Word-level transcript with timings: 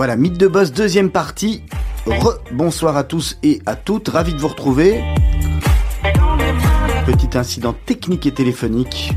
Voilà, 0.00 0.16
Mythe 0.16 0.38
de 0.38 0.48
Boss, 0.48 0.72
deuxième 0.72 1.10
partie. 1.10 1.62
Re 2.06 2.38
bonsoir 2.52 2.96
à 2.96 3.04
tous 3.04 3.36
et 3.42 3.60
à 3.66 3.76
toutes, 3.76 4.08
ravi 4.08 4.32
de 4.32 4.38
vous 4.38 4.48
retrouver. 4.48 5.04
Petit 7.04 7.36
incident 7.36 7.74
technique 7.84 8.24
et 8.24 8.32
téléphonique. 8.32 9.12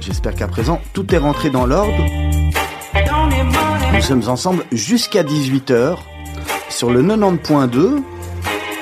J'espère 0.00 0.34
qu'à 0.34 0.48
présent 0.48 0.80
tout 0.94 1.14
est 1.14 1.18
rentré 1.18 1.50
dans 1.50 1.66
l'ordre. 1.66 2.02
Nous 3.92 4.00
sommes 4.00 4.26
ensemble 4.26 4.64
jusqu'à 4.72 5.22
18h 5.22 5.98
sur 6.70 6.90
le 6.90 7.02
90.2, 7.02 8.00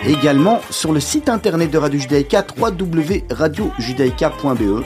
également 0.07 0.61
sur 0.71 0.93
le 0.93 1.01
site 1.01 1.29
internet 1.29 1.69
de 1.69 1.79
Radio 1.79 1.99
Judaïka 1.99 2.47
www.radiojudaïka.be. 2.57 4.85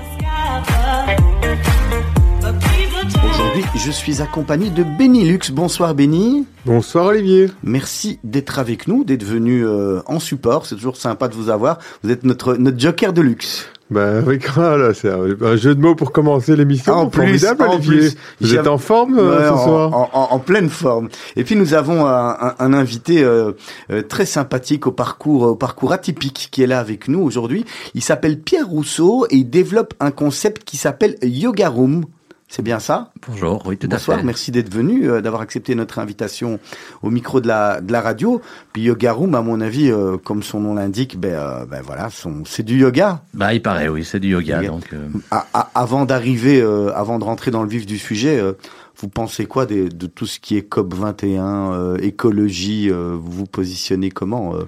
Aujourd'hui, 3.57 3.81
je 3.81 3.91
suis 3.91 4.21
accompagné 4.21 4.69
de 4.69 4.83
Benny 4.83 5.25
Lux. 5.25 5.51
Bonsoir 5.51 5.95
Benny. 5.95 6.45
Bonsoir 6.67 7.07
Olivier. 7.07 7.47
Merci 7.63 8.19
d'être 8.23 8.59
avec 8.59 8.87
nous, 8.87 9.03
d'être 9.03 9.25
venu 9.25 9.65
euh, 9.65 10.03
en 10.05 10.21
support. 10.21 10.67
C'est 10.67 10.75
toujours 10.75 10.99
sympa 10.99 11.27
de 11.29 11.35
vous 11.35 11.49
avoir. 11.49 11.79
Vous 12.03 12.11
êtes 12.11 12.25
notre 12.25 12.57
notre 12.57 12.79
joker 12.79 13.15
de 13.15 13.23
luxe. 13.23 13.67
Ben 13.91 14.23
oui, 14.27 14.39
là, 14.59 14.93
c'est 14.93 15.09
un 15.09 15.57
jeu 15.57 15.75
de 15.75 15.81
mots 15.81 15.95
pour 15.95 16.13
commencer 16.13 16.55
l'émission. 16.55 16.93
En 16.93 17.07
plus, 17.07 17.47
en 17.47 17.81
plus, 17.81 18.17
vous 18.43 18.55
êtes 18.55 18.67
en 18.67 18.77
forme 18.77 19.19
euh, 19.19 19.51
ce 19.51 19.65
soir 19.65 19.95
en, 19.95 20.11
en, 20.13 20.35
en, 20.35 20.39
pleine 20.39 20.69
forme. 20.69 21.09
Et 21.37 21.43
puis 21.43 21.57
nous 21.57 21.73
avons 21.73 22.05
un, 22.05 22.37
un, 22.39 22.55
un 22.59 22.75
invité 22.75 23.25
euh, 23.25 23.53
euh, 23.91 24.03
très 24.03 24.27
sympathique 24.27 24.87
au 24.87 24.93
parcours, 24.93 25.43
au 25.43 25.57
parcours 25.57 25.93
atypique 25.95 26.49
qui 26.51 26.63
est 26.63 26.67
là 26.67 26.79
avec 26.79 27.09
nous 27.09 27.21
aujourd'hui. 27.21 27.65
Il 27.95 28.03
s'appelle 28.03 28.39
Pierre 28.39 28.69
Rousseau 28.69 29.27
et 29.31 29.37
il 29.37 29.49
développe 29.49 29.95
un 29.99 30.11
concept 30.11 30.65
qui 30.65 30.77
s'appelle 30.77 31.17
Yoga 31.23 31.71
Room. 31.71 32.05
C'est 32.49 32.63
bien 32.63 32.79
ça? 32.79 33.11
Bonjour, 33.29 33.63
oui, 33.67 33.77
tout 33.77 33.89
Bonsoir, 33.89 34.19
à 34.19 34.21
fait. 34.21 34.27
merci 34.27 34.51
d'être 34.53 34.73
venu, 34.73 35.11
euh, 35.11 35.21
d'avoir 35.21 35.43
accepté 35.43 35.75
notre 35.75 35.99
invitation 35.99 36.61
au 37.03 37.11
micro 37.11 37.41
de 37.41 37.49
la, 37.49 37.81
de 37.81 37.91
la 37.91 38.01
radio. 38.01 38.41
Puis 38.73 38.83
Yoga 38.83 39.13
Room, 39.13 39.35
à 39.35 39.43
mon 39.43 39.61
avis, 39.61 39.91
euh, 39.91 40.17
comme 40.17 40.45
son 40.45 40.61
nom 40.61 40.75
l'indique, 40.75 41.19
ben, 41.19 41.35
euh, 41.35 41.67
ben 41.67 41.83
voilà, 41.85 42.09
son, 42.09 42.45
c'est 42.47 42.63
du 42.63 42.79
yoga. 42.79 43.21
Bah, 43.35 43.53
il 43.53 43.61
paraît, 43.61 43.89
oui, 43.89 44.05
c'est 44.05 44.21
du 44.21 44.29
yoga. 44.29 44.63
Donc, 44.63 44.85
euh, 44.93 45.09
À- 45.33 45.47
à- 45.55 45.71
avant 45.75 46.05
d'arriver, 46.05 46.61
euh, 46.63 46.93
avant 46.95 47.19
de 47.19 47.25
rentrer 47.25 47.51
dans 47.51 47.65
le 47.65 47.69
vif 47.69 47.85
du 47.85 47.99
sujet, 47.99 48.39
euh, 48.39 48.53
vous 48.99 49.09
pensez 49.09 49.47
quoi 49.47 49.67
des- 49.67 49.89
de, 49.89 50.07
tout 50.07 50.27
ce 50.27 50.39
qui 50.39 50.57
est 50.57 50.63
COP 50.63 50.95
21, 50.95 51.73
euh, 51.73 51.97
écologie 52.01 52.89
euh, 52.91 53.17
Vous 53.21 53.33
vous 53.33 53.47
positionnez 53.47 54.11
comment 54.11 54.55
euh? 54.55 54.61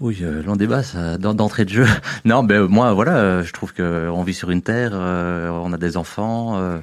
Oui, 0.00 0.18
euh, 0.22 0.42
long 0.42 0.56
débat, 0.56 0.82
ça, 0.82 1.18
d'en- 1.18 1.34
d'entrée 1.34 1.64
de 1.64 1.70
jeu. 1.70 1.86
Non, 2.24 2.42
ben 2.42 2.66
moi, 2.66 2.92
voilà, 2.94 3.16
euh, 3.16 3.44
je 3.44 3.52
trouve 3.52 3.72
que 3.72 4.08
on 4.10 4.22
vit 4.22 4.34
sur 4.34 4.50
une 4.50 4.62
terre, 4.62 4.90
euh, 4.94 5.48
on 5.50 5.72
a 5.72 5.78
des 5.78 5.96
enfants. 5.96 6.58
euh, 6.58 6.78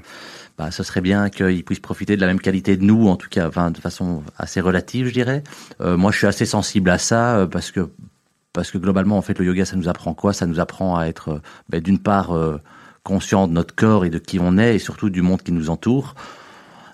bah, 0.57 0.71
ce 0.71 0.81
serait 0.81 1.01
bien 1.01 1.29
qu'ils 1.29 1.63
puissent 1.63 1.79
profiter 1.79 2.15
de 2.15 2.21
la 2.21 2.27
même 2.27 2.39
qualité 2.39 2.77
de 2.77 2.83
nous, 2.83 3.07
en 3.09 3.15
tout 3.15 3.29
cas, 3.29 3.47
enfin, 3.47 3.69
de 3.69 3.77
façon 3.77 4.23
assez 4.39 4.59
relative, 4.59 5.07
je 5.07 5.13
dirais. 5.13 5.43
Euh, 5.81 5.97
moi, 5.97 6.11
je 6.11 6.17
suis 6.17 6.25
assez 6.27 6.47
sensible 6.47 6.89
à 6.89 6.97
ça 6.97 7.37
euh, 7.37 7.45
parce 7.45 7.69
que 7.71 7.89
parce 8.53 8.71
que 8.71 8.79
globalement, 8.79 9.19
en 9.19 9.21
fait, 9.21 9.37
le 9.37 9.45
yoga, 9.45 9.65
ça 9.65 9.75
nous 9.75 9.87
apprend 9.87 10.15
quoi? 10.15 10.33
Ça 10.33 10.47
nous 10.47 10.59
apprend 10.59 10.97
à 10.97 11.05
être, 11.05 11.29
euh, 11.29 11.39
ben, 11.69 11.79
d'une 11.79 11.99
part, 11.99 12.35
euh, 12.35 12.59
conscient 13.03 13.47
de 13.47 13.53
notre 13.53 13.75
corps 13.75 14.03
et 14.03 14.09
de 14.09 14.17
qui 14.17 14.39
on 14.39 14.57
est, 14.57 14.75
et 14.75 14.79
surtout 14.79 15.11
du 15.11 15.21
monde 15.21 15.43
qui 15.43 15.51
nous 15.51 15.69
entoure. 15.69 16.15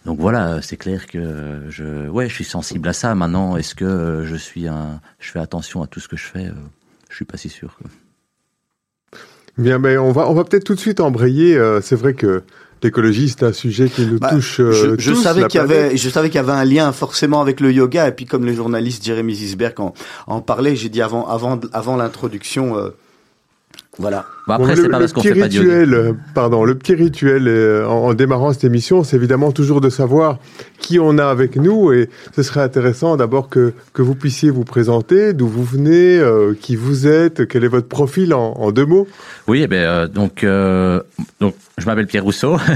Donc 0.06 0.20
voilà, 0.20 0.62
c'est 0.62 0.76
clair 0.78 1.08
que 1.08 1.62
je, 1.70 2.10
ouais, 2.10 2.28
je 2.28 2.34
suis 2.34 2.44
sensible 2.44 2.90
à 2.90 2.94
ça. 2.94 3.16
Maintenant, 3.16 3.56
est-ce 3.56 3.74
que 3.74 3.86
euh, 3.86 4.26
je 4.26 4.36
suis 4.36 4.68
un, 4.68 5.00
je 5.20 5.32
fais 5.32 5.40
attention 5.40 5.82
à 5.82 5.88
tout 5.88 6.00
ce 6.02 6.08
que 6.10 6.18
je 6.18 6.26
fais 6.26 6.48
euh, 6.48 6.54
Je 7.10 7.16
suis 7.16 7.26
pas 7.26 7.38
si 7.38 7.48
sûr. 7.50 7.78
Bien, 9.58 9.80
mais 9.80 9.98
on 9.98 10.12
va, 10.12 10.30
on 10.30 10.34
va 10.34 10.44
peut-être 10.44 10.64
tout 10.66 10.76
de 10.76 10.80
suite 10.80 11.00
embrayer. 11.00 11.56
euh, 11.56 11.80
c'est 11.80 11.96
vrai 11.96 12.16
que 12.16 12.44
l'écologie, 12.82 13.30
c'est 13.30 13.44
un 13.44 13.54
sujet 13.54 13.88
qui 13.88 14.06
nous 14.06 14.20
Bah, 14.20 14.32
touche 14.32 14.58
je, 14.58 14.96
je 14.98 15.12
tous, 15.12 15.22
savais 15.24 15.42
la 15.42 15.48
qu'il 15.48 15.60
y 15.60 15.64
avait, 15.64 15.96
je 15.96 16.10
savais 16.10 16.28
qu'il 16.30 16.36
y 16.36 16.40
avait 16.40 16.52
un 16.52 16.66
lien 16.66 16.92
forcément 16.92 17.40
avec 17.40 17.62
le 17.62 17.72
yoga. 17.72 18.08
Et 18.10 18.12
puis 18.12 18.26
comme 18.26 18.46
le 18.46 18.54
journaliste 18.54 19.06
Jérémy 19.06 19.36
Zisberg 19.36 19.80
en, 19.80 19.94
en 20.28 20.42
parlait, 20.42 20.76
j'ai 20.76 20.90
dit 20.90 21.02
avant, 21.02 21.28
avant, 21.30 21.60
avant 21.72 21.96
l'introduction, 21.96 22.78
euh, 22.78 22.90
voilà. 24.00 24.26
Bon, 24.48 24.56
après, 24.56 24.76
le, 24.76 24.84
c'est 24.84 24.90
pas 24.90 24.98
le 24.98 25.04
parce 25.04 25.14
qu'on 25.14 25.22
petit 25.22 25.34
fait 25.34 25.40
pas 25.40 25.48
de 25.48 25.54
yoga. 25.54 25.70
rituel, 25.70 25.94
euh, 25.94 26.14
pardon, 26.34 26.64
le 26.66 26.76
petit 26.76 26.96
rituel 26.96 27.48
euh, 27.48 27.88
en, 27.88 28.08
en 28.10 28.14
démarrant 28.14 28.52
cette 28.52 28.64
émission, 28.66 29.04
c'est 29.04 29.16
évidemment 29.16 29.52
toujours 29.52 29.82
de 29.82 29.90
savoir 29.90 30.40
qui 30.80 31.00
on 31.00 31.18
a 31.18 31.26
avec 31.26 31.56
nous 31.56 31.94
et 31.94 32.10
ce 32.36 32.44
serait 32.44 32.62
intéressant 32.62 33.16
d'abord 33.16 33.48
que, 33.50 33.74
que 33.94 34.02
vous 34.02 34.16
puissiez 34.16 34.50
vous 34.50 34.66
présenter, 34.66 35.34
d'où 35.34 35.48
vous 35.48 35.64
venez, 35.64 36.18
euh, 36.18 36.54
qui 36.60 36.76
vous 36.76 37.08
êtes, 37.08 37.48
quel 37.48 37.64
est 37.64 37.70
votre 37.70 37.88
profil 37.88 38.34
en, 38.34 38.54
en 38.54 38.72
deux 38.72 38.86
mots. 38.86 39.08
Oui, 39.48 39.62
eh 39.64 39.68
ben, 39.68 39.78
euh, 39.78 40.08
donc, 40.08 40.44
euh, 40.44 41.00
donc, 41.40 41.56
je 41.78 41.86
m'appelle 41.86 42.08
Pierre 42.08 42.24
Rousseau. 42.24 42.58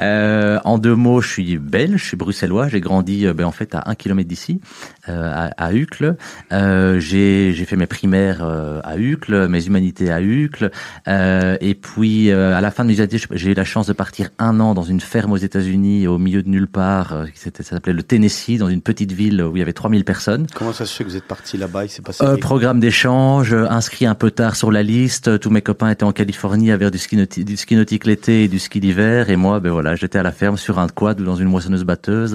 Euh, 0.00 0.58
en 0.64 0.78
deux 0.78 0.94
mots, 0.96 1.20
je 1.20 1.28
suis 1.28 1.56
belge, 1.56 2.00
je 2.00 2.04
suis 2.08 2.16
bruxellois. 2.16 2.68
J'ai 2.68 2.80
grandi, 2.80 3.26
euh, 3.26 3.32
ben, 3.32 3.44
en 3.44 3.52
fait, 3.52 3.74
à 3.74 3.84
un 3.86 3.94
kilomètre 3.94 4.28
d'ici, 4.28 4.60
euh, 5.08 5.30
à, 5.32 5.66
à 5.66 5.72
Uccle. 5.72 6.16
Euh, 6.52 6.98
j'ai, 6.98 7.52
j'ai 7.52 7.64
fait 7.64 7.76
mes 7.76 7.86
primaires 7.86 8.40
euh, 8.42 8.80
à 8.82 8.98
Uccle, 8.98 9.46
mes 9.48 9.64
humanités 9.66 10.10
à 10.10 10.20
Uccle. 10.20 10.63
Euh, 11.08 11.56
et 11.60 11.74
puis, 11.74 12.30
euh, 12.30 12.56
à 12.56 12.60
la 12.60 12.70
fin 12.70 12.84
de 12.84 12.88
mes 12.88 12.94
humanités, 12.94 13.18
j'ai 13.32 13.50
eu 13.50 13.54
la 13.54 13.64
chance 13.64 13.86
de 13.86 13.92
partir 13.92 14.30
un 14.38 14.60
an 14.60 14.74
dans 14.74 14.82
une 14.82 15.00
ferme 15.00 15.32
aux 15.32 15.36
États-Unis, 15.36 16.06
au 16.06 16.18
milieu 16.18 16.42
de 16.42 16.48
nulle 16.48 16.66
part. 16.68 17.12
euh, 17.12 17.24
ça 17.34 17.50
s'appelait 17.62 17.92
le 17.92 18.02
Tennessee, 18.02 18.58
dans 18.58 18.68
une 18.68 18.80
petite 18.80 19.12
ville 19.12 19.42
où 19.42 19.56
il 19.56 19.58
y 19.58 19.62
avait 19.62 19.72
3000 19.72 20.04
personnes. 20.04 20.46
Comment 20.54 20.72
ça 20.72 20.86
se 20.86 20.94
fait 20.94 21.04
que 21.04 21.08
vous 21.10 21.16
êtes 21.16 21.24
parti 21.28 21.56
là-bas? 21.56 21.84
Il 21.84 21.88
s'est 21.88 22.02
passé 22.02 22.24
Euh, 22.24 22.36
programme 22.36 22.80
d'échange, 22.80 23.52
euh, 23.52 23.66
inscrit 23.68 24.06
un 24.06 24.14
peu 24.14 24.30
tard 24.30 24.56
sur 24.56 24.70
la 24.70 24.82
liste. 24.82 25.38
Tous 25.40 25.50
mes 25.50 25.62
copains 25.62 25.90
étaient 25.90 26.04
en 26.04 26.12
Californie 26.12 26.70
à 26.72 26.78
faire 26.78 26.90
du 26.90 26.98
ski, 26.98 27.16
nauti- 27.16 27.44
du 27.44 27.56
ski 27.56 27.76
nautique 27.76 28.04
l'été 28.06 28.44
et 28.44 28.48
du 28.48 28.58
ski 28.58 28.80
d'hiver. 28.80 29.30
Et 29.30 29.36
moi, 29.36 29.60
ben 29.60 29.70
voilà, 29.70 29.94
j'étais 29.96 30.18
à 30.18 30.22
la 30.22 30.32
ferme 30.32 30.56
sur 30.56 30.78
un 30.78 30.88
quad 30.88 31.20
ou 31.20 31.24
dans 31.24 31.36
une 31.36 31.48
moissonneuse 31.48 31.84
batteuse. 31.84 32.34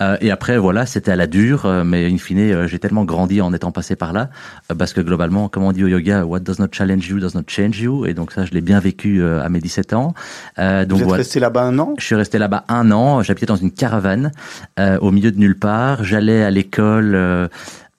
Euh, 0.00 0.16
et 0.20 0.30
après, 0.30 0.58
voilà, 0.58 0.86
c'était 0.86 1.10
à 1.12 1.16
la 1.16 1.26
dure. 1.26 1.66
mais 1.84 2.06
in 2.10 2.18
fine, 2.18 2.66
j'ai 2.66 2.78
tellement 2.78 3.04
grandi 3.04 3.40
en 3.40 3.52
étant 3.52 3.72
passé 3.72 3.96
par 3.96 4.12
là. 4.12 4.30
parce 4.78 4.92
que 4.92 5.00
globalement, 5.00 5.48
comme 5.48 5.62
on 5.64 5.72
dit 5.72 5.84
au 5.84 5.88
yoga, 5.88 6.24
what 6.24 6.40
does 6.40 6.56
not 6.58 6.68
challenge 6.72 7.08
you 7.08 7.18
does 7.18 7.34
not 7.34 7.42
change 7.46 7.63
Et 8.06 8.14
donc 8.14 8.32
ça, 8.32 8.44
je 8.44 8.50
l'ai 8.52 8.60
bien 8.60 8.80
vécu 8.80 9.22
euh, 9.22 9.42
à 9.42 9.48
mes 9.48 9.60
17 9.60 9.92
ans. 9.94 10.14
Euh, 10.58 10.84
donc 10.84 10.98
Vous 10.98 11.02
êtes 11.02 11.08
voilà. 11.08 11.22
resté 11.22 11.40
là-bas 11.40 11.62
un 11.62 11.78
an? 11.78 11.94
Je 11.98 12.04
suis 12.04 12.14
resté 12.14 12.38
là-bas 12.38 12.64
un 12.68 12.90
an. 12.90 13.22
J'habitais 13.22 13.46
dans 13.46 13.56
une 13.56 13.70
caravane 13.70 14.32
euh, 14.78 14.98
au 15.00 15.10
milieu 15.10 15.30
de 15.30 15.38
nulle 15.38 15.58
part. 15.58 16.04
J'allais 16.04 16.42
à 16.42 16.50
l'école 16.50 17.48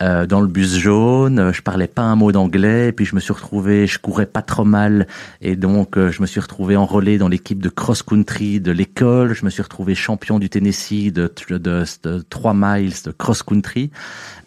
euh, 0.03 0.25
dans 0.25 0.41
le 0.41 0.47
bus 0.47 0.78
jaune. 0.78 1.39
Euh, 1.39 1.53
Je 1.53 1.61
parlais 1.61 1.88
pas 1.88 2.01
un 2.03 2.16
mot 2.16 2.31
d'anglais. 2.31 2.89
Et 2.89 2.91
puis 2.91 3.06
je 3.06 3.16
me 3.16 3.19
suis 3.19 3.33
retrouvé, 3.33 3.88
je 3.88 4.00
courais 4.00 4.25
pas 4.25 4.41
trop 4.41 4.63
mal, 4.66 5.07
et 5.41 5.56
donc 5.56 5.97
euh, 5.97 6.11
je 6.11 6.22
me 6.22 6.28
suis 6.28 6.39
retrouvé 6.39 6.75
enrôlé 6.75 7.17
dans 7.17 7.28
l'équipe 7.28 7.61
de 7.61 7.69
cross-country 7.69 8.59
de 8.59 8.72
l'école. 8.72 9.34
Je 9.34 9.45
me 9.45 9.50
suis 9.50 9.61
retrouvé 9.63 9.95
champion 9.95 10.39
du 10.39 10.50
Tennessee 10.50 11.11
de, 11.13 11.31
de, 11.50 11.57
de, 11.57 11.84
de 12.03 12.23
3 12.29 12.53
miles 12.55 12.94
de 13.05 13.11
cross-country. 13.11 13.91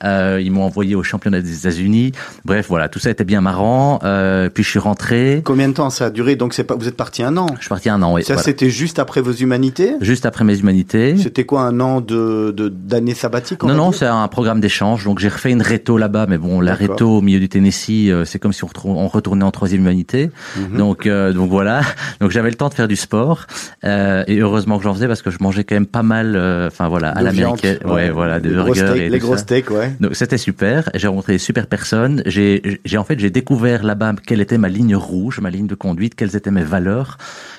Euh, 0.04 0.40
ils 0.42 0.50
m'ont 0.52 0.62
envoyé 0.64 0.94
au 0.94 1.02
championnat 1.02 1.40
des 1.40 1.58
États-Unis. 1.60 2.12
Bref, 2.44 2.66
voilà, 2.68 2.88
tout 2.88 2.98
ça 2.98 3.10
était 3.10 3.24
bien 3.24 3.40
marrant. 3.40 3.98
Euh, 4.04 4.48
puis 4.48 4.62
je 4.62 4.68
suis 4.70 4.78
rentré. 4.78 5.42
Combien 5.44 5.68
de 5.68 5.74
temps 5.74 5.90
ça 5.90 6.06
a 6.06 6.10
duré? 6.10 6.36
Donc 6.36 6.54
c'est 6.54 6.64
pas, 6.64 6.76
vous 6.76 6.86
êtes 6.88 6.96
parti 6.96 7.22
un 7.22 7.36
an? 7.36 7.46
Je 7.56 7.60
suis 7.62 7.68
parti 7.68 7.88
un 7.88 8.00
an. 8.02 8.14
Oui, 8.14 8.22
Ça 8.22 8.34
voilà. 8.34 8.44
c'était 8.44 8.70
juste 8.70 8.98
après 8.98 9.20
vos 9.20 9.32
humanités? 9.32 9.94
Juste 10.00 10.26
après 10.26 10.44
mes 10.44 10.58
humanités. 10.58 11.16
C'était 11.16 11.44
quoi 11.44 11.62
un 11.62 11.80
an 11.80 12.00
de 12.00 12.52
de- 12.56 12.68
d'année 12.68 13.14
sabbatique 13.14 13.64
on 13.64 13.68
Non, 13.68 13.74
non, 13.74 13.92
c'est 13.92 14.06
un 14.06 14.28
programme 14.28 14.60
d'échange. 14.60 15.04
Donc 15.04 15.18
j'ai 15.18 15.28
refait 15.38 15.50
une 15.52 15.62
réto 15.62 15.96
là-bas, 15.98 16.26
mais 16.28 16.36
bon, 16.38 16.60
la 16.60 16.74
réto 16.74 17.18
au 17.18 17.20
milieu 17.22 17.38
du 17.40 17.48
Tennessee, 17.48 18.08
euh, 18.10 18.24
c'est 18.24 18.38
comme 18.38 18.52
si 18.52 18.62
on, 18.64 19.08
retournait 19.08 19.44
en 19.44 19.50
troisième 19.50 19.80
humanité. 19.82 20.30
Mhm. 20.56 20.76
Donc, 20.76 21.06
euh, 21.06 21.32
donc 21.32 21.48
voilà. 21.50 21.80
Donc 22.20 22.30
j'avais 22.30 22.50
le 22.50 22.56
temps 22.56 22.68
de 22.68 22.74
faire 22.74 22.88
du 22.88 22.96
sport 22.96 23.46
euh, 23.84 24.24
et 24.26 24.38
heureusement 24.38 24.78
que 24.78 24.84
j'en 24.84 24.92
faisais 24.92 25.06
parce 25.06 25.22
que 25.22 25.30
je 25.30 25.38
mangeais 25.40 25.62
quand 25.64 25.76
même 25.76 25.86
pas 25.86 26.02
mal. 26.02 26.34
euh, 26.36 26.66
Enfin 26.66 26.88
voilà, 26.88 27.10
à 27.12 27.20
De 27.20 27.24
l'américaine. 27.24 27.78
viande, 27.80 27.94
Ouais, 27.94 28.10
voilà, 28.10 28.40
des 28.40 28.48
burgers 28.50 28.74
steaks, 28.74 28.96
et 28.96 29.08
les 29.08 29.18
gros 29.18 29.36
steaks, 29.36 29.70
ouais. 29.70 29.92
Donc 30.00 30.16
c'était 30.16 30.38
super. 30.38 30.90
J'ai 30.94 31.06
rencontré 31.08 31.34
des 31.34 31.38
super 31.38 31.66
personnes. 31.68 32.22
J'ai, 32.26 32.80
j'ai 32.84 32.98
en 32.98 33.04
fait 33.04 33.18
j'ai 33.18 33.30
découvert 33.30 33.84
là-bas 33.84 34.14
quelle 34.26 34.40
était 34.40 34.58
ma 34.58 34.68
ligne 34.68 34.96
rouge, 34.96 35.40
ma 35.40 35.50
ligne 35.50 35.66
de 35.68 35.74
conduite, 35.76 36.14
quelles 36.16 36.34
étaient 36.36 36.50
mes 36.50 36.62
valeurs, 36.64 37.18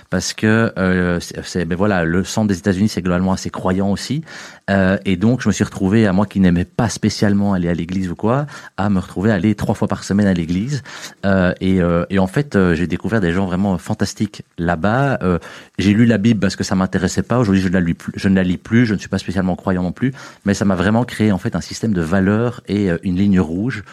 parce 0.10 0.34
que 0.34 0.74
euh, 0.78 1.20
c'est, 1.20 1.66
ben 1.66 1.76
voilà, 1.76 2.04
le 2.04 2.24
centre 2.24 2.48
des 2.48 2.58
États-Unis 2.58 2.90
c'est 2.90 3.02
globalement 3.02 3.34
assez 3.34 3.50
croyant 3.50 3.92
aussi, 3.92 4.24
Euh, 4.70 5.00
et 5.04 5.18
donc 5.18 5.42
je 5.42 5.48
me 5.50 5.54
suis 5.54 5.64
retrouvé 5.64 6.06
à 6.06 6.14
moi 6.14 6.28
qui 6.28 6.40
n'aimais 6.40 6.64
pas 6.66 6.90
spécialement 6.90 7.54
aller 7.54 7.70
à 7.70 7.74
l'église 7.74 8.12
ou 8.12 8.16
quoi, 8.16 8.46
à 8.78 8.90
me 8.92 9.00
retrouver 9.00 9.32
à 9.32 9.34
aller 9.34 9.56
trois 9.56 9.74
fois 9.74 9.88
par 9.88 10.04
semaine 10.04 10.28
à 10.28 10.34
l'église, 10.34 10.84
Euh, 11.26 11.54
et, 11.60 11.82
euh, 11.82 12.06
et 12.12 12.20
en 12.20 12.28
fait 12.28 12.56
euh, 12.56 12.76
j'ai 12.76 12.86
découvert 12.86 13.20
des 13.20 13.32
gens 13.32 13.48
vraiment 13.48 13.78
fantastiques 13.80 14.44
là-bas. 14.60 15.18
Euh, 15.24 15.40
j'ai 15.80 15.94
lu 15.94 16.06
la 16.06 16.20
Bible 16.20 16.40
parce 16.40 16.56
que 16.56 16.64
ça 16.64 16.76
m'intéressait 16.76 17.24
pas. 17.24 17.40
Aujourd'hui 17.40 17.62
je 17.64 17.70
ne 17.70 17.74
la 17.74 17.82
lis 17.82 17.96
plus, 17.96 18.14
je 18.16 18.30
ne 18.30 18.36
la 18.36 18.44
lis 18.44 18.58
plus. 18.58 18.86
Je 18.86 18.94
ne 18.94 19.00
suis 19.00 19.10
pas 19.10 19.18
spécialement 19.18 19.56
croyant 19.56 19.84
non 19.84 19.92
plus, 19.92 20.14
mais 20.46 20.54
ça 20.54 20.66
m'a 20.66 20.76
vraiment 20.76 21.04
créé 21.04 21.32
en 21.32 21.40
fait 21.40 21.56
un 21.56 21.62
système 21.62 21.94
de 21.94 22.02
valeurs 22.02 22.62
et 22.68 22.90
une 23.04 23.16
ligne 23.16 23.40
rouge 23.40 23.84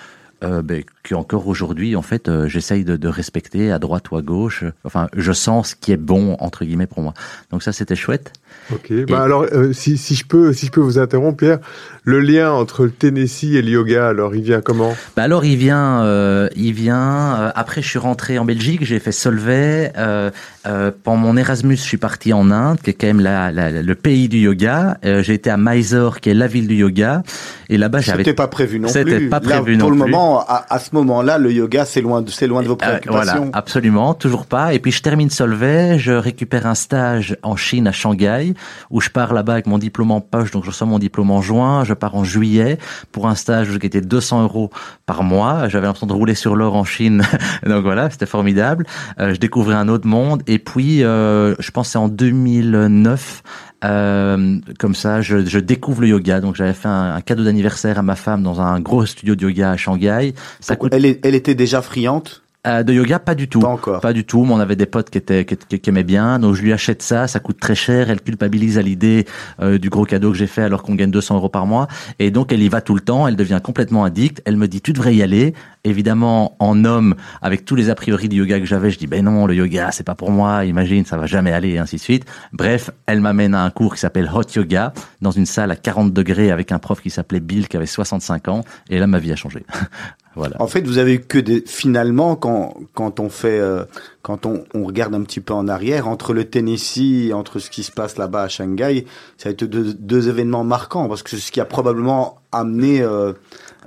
euh, 0.45 0.63
ben, 0.63 0.85
que 1.03 1.15
encore 1.15 1.47
aujourd'hui 1.47 1.97
en 1.97 2.03
fait 2.03 2.29
euh, 2.29 2.47
j'essaye 2.47 2.85
de, 2.85 2.97
de 2.97 3.09
respecter 3.09 3.73
à 3.73 3.79
droite 3.79 4.11
ou 4.11 4.17
à 4.17 4.23
gauche. 4.23 4.65
Enfin, 4.85 5.09
je 5.15 5.33
sens 5.33 5.71
ce 5.71 5.77
qui 5.77 5.93
est 5.93 5.97
bon 5.97 6.37
entre 6.41 6.65
guillemets 6.65 6.87
pour 6.87 7.03
moi. 7.03 7.15
Donc 7.51 7.63
ça 7.63 7.73
c'était 7.73 7.97
chouette. 7.97 8.33
Ok. 8.73 8.93
Bah 9.09 9.23
alors, 9.23 9.47
euh, 9.53 9.73
si, 9.73 9.97
si 9.97 10.15
je 10.17 10.25
peux, 10.27 10.53
si 10.53 10.67
je 10.67 10.71
peux 10.73 10.81
vous 10.81 10.99
interrompre, 10.99 11.37
Pierre, 11.37 11.59
le 12.03 12.19
lien 12.21 12.51
entre 12.51 12.85
le 12.85 12.91
Tennessee 12.91 13.55
et 13.55 13.63
le 13.63 13.69
yoga, 13.71 14.09
alors 14.09 14.35
il 14.35 14.43
vient 14.43 14.61
comment? 14.61 14.97
Bah 15.17 15.23
alors 15.23 15.45
il 15.45 15.57
vient, 15.57 16.03
euh, 16.05 16.49
il 16.57 16.73
vient. 16.73 17.37
Euh, 17.39 17.51
après, 17.55 17.81
je 17.81 17.89
suis 17.89 17.99
rentré 18.01 18.39
en 18.39 18.45
Belgique, 18.45 18.85
j'ai 18.85 18.99
fait 18.99 19.13
Solvay. 19.13 19.93
Euh, 19.97 20.31
euh, 20.67 20.91
pendant 21.05 21.19
mon 21.19 21.37
Erasmus, 21.37 21.77
je 21.77 21.83
suis 21.83 21.97
parti 21.97 22.33
en 22.33 22.51
Inde, 22.51 22.79
qui 22.83 22.91
est 22.91 22.95
quand 22.95 23.07
même 23.07 23.21
la, 23.21 23.53
la, 23.53 23.71
le 23.71 23.95
pays 23.95 24.29
du 24.29 24.39
yoga. 24.39 24.99
Euh, 25.05 25.23
j'ai 25.23 25.35
été 25.35 25.49
à 25.49 25.57
Mysore, 25.57 26.21
qui 26.21 26.31
est 26.31 26.35
la 26.35 26.49
ville 26.49 26.67
du 26.67 26.75
yoga. 26.75 27.23
Et 27.69 27.79
là-bas, 27.79 28.01
j'avais. 28.01 28.19
C'était 28.25 28.35
pas 28.35 28.49
prévu 28.49 28.81
non 28.81 28.89
C'était 28.89 29.17
plus. 29.19 29.29
pas 29.29 29.39
Là, 29.41 29.61
prévu 29.61 29.79
pour 29.79 29.91
non 29.91 29.95
le 29.97 30.03
plus. 30.03 30.11
moment, 30.11 30.41
à, 30.41 30.67
à 30.69 30.79
ce 30.81 30.91
moment-là, 30.97 31.39
le 31.39 31.53
yoga, 31.53 31.85
c'est 31.85 32.01
loin, 32.01 32.21
de, 32.23 32.31
c'est 32.31 32.49
loin 32.49 32.63
de 32.63 32.67
vos 32.69 32.75
Euh, 32.75 32.77
préoccupations. 32.77 33.35
voilà, 33.37 33.51
absolument, 33.53 34.15
toujours 34.15 34.47
pas. 34.47 34.75
Et 34.75 34.81
puis 34.81 34.91
je 34.91 35.03
termine 35.03 35.31
Solvay, 35.31 35.99
je 36.01 36.13
récupère 36.13 36.67
un 36.67 36.75
stage 36.75 37.37
en 37.45 37.55
Chine 37.57 37.87
à 37.87 37.93
Shanghai, 37.93 38.46
où 38.91 39.01
je 39.01 39.11
pars 39.11 39.33
là-bas 39.35 39.55
avec 39.55 39.67
mon 39.67 39.79
diplôme 39.79 40.11
en 40.11 40.21
poche, 40.21 40.51
donc 40.51 40.65
je 40.65 40.71
reçois 40.71 40.87
mon 40.87 40.99
diplôme 40.99 41.31
en 41.31 41.43
juin, 41.43 41.85
je 41.85 41.95
pars 41.95 42.15
en 42.15 42.25
juillet 42.25 42.79
pour 43.13 43.27
un 43.29 43.35
stage 43.35 43.79
qui 43.79 43.87
était 43.87 44.01
200 44.01 44.43
euros 44.45 44.71
par 45.07 45.23
mois. 45.23 45.69
J'avais 45.69 45.87
l'impression 45.87 46.07
de 46.07 46.13
rouler 46.13 46.35
sur 46.35 46.57
l'or 46.57 46.75
en 46.77 46.85
Chine, 46.85 47.23
donc 47.67 47.83
voilà, 47.83 48.11
c'était 48.11 48.27
formidable. 48.27 48.87
Euh, 49.21 49.35
je 49.35 49.39
découvrais 49.41 49.75
un 49.75 49.89
autre 49.89 50.07
monde, 50.07 50.43
et 50.47 50.59
puis 50.59 51.03
euh, 51.05 51.55
je 51.59 51.71
pense 51.71 51.89
c'est 51.89 51.99
en 51.99 52.09
2009. 52.09 53.43
Euh, 53.85 54.59
comme 54.79 54.95
ça, 54.95 55.21
je, 55.21 55.45
je 55.45 55.59
découvre 55.59 56.01
le 56.01 56.09
yoga. 56.09 56.41
Donc, 56.41 56.57
j'avais 56.57 56.73
fait 56.73 56.89
un, 56.89 57.15
un 57.15 57.21
cadeau 57.21 57.45
d'anniversaire 57.45 57.99
à 57.99 58.03
ma 58.03 58.17
femme 58.17 58.43
dans 58.43 58.61
un 58.61 58.81
gros 58.81 59.05
studio 59.05 59.35
de 59.37 59.43
yoga 59.43 59.71
à 59.73 59.77
Shanghai. 59.77 60.35
Ça 60.61 60.77
coûte 60.77 60.93
elle, 60.95 61.05
est- 61.05 61.25
elle 61.25 61.35
était 61.35 61.55
déjà 61.55 61.83
friante? 61.83 62.43
Euh, 62.67 62.83
de 62.83 62.93
yoga, 62.93 63.19
pas 63.19 63.35
du 63.35 63.49
tout. 63.49 63.61
Pas 63.61 63.69
encore. 63.69 64.01
Pas 64.01 64.13
du 64.13 64.25
tout. 64.25 64.45
Mais 64.45 64.53
on 64.53 64.59
avait 64.61 64.77
des 64.77 64.87
potes 64.87 65.11
qui 65.11 65.19
étaient 65.19 65.45
qui, 65.45 65.57
qui- 65.57 65.91
aimaient 65.91 66.03
bien, 66.05 66.39
donc 66.39 66.55
je 66.55 66.63
lui 66.63 66.73
achète 66.73 67.03
ça. 67.03 67.27
Ça 67.29 67.41
coûte 67.41 67.59
très 67.61 67.75
cher. 67.75 68.11
Elle 68.11 68.21
culpabilise 68.21 68.79
à 68.79 68.83
l'idée 68.83 69.27
euh, 69.61 69.79
du 69.79 69.89
gros 69.91 70.05
cadeau 70.05 70.33
que 70.33 70.37
j'ai 70.39 70.47
fait 70.47 70.63
alors 70.63 70.83
qu'on 70.83 70.95
gagne 70.95 71.11
200 71.11 71.37
euros 71.37 71.49
par 71.49 71.67
mois. 71.67 71.87
Et 72.19 72.31
donc 72.31 72.53
elle 72.53 72.63
y 72.63 72.69
va 72.69 72.81
tout 72.81 72.95
le 72.95 73.01
temps. 73.01 73.29
Elle 73.29 73.37
devient 73.37 73.61
complètement 73.63 74.05
addicte. 74.05 74.43
Elle 74.45 74.57
me 74.57 74.69
dit 74.69 74.81
tu 74.81 74.93
devrais 74.93 75.15
y 75.15 75.23
aller. 75.23 75.55
Évidemment, 75.85 76.57
en 76.59 76.85
homme, 76.85 77.15
avec 77.43 77.65
tous 77.65 77.77
les 77.77 77.91
a 77.91 77.95
priori 77.95 78.29
du 78.29 78.37
yoga 78.39 78.59
que 78.59 78.67
j'avais, 78.67 78.91
je 78.91 78.99
dis 78.99 79.07
ben 79.07 79.25
non, 79.25 79.47
le 79.47 79.55
yoga 79.55 79.93
c'est 79.93 80.03
pas 80.05 80.17
pour 80.17 80.31
moi. 80.33 80.65
Imagine, 80.65 81.05
ça 81.05 81.17
va 81.17 81.27
jamais 81.27 81.53
aller 81.53 81.71
et 81.71 81.79
ainsi 81.79 81.97
de 81.97 82.01
suite. 82.01 82.25
Bref, 82.53 82.91
elle 83.07 83.21
m'amène 83.21 83.55
à 83.55 83.63
un 83.63 83.71
cours 83.71 83.95
qui 83.95 84.01
s'appelle 84.01 84.29
Hot 84.35 84.43
Yoga 84.57 84.93
dans 85.23 85.31
une 85.31 85.47
salle 85.47 85.71
à 85.71 85.77
40 85.77 86.13
degrés 86.13 86.51
avec 86.51 86.73
un 86.73 86.79
prof 86.81 87.01
qui 87.01 87.11
s'appelait 87.11 87.39
Bill 87.41 87.69
qui 87.69 87.77
avait 87.77 87.87
65 87.87 88.49
ans. 88.49 88.63
Et 88.91 88.99
là, 88.99 89.07
ma 89.07 89.19
vie 89.21 89.31
a 89.33 89.37
changé. 89.37 89.65
En 90.59 90.67
fait, 90.67 90.87
vous 90.87 90.99
avez 90.99 91.15
eu 91.15 91.21
que 91.21 91.39
des, 91.39 91.63
finalement, 91.67 92.37
quand, 92.37 92.75
quand 92.95 93.21
on 93.21 93.31
fait, 93.31 93.59
euh, 93.59 93.85
quand 94.23 94.45
on, 94.45 94.65
on 94.75 94.85
regarde 94.85 95.15
un 95.15 95.23
petit 95.23 95.41
peu 95.41 95.55
en 95.55 95.67
arrière, 95.67 96.09
entre 96.09 96.35
le 96.35 96.45
Tennessee, 96.45 97.33
entre 97.33 97.59
ce 97.59 97.71
qui 97.71 97.83
se 97.83 97.91
passe 97.91 98.19
là-bas 98.19 98.43
à 98.43 98.49
Shanghai, 98.49 99.07
ça 99.39 99.49
a 99.49 99.53
été 99.53 99.67
deux, 99.67 99.95
deux 99.95 100.29
événements 100.29 100.65
marquants, 100.65 101.09
parce 101.09 101.23
que 101.23 101.31
c'est 101.31 101.39
ce 101.39 101.51
qui 101.53 101.61
a 101.61 101.65
probablement 101.65 102.39
amené 102.53 103.01
euh, 103.01 103.33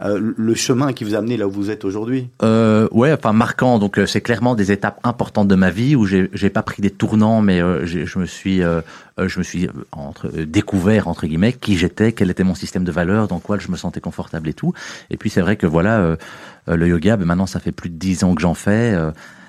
euh, 0.02 0.34
le 0.38 0.56
chemin 0.56 0.94
qui 0.94 1.04
vous 1.04 1.16
a 1.16 1.18
amené 1.18 1.36
là 1.36 1.48
où 1.48 1.52
vous 1.52 1.70
êtes 1.70 1.84
aujourd'hui. 1.84 2.30
Euh, 2.42 2.88
ouais, 2.92 3.12
enfin 3.12 3.34
marquant. 3.34 3.80
Donc 3.80 3.98
euh, 3.98 4.06
c'est 4.06 4.22
clairement 4.22 4.56
des 4.56 4.72
étapes 4.72 5.00
importantes 5.04 5.48
de 5.48 5.56
ma 5.56 5.70
vie 5.70 5.96
où 5.96 6.06
j'ai 6.06 6.30
j'ai 6.34 6.50
pas 6.50 6.64
pris 6.64 6.82
des 6.82 6.90
tournants, 6.90 7.42
mais 7.42 7.62
euh, 7.62 7.86
je 7.86 8.20
me 8.20 8.26
suis 8.26 8.64
euh, 8.64 8.82
je 9.18 9.40
me 9.40 9.44
suis 9.44 9.68
entre 9.92 10.30
découvert 10.30 11.08
entre 11.08 11.28
guillemets 11.28 11.54
qui 11.54 11.78
j'étais, 11.78 12.14
quel 12.14 12.30
était 12.30 12.46
mon 12.46 12.56
système 12.56 12.86
de 12.86 12.92
valeurs, 12.92 13.28
dans 13.28 13.40
quoi 13.40 13.60
je 13.60 13.70
me 13.70 13.76
sentais 13.76 14.00
confortable 14.00 14.48
et 14.48 14.54
tout. 14.54 14.74
Et 15.10 15.18
puis 15.18 15.30
c'est 15.30 15.42
vrai 15.42 15.58
que 15.58 15.68
voilà 15.68 16.16
le 16.68 16.88
yoga, 16.88 17.18
ben, 17.18 17.26
maintenant 17.26 17.46
ça 17.46 17.60
fait 17.60 17.74
plus 17.74 17.90
de 17.90 17.96
dix 17.96 18.24
ans 18.24 18.36
que 18.36 18.42
j'en 18.42 18.54
fais. 18.54 18.98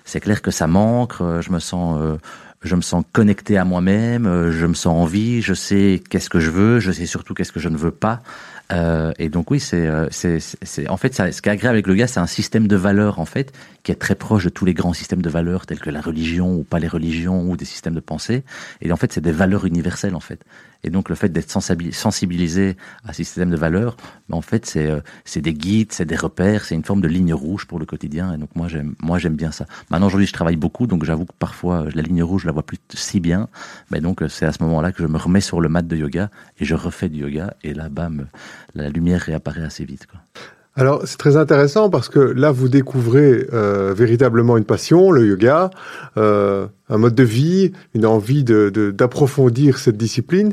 c'est 0.05 0.21
clair 0.21 0.43
que 0.43 0.51
ça 0.51 0.67
manque. 0.67 1.15
je 1.19 1.53
me 1.53 1.61
sens 1.61 2.19
je 2.63 2.75
me 2.75 2.83
sens 2.83 3.05
connecté 3.13 3.57
à 3.57 3.65
moi-même, 3.65 4.51
je 4.51 4.67
me 4.67 4.75
sens 4.75 4.93
en 4.93 5.05
vie, 5.05 5.41
je 5.41 5.55
sais 5.55 6.03
qu'est-ce 6.11 6.29
que 6.29 6.41
je 6.41 6.51
veux, 6.51 6.81
je 6.81 6.91
sais 6.91 7.07
surtout 7.07 7.35
qu'est-ce 7.35 7.53
que 7.53 7.61
je 7.61 7.69
ne 7.69 7.77
veux 7.77 7.93
pas. 7.93 8.21
Euh, 8.73 9.13
et 9.19 9.29
donc 9.29 9.51
oui, 9.51 9.61
c'est, 9.61 9.87
euh, 9.87 10.09
c'est, 10.11 10.89
en 10.89 10.97
fait, 10.97 11.15
ça, 11.15 11.33
ce 11.33 11.43
qui 11.43 11.49
est 11.49 11.53
agréable 11.53 11.77
avec 11.77 11.87
le 11.87 11.95
yoga, 11.95 12.07
c'est 12.07 12.21
un 12.21 12.27
système 12.27 12.69
de 12.69 12.77
valeurs 12.77 13.19
en 13.19 13.25
fait 13.25 13.53
qui 13.83 13.93
est 13.93 13.97
très 13.97 14.15
proche 14.15 14.45
de 14.45 14.49
tous 14.49 14.65
les 14.65 14.75
grands 14.75 14.93
systèmes 14.93 15.23
de 15.23 15.31
valeurs 15.31 15.67
tels 15.67 15.81
que 15.81 15.91
la 15.91 16.01
religion 16.01 16.55
ou 16.55 16.63
pas 16.63 16.79
les 16.79 16.89
religions 16.89 17.43
ou 17.43 17.57
des 17.57 17.65
systèmes 17.65 17.95
de 17.95 18.01
pensée. 18.01 18.45
Et 18.81 18.93
en 18.93 18.97
fait, 18.97 19.13
c'est 19.13 19.21
des 19.21 19.33
valeurs 19.33 19.67
universelles 19.67 20.15
en 20.15 20.21
fait. 20.21 20.45
Et 20.85 20.91
donc 20.91 21.09
le 21.09 21.15
fait 21.15 21.29
d'être 21.29 21.51
sensibilisé, 21.51 22.77
à 23.05 23.13
ces 23.13 23.25
systèmes 23.25 23.51
de 23.51 23.57
valeurs, 23.57 23.97
ben, 24.29 24.37
en 24.37 24.41
fait, 24.41 24.67
c'est, 24.67 24.87
euh, 24.87 25.01
c'est 25.25 25.41
des 25.41 25.55
guides, 25.55 25.93
c'est 25.93 26.05
des 26.05 26.17
repères, 26.17 26.65
c'est 26.65 26.75
une 26.75 26.85
forme 26.85 27.01
de 27.01 27.09
ligne 27.09 27.35
rouge 27.35 27.67
pour 27.67 27.79
le 27.79 27.87
quotidien. 27.87 28.33
Et 28.33 28.39
donc 28.39 28.51
moi, 28.55 28.69
j'aime, 28.69 28.95
moi, 29.01 29.19
j'aime 29.19 29.37
bien 29.37 29.53
ça. 29.53 29.67
Maintenant 29.91 30.07
aujourd'hui, 30.07 30.27
je 30.27 30.33
travaille 30.33 30.57
beaucoup, 30.57 30.87
donc 30.87 31.05
j'avoue 31.05 31.27
que 31.27 31.35
parfois 31.39 31.83
euh, 31.83 31.91
la 31.95 32.03
ligne 32.03 32.23
rouge, 32.23 32.43
je 32.43 32.47
la 32.47 32.53
vois 32.53 32.63
plus 32.63 32.79
si 32.95 33.21
bien. 33.21 33.49
Mais 33.91 34.01
donc 34.01 34.23
euh, 34.23 34.29
c'est 34.29 34.47
à 34.47 34.53
ce 34.53 34.63
moment-là 34.63 34.93
que 34.93 35.03
je 35.03 35.09
me 35.09 35.19
remets 35.19 35.41
sur 35.41 35.61
le 35.61 35.69
mat 35.69 35.87
de 35.87 35.97
yoga 35.97 36.31
et 36.59 36.65
je 36.65 36.75
refais 36.75 37.09
du 37.09 37.21
yoga. 37.21 37.55
Et 37.63 37.75
là, 37.75 37.89
bam, 37.89 38.27
la 38.75 38.89
lumière 38.89 39.21
réapparaît 39.21 39.63
assez 39.63 39.85
vite. 39.85 40.07
Quoi. 40.07 40.21
Alors, 40.77 41.03
c'est 41.05 41.19
très 41.19 41.37
intéressant 41.37 41.91
parce 41.91 42.09
que 42.09 42.21
là, 42.21 42.53
vous 42.53 42.69
découvrez 42.69 43.47
euh, 43.53 43.93
véritablement 43.95 44.57
une 44.57 44.65
passion, 44.65 45.11
le 45.11 45.27
yoga, 45.27 45.71
euh, 46.17 46.67
un 46.89 46.97
mode 46.97 47.15
de 47.15 47.25
vie, 47.25 47.73
une 47.95 48.07
envie 48.07 48.45
de- 48.45 48.71
de- 48.73 48.91
d'approfondir 48.91 49.79
cette 49.79 49.97
discipline. 49.97 50.53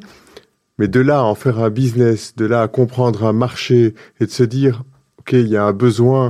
Mais 0.79 0.87
de 0.87 0.99
là 0.99 1.19
à 1.19 1.23
en 1.23 1.35
faire 1.35 1.59
un 1.59 1.69
business, 1.69 2.35
de 2.35 2.45
là 2.45 2.61
à 2.61 2.67
comprendre 2.67 3.25
un 3.25 3.33
marché 3.33 3.95
et 4.19 4.25
de 4.25 4.31
se 4.31 4.43
dire, 4.43 4.83
OK, 5.19 5.33
il 5.33 5.47
y 5.47 5.57
a 5.57 5.63
un 5.63 5.73
besoin 5.73 6.29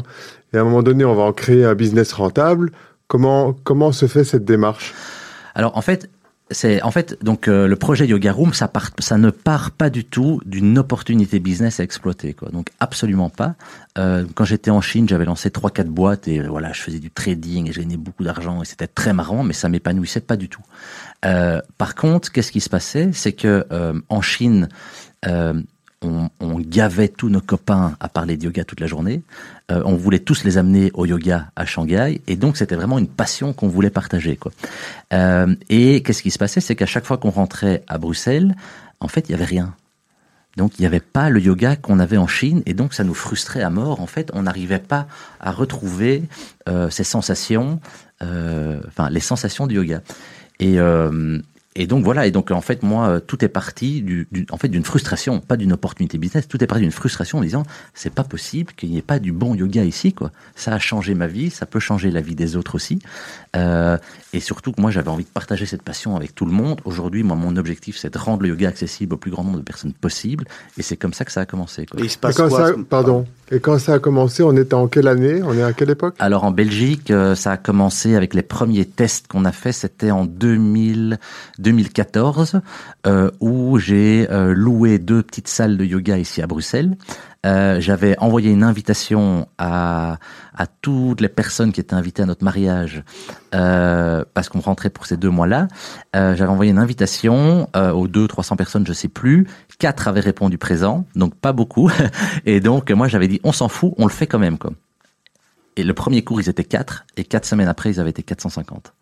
et 0.53 0.57
à 0.57 0.61
un 0.61 0.63
moment 0.63 0.83
donné, 0.83 1.03
on 1.05 1.15
va 1.15 1.23
en 1.23 1.33
créer 1.33 1.65
un 1.65 1.75
business 1.75 2.13
rentable. 2.13 2.71
Comment, 3.07 3.53
comment 3.63 3.91
se 3.91 4.05
fait 4.05 4.23
cette 4.23 4.45
démarche? 4.45 4.93
Alors 5.55 5.77
en 5.77 5.81
fait, 5.81 6.09
c'est 6.49 6.81
en 6.81 6.91
fait 6.91 7.21
donc 7.23 7.47
euh, 7.47 7.67
le 7.67 7.75
projet 7.75 8.07
Yoga 8.07 8.31
Room, 8.31 8.53
ça 8.53 8.67
part, 8.67 8.91
ça 8.99 9.17
ne 9.17 9.29
part 9.29 9.71
pas 9.71 9.89
du 9.89 10.05
tout 10.05 10.41
d'une 10.45 10.77
opportunité 10.77 11.39
business 11.39 11.79
à 11.79 11.83
exploiter, 11.83 12.33
quoi. 12.33 12.49
Donc 12.49 12.69
absolument 12.79 13.29
pas. 13.29 13.55
Euh, 13.97 14.25
quand 14.35 14.45
j'étais 14.45 14.71
en 14.71 14.81
Chine, 14.81 15.07
j'avais 15.09 15.25
lancé 15.25 15.51
trois 15.51 15.71
quatre 15.71 15.89
boîtes 15.89 16.27
et 16.27 16.39
euh, 16.39 16.47
voilà, 16.47 16.71
je 16.73 16.81
faisais 16.81 16.99
du 16.99 17.11
trading 17.11 17.67
et 17.67 17.73
je 17.73 17.79
gagnais 17.79 17.97
beaucoup 17.97 18.23
d'argent 18.23 18.61
et 18.61 18.65
c'était 18.65 18.87
très 18.87 19.13
marrant, 19.13 19.43
mais 19.43 19.53
ça 19.53 19.69
m'épanouissait 19.69 20.21
pas 20.21 20.37
du 20.37 20.47
tout. 20.49 20.63
Euh, 21.25 21.61
par 21.77 21.95
contre, 21.95 22.31
qu'est-ce 22.31 22.51
qui 22.51 22.61
se 22.61 22.69
passait, 22.69 23.09
c'est 23.11 23.33
que 23.33 23.65
euh, 23.71 23.99
en 24.09 24.21
Chine 24.21 24.69
euh, 25.25 25.61
on, 26.01 26.59
gavait 26.59 27.07
tous 27.07 27.29
nos 27.29 27.41
copains 27.41 27.95
à 27.99 28.09
parler 28.09 28.37
de 28.37 28.45
yoga 28.45 28.63
toute 28.63 28.79
la 28.79 28.87
journée. 28.87 29.21
Euh, 29.71 29.81
on 29.85 29.95
voulait 29.95 30.19
tous 30.19 30.43
les 30.43 30.57
amener 30.57 30.91
au 30.93 31.05
yoga 31.05 31.51
à 31.55 31.65
Shanghai. 31.65 32.21
Et 32.27 32.35
donc, 32.35 32.57
c'était 32.57 32.75
vraiment 32.75 32.99
une 32.99 33.07
passion 33.07 33.53
qu'on 33.53 33.67
voulait 33.67 33.89
partager. 33.89 34.37
Euh, 35.13 35.55
et 35.69 36.03
qu'est-ce 36.03 36.21
qui 36.21 36.31
se 36.31 36.39
passait? 36.39 36.61
C'est 36.61 36.75
qu'à 36.75 36.85
chaque 36.85 37.05
fois 37.05 37.17
qu'on 37.17 37.29
rentrait 37.29 37.83
à 37.87 37.97
Bruxelles, 37.97 38.55
en 38.99 39.07
fait, 39.07 39.29
il 39.29 39.31
y 39.31 39.35
avait 39.35 39.45
rien. 39.45 39.73
Donc, 40.55 40.77
il 40.77 40.81
n'y 40.81 40.87
avait 40.87 40.99
pas 40.99 41.29
le 41.29 41.39
yoga 41.39 41.75
qu'on 41.75 41.99
avait 41.99 42.17
en 42.17 42.27
Chine. 42.27 42.63
Et 42.65 42.73
donc, 42.73 42.93
ça 42.93 43.03
nous 43.03 43.13
frustrait 43.13 43.61
à 43.61 43.69
mort. 43.69 44.01
En 44.01 44.07
fait, 44.07 44.29
on 44.33 44.43
n'arrivait 44.43 44.79
pas 44.79 45.07
à 45.39 45.51
retrouver 45.51 46.23
euh, 46.67 46.89
ces 46.89 47.03
sensations, 47.03 47.79
enfin, 48.21 49.09
les 49.09 49.19
sensations 49.19 49.67
du 49.67 49.75
yoga. 49.75 50.01
Et, 50.59 50.79
et 51.81 51.87
donc 51.87 52.03
voilà, 52.03 52.27
et 52.27 52.31
donc 52.31 52.51
en 52.51 52.61
fait 52.61 52.83
moi 52.83 53.07
euh, 53.07 53.19
tout 53.19 53.43
est 53.45 53.49
parti 53.49 54.01
du, 54.01 54.27
du- 54.31 54.45
en 54.51 54.57
fait 54.57 54.67
d'une 54.67 54.83
frustration, 54.83 55.39
pas 55.39 55.57
d'une 55.57 55.73
opportunité 55.73 56.17
business, 56.17 56.47
tout 56.47 56.61
est 56.63 56.67
parti 56.67 56.81
d'une 56.83 56.91
frustration 56.91 57.37
en 57.37 57.41
disant 57.41 57.63
c'est 57.93 58.13
pas 58.13 58.23
possible 58.23 58.73
qu'il 58.75 58.89
n'y 58.89 58.97
ait 58.97 59.01
pas 59.01 59.19
du 59.19 59.31
bon 59.31 59.55
yoga 59.55 59.83
ici 59.83 60.11
quoi. 60.13 60.31
Ça 60.55 60.73
a 60.73 60.79
changé 60.79 61.13
ma 61.13 61.27
vie, 61.27 61.49
ça 61.49 61.65
peut 61.65 61.79
changer 61.79 62.11
la 62.11 62.21
vie 62.21 62.35
des 62.35 62.55
autres 62.55 62.75
aussi, 62.75 62.99
Euh, 63.55 63.97
et 64.33 64.39
surtout 64.39 64.71
que 64.71 64.81
moi 64.81 64.91
j'avais 64.91 65.07
envie 65.09 65.23
de 65.23 65.29
partager 65.29 65.65
cette 65.65 65.81
passion 65.81 66.15
avec 66.15 66.35
tout 66.35 66.45
le 66.45 66.51
monde. 66.51 66.79
Aujourd'hui 66.85 67.23
moi 67.23 67.35
mon 67.35 67.55
objectif 67.55 67.97
c'est 67.97 68.13
de 68.13 68.17
rendre 68.17 68.43
le 68.43 68.49
yoga 68.49 68.67
accessible 68.69 69.13
au 69.15 69.17
plus 69.17 69.31
grand 69.31 69.43
nombre 69.43 69.57
de 69.59 69.63
personnes 69.63 69.93
possible, 69.93 70.45
et 70.77 70.81
c'est 70.83 70.97
comme 70.97 71.13
ça 71.13 71.25
que 71.25 71.31
ça 71.31 71.41
a 71.41 71.45
commencé 71.45 71.85
quoi. 71.85 71.99
Et 71.99 72.03
il 72.03 72.09
se 72.09 72.17
Et 72.17 72.19
passe 72.19 72.35
quand 72.37 72.49
quoi 72.49 72.67
ça, 72.67 72.73
Pardon. 72.89 73.25
Et 73.49 73.59
quand 73.61 73.79
ça 73.79 73.93
a 73.93 73.99
commencé, 73.99 74.43
on 74.43 74.55
était 74.57 74.73
en 74.73 74.87
quelle 74.87 75.07
année? 75.07 75.41
On 75.41 75.53
est 75.53 75.63
à 75.63 75.71
quelle 75.71 75.89
époque? 75.89 76.15
Alors 76.19 76.43
en 76.43 76.51
Belgique, 76.51 77.09
euh, 77.11 77.33
ça 77.33 77.51
a 77.53 77.57
commencé 77.57 78.15
avec 78.15 78.33
les 78.33 78.41
premiers 78.41 78.83
tests 78.85 79.27
qu'on 79.27 79.45
a 79.45 79.53
fait, 79.53 79.71
c'était 79.71 80.11
en 80.11 80.25
2000, 80.25 81.17
2014, 81.67 82.61
euh, 83.05 83.29
où 83.41 83.77
j'ai 83.77 84.25
euh, 84.31 84.53
loué 84.53 84.99
deux 84.99 85.21
petites 85.21 85.49
salles 85.49 85.75
de 85.75 85.83
yoga 85.83 86.17
ici 86.17 86.41
à 86.41 86.47
Bruxelles. 86.47 86.95
Euh, 87.45 87.81
J'avais 87.81 88.17
envoyé 88.19 88.51
une 88.51 88.63
invitation 88.63 89.49
à, 89.57 90.17
toutes 90.81 91.19
les 91.19 91.27
personnes 91.27 91.73
qui 91.73 91.81
étaient 91.81 91.93
invitées 91.93 92.23
à 92.23 92.25
notre 92.25 92.45
mariage, 92.45 93.03
parce 93.51 94.47
qu'on 94.49 94.61
rentrait 94.61 94.89
pour 94.89 95.05
ces 95.05 95.17
deux 95.17 95.29
mois-là. 95.29 95.67
J'avais 96.13 96.45
envoyé 96.45 96.71
une 96.71 96.79
invitation 96.79 97.69
aux 97.75 98.07
deux, 98.07 98.27
300 98.27 98.55
personnes, 98.55 98.87
je 98.87 98.93
sais 98.93 99.09
plus. 99.09 99.45
Quatre 99.77 100.07
avaient 100.07 100.21
répondu 100.21 100.57
présent, 100.57 101.05
donc 101.15 101.35
pas 101.35 101.51
beaucoup. 101.51 101.91
Et 102.45 102.59
donc 102.59 102.89
moi 102.91 103.07
j'avais 103.07 103.27
dit, 103.27 103.39
on 103.43 103.51
s'en 103.51 103.67
fout, 103.67 103.93
on 103.97 104.05
le 104.05 104.11
fait 104.11 104.25
quand 104.25 104.39
même. 104.39 104.57
Quoi. 104.57 104.71
Et 105.75 105.83
le 105.83 105.93
premier 105.93 106.23
cours, 106.23 106.41
ils 106.41 106.49
étaient 106.49 106.63
4, 106.63 107.05
et 107.17 107.23
quatre 107.23 107.45
semaines 107.45 107.67
après, 107.67 107.91
ils 107.91 107.99
avaient 107.99 108.09
été 108.09 108.23
450. 108.23 108.93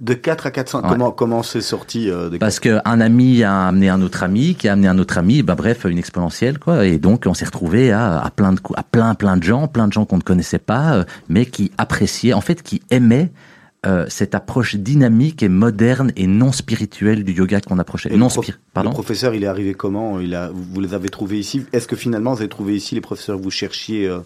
De 0.00 0.14
4 0.14 0.46
à 0.46 0.50
400. 0.50 0.80
Ouais. 0.82 0.88
Comment 0.88 1.10
comment 1.12 1.42
c'est 1.42 1.60
sorti 1.60 2.10
euh, 2.10 2.30
de 2.30 2.38
Parce 2.38 2.58
qu'un 2.58 2.80
ami 2.84 3.44
a 3.44 3.66
amené 3.68 3.88
un 3.88 4.02
autre 4.02 4.22
ami, 4.24 4.54
qui 4.56 4.66
a 4.68 4.72
amené 4.72 4.88
un 4.88 4.98
autre 4.98 5.18
ami, 5.18 5.42
bah 5.42 5.54
bref, 5.54 5.84
une 5.88 5.98
exponentielle, 5.98 6.58
quoi. 6.58 6.84
Et 6.86 6.98
donc, 6.98 7.24
on 7.26 7.34
s'est 7.34 7.44
retrouvé 7.44 7.92
à, 7.92 8.18
à 8.18 8.30
plein 8.30 8.52
de 8.52 8.60
à 8.74 8.82
plein, 8.82 9.14
plein 9.14 9.36
de 9.36 9.42
gens, 9.44 9.68
plein 9.68 9.86
de 9.86 9.92
gens 9.92 10.04
qu'on 10.04 10.16
ne 10.16 10.22
connaissait 10.22 10.58
pas, 10.58 10.94
euh, 10.96 11.04
mais 11.28 11.46
qui 11.46 11.70
appréciaient, 11.78 12.32
en 12.32 12.40
fait, 12.40 12.62
qui 12.62 12.82
aimaient 12.90 13.30
euh, 13.86 14.06
cette 14.08 14.34
approche 14.34 14.74
dynamique 14.74 15.42
et 15.44 15.48
moderne 15.48 16.10
et 16.16 16.26
non 16.26 16.50
spirituelle 16.50 17.22
du 17.22 17.32
yoga 17.32 17.60
qu'on 17.60 17.78
approchait. 17.78 18.12
Et 18.12 18.16
non 18.16 18.26
le, 18.26 18.32
prof- 18.32 18.58
Pardon 18.74 18.90
le 18.90 18.94
professeur, 18.94 19.34
il 19.34 19.44
est 19.44 19.46
arrivé 19.46 19.74
comment? 19.74 20.18
Il 20.18 20.34
a, 20.34 20.50
Vous 20.52 20.80
les 20.80 20.94
avez 20.94 21.08
trouvés 21.10 21.38
ici? 21.38 21.64
Est-ce 21.72 21.86
que 21.86 21.94
finalement 21.94 22.32
vous 22.32 22.40
avez 22.40 22.48
trouvé 22.48 22.74
ici 22.74 22.96
les 22.96 23.00
professeurs 23.00 23.36
que 23.38 23.42
vous 23.44 23.50
cherchiez 23.52 24.08
euh, 24.08 24.18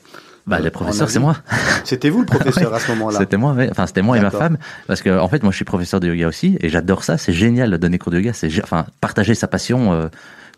bah, 0.47 0.57
euh, 0.57 0.61
les 0.61 0.69
en 0.69 0.71
professeurs, 0.71 1.05
Asie 1.07 1.15
c'est 1.15 1.21
moi. 1.21 1.37
C'était 1.85 2.11
vous 2.11 2.21
le 2.21 2.27
professeur 2.27 2.73
à 2.75 2.81
ce 2.81 2.91
moment-là 2.93 3.19
C'était 3.19 3.37
moi, 3.37 3.53
ouais. 3.53 3.69
enfin 3.71 3.87
c'était 3.87 4.03
moi 4.03 4.17
et 4.19 4.21
ma 4.21 4.31
femme, 4.31 4.59
parce 4.87 5.03
que 5.03 5.19
en 5.19 5.29
fait 5.29 5.43
moi 5.43 5.53
je 5.53 5.57
suis 5.57 5.65
professeur 5.65 6.01
de 6.01 6.09
yoga 6.09 6.29
aussi 6.29 6.57
et 6.61 6.69
j'adore 6.69 7.05
ça. 7.05 7.19
C'est 7.19 7.33
génial 7.33 7.71
de 7.71 7.77
donner 7.77 7.99
cours 7.99 8.13
de 8.13 8.19
yoga. 8.19 8.33
C'est 8.33 8.49
enfin 8.63 8.87
partager 9.01 9.35
sa 9.35 9.47
passion, 9.49 9.93
euh, 9.93 10.09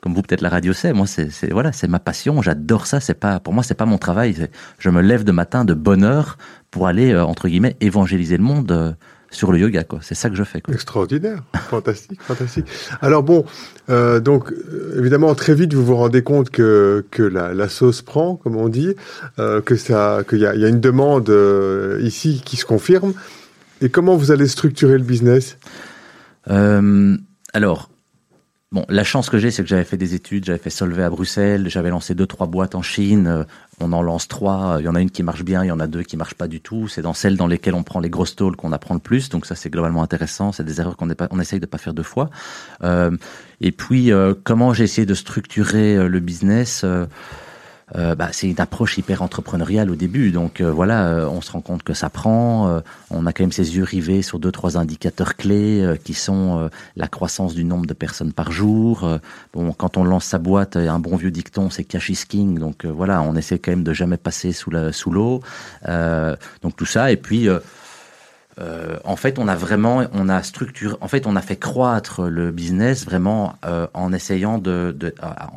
comme 0.01 0.15
vous 0.15 0.23
peut-être 0.23 0.43
la 0.43 0.49
radio 0.51 0.73
sait. 0.73 0.93
Moi 0.93 1.07
c'est 1.07 1.31
c'est- 1.31 1.53
voilà 1.53 1.73
c'est 1.73 1.89
ma 1.89 1.99
passion. 1.99 2.41
J'adore 2.43 2.87
ça. 2.87 3.01
C'est 3.01 3.15
pas 3.15 3.41
pour 3.41 3.53
moi 3.55 3.63
c'est 3.63 3.75
pas 3.75 3.87
mon 3.87 3.99
travail. 3.99 4.35
C'est- 4.35 4.51
Je 4.79 4.91
me 4.91 5.01
lève 5.03 5.25
de 5.25 5.33
matin 5.33 5.65
de 5.65 5.75
bonne 5.75 6.05
heure 6.05 6.39
pour 6.71 6.87
aller 6.87 7.13
euh, 7.13 7.25
entre 7.25 7.49
guillemets 7.49 7.77
évangéliser 7.81 8.37
le 8.37 8.43
monde 8.45 8.71
euh, 8.73 8.93
sur 9.35 9.53
le 9.53 9.59
yoga 9.59 9.85
quoi. 9.85 9.99
C'est 10.03 10.15
ça 10.15 10.31
que 10.31 10.37
je 10.37 10.45
fais 10.45 10.61
quoi. 10.61 10.73
Extraordinaire, 10.73 11.43
fantastique, 11.69 12.23
fantastique. 12.23 12.67
Alors 13.01 13.23
bon, 13.23 13.45
euh, 13.91 14.21
donc 14.21 14.53
euh, 14.53 14.97
évidemment 14.99 15.35
très 15.35 15.55
vite 15.55 15.75
vous 15.75 15.85
vous 15.85 15.97
rendez 15.97 16.23
compte 16.23 16.51
que 16.51 17.05
que 17.11 17.23
la, 17.23 17.53
la 17.53 17.69
sauce 17.69 18.03
prend, 18.03 18.37
comme 18.37 18.57
on 18.57 18.69
dit, 18.69 18.95
euh, 19.39 19.61
que 19.61 19.77
ça, 19.77 20.23
qu'il 20.29 20.39
y 20.39 20.47
a, 20.47 20.55
il 20.55 20.61
y 20.61 20.65
a 20.65 20.69
une 20.69 20.81
demande 20.81 21.29
euh, 21.31 22.01
ici 22.03 22.43
qui 22.45 22.57
se 22.57 22.65
confirme. 22.65 23.13
Et 23.81 23.91
comment 23.91 24.17
vous 24.17 24.31
allez 24.31 24.47
structurer 24.47 24.97
le 24.97 25.05
business? 25.05 25.59
Alors, 26.47 27.91
bon, 28.75 28.85
la 28.89 29.05
chance 29.05 29.31
que 29.31 29.39
j'ai, 29.39 29.51
c'est 29.51 29.63
que 29.63 29.69
j'avais 29.69 29.85
fait 29.85 29.97
des 29.97 30.15
études, 30.15 30.45
j'avais 30.45 30.59
fait 30.59 30.69
Solvay 30.69 31.05
à 31.05 31.09
Bruxelles, 31.09 31.71
j'avais 31.71 31.91
lancé 31.91 32.15
deux, 32.15 32.27
trois 32.27 32.49
boîtes 32.49 32.75
en 32.75 32.83
Chine. 32.83 33.27
euh, 33.29 33.45
On 33.81 33.93
en 33.93 34.03
lance 34.03 34.29
trois. 34.29 34.77
Il 34.81 34.85
y 34.85 34.89
en 34.89 34.95
a 34.95 35.01
une 35.01 35.11
qui 35.11 35.23
marche 35.23 35.45
bien, 35.45 35.65
il 35.65 35.69
y 35.69 35.73
en 35.73 35.81
a 35.81 35.87
deux 35.87 36.03
qui 36.03 36.17
marchent 36.17 36.35
pas 36.35 36.49
du 36.49 36.61
tout. 36.61 36.89
C'est 36.89 37.03
dans 37.03 37.15
celles 37.15 37.37
dans 37.37 37.47
lesquelles 37.47 37.75
on 37.75 37.85
prend 37.85 38.01
les 38.01 38.11
grosses 38.11 38.37
tôles 38.37 38.57
qu'on 38.57 38.73
apprend 38.73 38.95
le 38.95 39.01
plus. 39.01 39.31
Donc 39.31 39.47
ça, 39.47 39.55
c'est 39.55 39.71
globalement 39.71 40.03
intéressant. 40.03 40.53
C'est 40.53 40.65
des 40.65 40.81
erreurs 40.81 40.97
qu'on 40.97 41.09
on 41.31 41.41
essaye 41.41 41.61
de 41.61 41.67
pas 41.67 41.79
faire 41.79 41.95
deux 41.95 42.03
fois. 42.03 42.31
Euh, 42.83 43.17
et 43.61 43.73
puis, 43.73 44.13
euh, 44.13 44.35
comment 44.45 44.75
j'ai 44.75 44.85
essayé 44.85 45.07
de 45.07 45.15
structurer 45.15 45.97
euh, 45.97 46.09
le 46.09 46.21
business 46.21 46.83
euh, 46.85 47.07
euh, 47.97 48.15
bah, 48.15 48.29
c'est 48.33 48.49
une 48.49 48.61
approche 48.61 48.99
hyper 48.99 49.23
entrepreneuriale 49.23 49.91
au 49.91 49.95
début. 49.95 50.31
Donc 50.31 50.61
euh, 50.61 50.71
voilà, 50.71 51.07
euh, 51.09 51.29
on 51.29 51.41
se 51.41 51.53
rend 51.53 51.61
compte 51.61 51.83
que 51.83 51.95
ça 51.95 52.11
prend. 52.11 52.69
euh, 52.69 52.81
on 53.11 53.27
a 53.27 53.33
quand 53.33 53.45
même 53.45 53.53
ses 53.53 53.77
yeux 53.77 53.85
rivés 53.85 54.23
sur 54.23 54.39
deux 54.39 54.53
trois 54.53 54.77
indicateurs 54.77 55.37
clés 55.37 55.83
euh, 55.83 55.97
qui 55.97 56.15
sont 56.15 56.59
euh, 56.59 56.69
la 56.97 57.09
croissance 57.09 57.55
du 57.55 57.65
nombre 57.65 57.87
de 57.87 57.95
personnes 57.95 58.33
par 58.33 58.53
jour. 58.53 59.09
bon, 59.53 59.73
quand 59.73 59.97
on 59.97 60.05
lance 60.05 60.25
sa 60.25 60.39
boîte, 60.39 60.77
un 60.77 60.99
bon 60.99 61.17
vieux 61.17 61.31
dicton, 61.31 61.71
c'est 61.71 61.85
cash 61.85 62.11
is 62.11 62.25
king. 62.29 62.59
Donc 62.59 62.85
voilà, 62.85 63.23
on 63.23 63.37
essaie 63.37 63.59
quand 63.59 63.73
même 63.73 63.85
de 63.85 63.93
jamais 63.93 64.17
passer 64.17 64.53
sous 64.53 64.71
la 64.71 64.93
sous 64.93 65.11
l'eau. 65.11 65.41
Donc 65.85 66.77
tout 66.77 66.87
ça 66.87 67.13
et 67.13 67.17
puis. 67.17 67.49
Euh, 68.61 68.85
euh, 68.85 68.97
en 69.05 69.17
fait, 69.17 69.39
on 69.39 69.49
a 69.49 69.55
vraiment, 69.55 70.03
on 70.13 70.29
a 70.29 70.43
structuré, 70.43 70.97
en 71.01 71.09
fait, 71.09 71.27
on 71.27 71.37
a 71.37 71.41
fait 71.41 71.57
croître 71.57 72.23
le 72.23 72.51
business 72.51 73.05
vraiment 73.05 73.55
euh, 73.65 73.87
en 73.95 74.13
essayant 74.13 74.59
de, 74.59 74.95
de, 74.97 75.15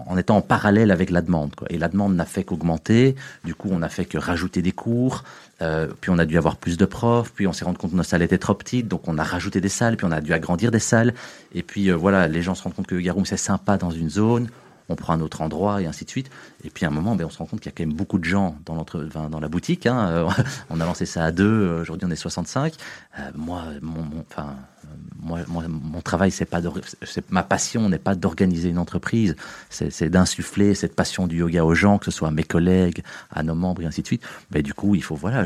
en 0.08 0.18
étant 0.18 0.38
en 0.38 0.42
parallèle 0.42 0.92
avec 0.92 1.10
la 1.10 1.22
demande. 1.22 1.52
Et 1.70 1.78
la 1.78 1.88
demande 1.88 2.16
n'a 2.16 2.26
fait 2.26 2.44
qu'augmenter. 2.44 3.16
Du 3.44 3.56
coup, 3.56 3.70
on 3.72 3.80
n'a 3.80 3.90
fait 3.90 4.06
que 4.06 4.18
rajouter 4.18 4.62
des 4.62 4.72
cours. 4.72 5.24
Euh, 5.62 5.88
puis 6.00 6.12
on 6.12 6.20
a 6.20 6.26
dû 6.26 6.38
avoir 6.38 6.58
plus 6.58 6.78
de 6.78 6.86
profs. 6.86 7.32
Puis 7.34 7.48
on 7.48 7.54
s'est 7.54 7.66
rendu 7.66 7.78
compte 7.78 7.92
que 7.92 7.96
nos 7.96 8.04
salles 8.04 8.22
étaient 8.22 8.38
trop 8.38 8.54
petites, 8.54 8.88
donc 8.88 9.08
on 9.08 9.18
a 9.18 9.24
rajouté 9.24 9.62
des 9.62 9.70
salles. 9.70 9.98
Puis 9.98 10.06
on 10.06 10.12
a 10.12 10.22
dû 10.22 10.34
agrandir 10.34 10.72
des 10.72 10.80
salles. 10.80 11.14
Et 11.54 11.64
puis 11.64 11.90
euh, 11.90 11.96
voilà, 11.96 12.28
les 12.28 12.42
gens 12.42 12.56
se 12.56 12.64
rendent 12.64 12.76
compte 12.76 12.88
que 12.88 12.96
Garoum 12.96 13.26
c'est 13.26 13.38
sympa 13.38 13.78
dans 13.78 13.92
une 13.92 14.10
zone. 14.10 14.50
On 14.90 14.96
prend 14.96 15.14
un 15.14 15.22
autre 15.22 15.42
endroit 15.42 15.82
et 15.82 15.86
ainsi 15.86 16.06
de 16.06 16.10
suite. 16.10 16.30
Et 16.64 16.70
puis 16.70 16.86
à 16.86 16.90
un 16.90 16.92
moment, 16.92 17.16
ben, 17.16 17.26
on 17.26 17.30
se 17.30 17.38
rend 17.38 17.46
compte 17.46 17.60
qu'il 17.60 17.72
y 17.72 17.74
a 17.74 17.78
quand 17.78 17.86
même 17.86 17.96
beaucoup 17.96 18.20
de 18.20 18.24
gens 18.24 18.58
dans, 18.66 18.86
dans 19.30 19.40
la 19.40 19.50
boutique. 19.50 19.86
Hein. 19.86 20.08
Euh, 20.10 20.30
on 20.70 20.80
a 20.80 20.86
lancé 20.86 21.06
ça 21.06 21.26
à 21.26 21.32
deux. 21.32 21.80
Aujourd'hui, 21.82 22.08
on 22.08 22.12
est 22.12 22.16
65. 22.16 22.74
Euh, 23.20 23.32
moi, 23.36 23.64
mon, 23.82 26.02
travail, 26.02 26.32
c'est 26.32 26.46
pas, 26.46 26.62
c'est 27.04 27.30
ma 27.32 27.44
passion 27.44 27.90
n'est 27.90 27.98
pas 27.98 28.16
d'organiser 28.16 28.70
une 28.70 28.78
entreprise. 28.78 29.36
C'est, 29.70 30.10
d'insuffler 30.10 30.76
cette 30.76 30.96
passion 30.96 31.28
du 31.28 31.40
yoga 31.40 31.66
aux 31.66 31.76
gens, 31.76 31.98
que 31.98 32.06
ce 32.06 32.12
soit 32.12 32.30
à 32.30 32.32
mes 32.32 32.44
collègues, 32.44 33.04
à 33.32 33.44
nos 33.44 33.56
membres 33.56 33.82
et 33.82 33.86
ainsi 33.86 34.02
de 34.02 34.08
suite. 34.08 34.24
Mais 34.52 34.64
du 34.64 34.74
coup, 34.74 34.96
il 34.96 35.04
faut 35.04 35.16
voilà, 35.16 35.46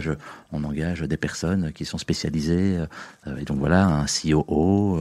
on 0.52 0.64
engage 0.64 1.02
des 1.02 1.18
personnes 1.18 1.72
qui 1.72 1.86
sont 1.86 1.98
spécialisées. 1.98 2.80
euh, 3.28 3.38
et 3.38 3.46
donc 3.46 3.58
voilà, 3.58 3.86
un 3.86 4.06
COO, 4.06 5.00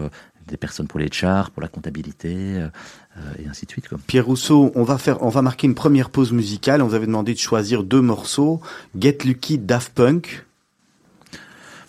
des 0.50 0.56
personnes 0.56 0.86
pour 0.86 1.00
les 1.00 1.10
chars, 1.10 1.50
pour 1.50 1.62
la 1.62 1.68
comptabilité, 1.68 2.34
euh, 2.34 2.68
euh, 3.16 3.20
et 3.42 3.48
ainsi 3.48 3.66
de 3.66 3.70
suite. 3.70 3.88
Pierre 4.06 4.26
Rousseau, 4.26 4.72
on 4.74 4.82
va 4.82 4.98
faire, 4.98 5.22
on 5.22 5.28
va 5.28 5.42
marquer 5.42 5.66
une 5.66 5.74
première 5.74 6.10
pause 6.10 6.32
musicale. 6.32 6.82
On 6.82 6.88
vous 6.88 6.94
avait 6.94 7.06
demandé 7.06 7.32
de 7.32 7.38
choisir 7.38 7.82
deux 7.82 8.00
morceaux. 8.00 8.60
Get 8.98 9.18
Lucky, 9.24 9.58
Daft 9.58 9.92
Punk. 9.94 10.44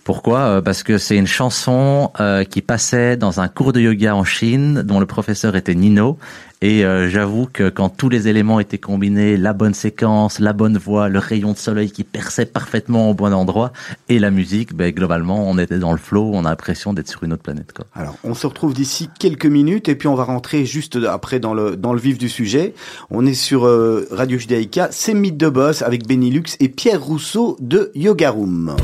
Pourquoi? 0.04 0.40
Euh, 0.40 0.62
Parce 0.62 0.84
que 0.84 0.98
c'est 0.98 1.18
une 1.18 1.28
chanson 1.28 2.12
euh, 2.20 2.44
qui 2.44 2.62
passait 2.62 3.18
dans 3.18 3.40
un 3.40 3.48
cours 3.48 3.72
de 3.72 3.80
yoga 3.80 4.16
en 4.16 4.24
Chine, 4.24 4.82
dont 4.84 5.00
le 5.00 5.06
professeur 5.06 5.56
était 5.56 5.76
Nino. 5.76 6.18
Et 6.64 6.86
euh, 6.86 7.10
j'avoue 7.10 7.48
que 7.52 7.70
quand 7.70 7.90
tous 7.90 8.10
les 8.10 8.28
éléments 8.28 8.60
étaient 8.60 8.78
combinés, 8.78 9.36
la 9.36 9.54
bonne 9.54 9.74
séquence, 9.74 10.38
la 10.40 10.54
bonne 10.54 10.78
voix, 10.78 11.10
le 11.10 11.18
rayon 11.18 11.54
de 11.54 11.58
soleil 11.58 11.92
qui 11.92 12.04
perçait 12.04 12.46
parfaitement 12.46 13.10
au 13.10 13.16
bon 13.16 13.34
endroit, 13.34 13.74
et 14.10 14.20
la 14.20 14.30
musique, 14.30 14.76
ben, 14.76 14.92
globalement, 14.92 15.50
on 15.50 15.58
était 15.58 15.80
dans 15.80 15.92
le 15.92 15.98
flow, 15.98 16.32
on 16.34 16.46
a 16.46 16.50
l'impression 16.50 16.94
d'être 16.94 17.10
sur 17.10 17.24
une 17.24 17.34
autre 17.34 17.42
planète. 17.42 17.74
Alors, 17.96 18.16
on 18.24 18.36
se 18.36 18.46
retrouve 18.46 18.74
d'ici 18.76 19.10
quelques 19.20 19.48
minutes 19.48 19.90
et 19.90 19.96
puis 19.96 20.08
on 20.08 20.16
va 20.16 20.24
rentrer 20.24 20.66
juste 20.66 20.98
après 21.08 21.40
dans 21.40 21.54
le 21.54 21.76
dans 21.76 21.94
le 21.94 22.00
vif 22.00 22.18
du 22.18 22.30
sujet. 22.30 22.74
On 23.10 23.26
est 23.26 23.34
sur 23.34 23.64
Radio 24.12 24.38
Judaïka, 24.38 24.90
c'est 24.92 25.14
Mythe 25.14 25.38
de 25.38 25.50
Boss 25.50 25.82
avec 25.82 26.08
Benilux 26.08 26.58
et 26.60 26.70
Pierre 26.70 27.04
Rousseau 27.04 27.58
de 27.60 27.92
Yoga 27.96 28.30
Room. 28.30 28.76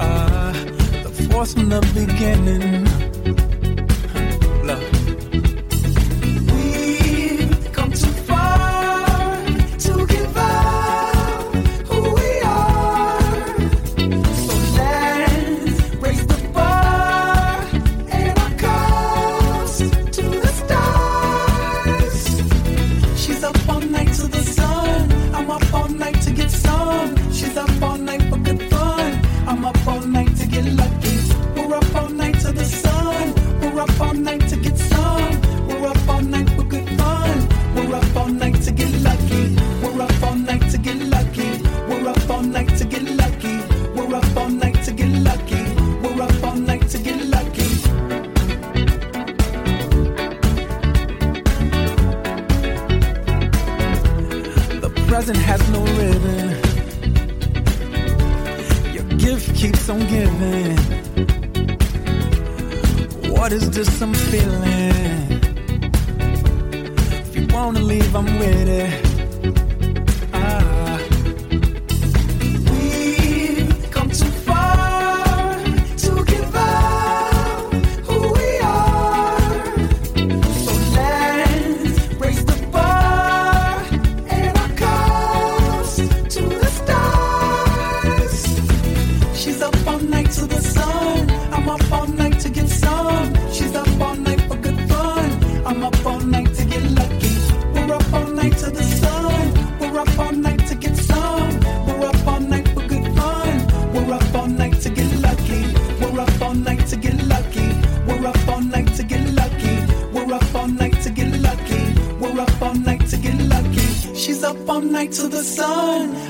Ah, 0.00 0.52
the 1.02 1.28
force 1.30 1.54
from 1.54 1.68
the 1.68 1.80
beginning. 1.94 3.07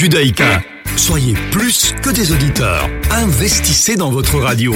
Judaïka, 0.00 0.62
soyez 0.96 1.34
plus 1.50 1.94
que 2.02 2.08
des 2.08 2.32
auditeurs. 2.32 2.88
Investissez 3.10 3.96
dans 3.96 4.10
votre 4.10 4.38
radio. 4.38 4.72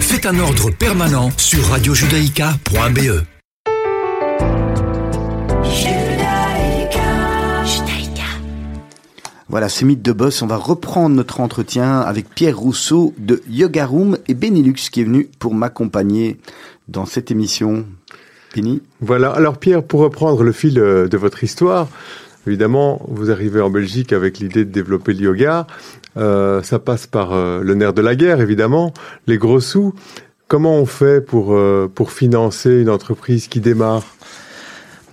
Faites 0.00 0.26
un 0.26 0.40
ordre 0.40 0.72
permanent 0.72 1.30
sur 1.36 1.64
radiojudaïka.be. 1.66 3.22
Voilà, 9.48 9.68
c'est 9.68 9.84
Mythe 9.84 10.02
de 10.02 10.10
Boss. 10.10 10.42
On 10.42 10.48
va 10.48 10.56
reprendre 10.56 11.14
notre 11.14 11.38
entretien 11.38 12.00
avec 12.00 12.28
Pierre 12.28 12.58
Rousseau 12.58 13.14
de 13.18 13.44
Yoga 13.48 13.86
Room 13.86 14.18
et 14.26 14.34
Benilux 14.34 14.90
qui 14.90 15.00
est 15.00 15.04
venu 15.04 15.28
pour 15.38 15.54
m'accompagner 15.54 16.40
dans 16.88 17.06
cette 17.06 17.30
émission. 17.30 17.86
Benny 18.52 18.82
Voilà. 19.00 19.30
Alors 19.30 19.58
Pierre, 19.58 19.84
pour 19.84 20.00
reprendre 20.00 20.42
le 20.42 20.50
fil 20.50 20.80
euh, 20.80 21.06
de 21.06 21.16
votre 21.16 21.44
histoire, 21.44 21.86
évidemment, 22.46 23.00
vous 23.08 23.30
arrivez 23.30 23.60
en 23.60 23.70
Belgique 23.70 24.12
avec 24.12 24.38
l'idée 24.38 24.64
de 24.64 24.70
développer 24.70 25.12
le 25.12 25.20
yoga. 25.20 25.66
Euh, 26.16 26.62
ça 26.62 26.78
passe 26.78 27.06
par 27.06 27.32
euh, 27.32 27.60
le 27.62 27.74
nerf 27.74 27.92
de 27.92 28.02
la 28.02 28.14
guerre, 28.14 28.40
évidemment, 28.40 28.92
les 29.26 29.38
gros 29.38 29.60
sous. 29.60 29.94
Comment 30.48 30.76
on 30.76 30.86
fait 30.86 31.20
pour, 31.20 31.54
euh, 31.54 31.90
pour 31.92 32.12
financer 32.12 32.80
une 32.80 32.90
entreprise 32.90 33.48
qui 33.48 33.60
démarre? 33.60 34.04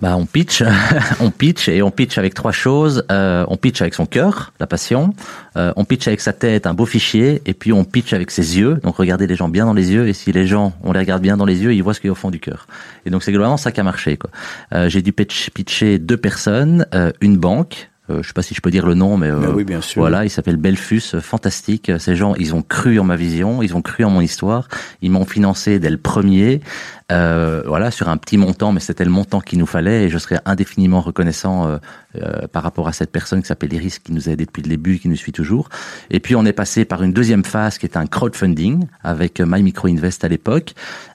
Bah, 0.04 0.18
on 0.18 0.26
pitch, 0.26 0.62
on 1.20 1.30
pitch 1.30 1.66
et 1.70 1.80
on 1.80 1.90
pitch 1.90 2.18
avec 2.18 2.34
trois 2.34 2.52
choses. 2.52 3.06
Euh, 3.10 3.46
on 3.48 3.56
pitch 3.56 3.80
avec 3.80 3.94
son 3.94 4.04
cœur, 4.04 4.52
la 4.60 4.66
passion. 4.66 5.14
Euh, 5.56 5.72
on 5.76 5.86
pitch 5.86 6.06
avec 6.06 6.20
sa 6.20 6.34
tête, 6.34 6.66
un 6.66 6.74
beau 6.74 6.84
fichier. 6.84 7.40
Et 7.46 7.54
puis 7.54 7.72
on 7.72 7.84
pitch 7.84 8.12
avec 8.12 8.30
ses 8.30 8.58
yeux. 8.58 8.74
Donc 8.82 8.96
regardez 8.96 9.26
les 9.26 9.34
gens 9.34 9.48
bien 9.48 9.64
dans 9.64 9.72
les 9.72 9.92
yeux. 9.92 10.06
Et 10.06 10.12
si 10.12 10.30
les 10.30 10.46
gens, 10.46 10.74
on 10.82 10.92
les 10.92 10.98
regarde 10.98 11.22
bien 11.22 11.38
dans 11.38 11.46
les 11.46 11.62
yeux, 11.62 11.72
ils 11.72 11.82
voient 11.82 11.94
ce 11.94 12.00
qu'il 12.00 12.08
y 12.08 12.10
a 12.10 12.12
au 12.12 12.16
fond 12.16 12.30
du 12.30 12.38
cœur. 12.38 12.66
Et 13.06 13.10
donc 13.10 13.22
c'est 13.22 13.32
globalement 13.32 13.56
ça 13.56 13.72
qui 13.72 13.80
a 13.80 13.82
marché. 13.82 14.18
Euh, 14.74 14.90
J'ai 14.90 15.00
dû 15.00 15.12
pitch- 15.12 15.48
pitcher 15.54 15.98
deux 15.98 16.18
personnes, 16.18 16.84
euh, 16.92 17.10
une 17.22 17.38
banque. 17.38 17.88
Euh, 18.10 18.22
je 18.22 18.28
sais 18.28 18.34
pas 18.34 18.42
si 18.42 18.54
je 18.54 18.60
peux 18.60 18.70
dire 18.70 18.86
le 18.86 18.94
nom, 18.94 19.16
mais, 19.16 19.30
euh, 19.30 19.52
oui, 19.54 19.64
bien 19.64 19.80
sûr. 19.80 20.02
voilà, 20.02 20.24
il 20.24 20.30
s'appelle 20.30 20.56
Belfus, 20.58 21.02
euh, 21.14 21.20
fantastique. 21.20 21.90
Ces 21.98 22.16
gens, 22.16 22.34
ils 22.34 22.54
ont 22.54 22.62
cru 22.62 22.98
en 22.98 23.04
ma 23.04 23.16
vision, 23.16 23.62
ils 23.62 23.74
ont 23.74 23.80
cru 23.80 24.04
en 24.04 24.10
mon 24.10 24.20
histoire, 24.20 24.68
ils 25.00 25.10
m'ont 25.10 25.24
financé 25.24 25.78
dès 25.78 25.88
le 25.88 25.96
premier, 25.96 26.60
euh, 27.12 27.62
voilà, 27.66 27.90
sur 27.90 28.08
un 28.08 28.16
petit 28.16 28.38
montant, 28.38 28.72
mais 28.72 28.80
c'était 28.80 29.04
le 29.04 29.10
montant 29.10 29.40
qu'il 29.40 29.58
nous 29.58 29.66
fallait 29.66 30.04
et 30.04 30.08
je 30.08 30.16
serais 30.16 30.40
indéfiniment 30.46 31.02
reconnaissant 31.02 31.66
euh, 31.68 31.76
euh, 32.16 32.46
par 32.48 32.62
rapport 32.62 32.88
à 32.88 32.92
cette 32.92 33.12
personne 33.12 33.42
qui 33.42 33.48
s'appelle 33.48 33.72
Iris, 33.74 33.98
qui 33.98 34.12
nous 34.12 34.28
a 34.28 34.32
aidé 34.32 34.46
depuis 34.46 34.62
le 34.62 34.68
début, 34.68 34.94
et 34.94 34.98
qui 34.98 35.08
nous 35.08 35.16
suit 35.16 35.32
toujours. 35.32 35.68
Et 36.10 36.18
puis 36.20 36.34
on 36.34 36.46
est 36.46 36.54
passé 36.54 36.86
par 36.86 37.02
une 37.02 37.12
deuxième 37.12 37.44
phase 37.44 37.76
qui 37.76 37.84
est 37.84 37.98
un 37.98 38.06
crowdfunding 38.06 38.86
avec 39.02 39.40
euh, 39.40 39.44
My 39.46 39.62
Micro 39.62 39.88
Invest 39.88 40.24
à 40.24 40.28
l'époque. 40.28 40.74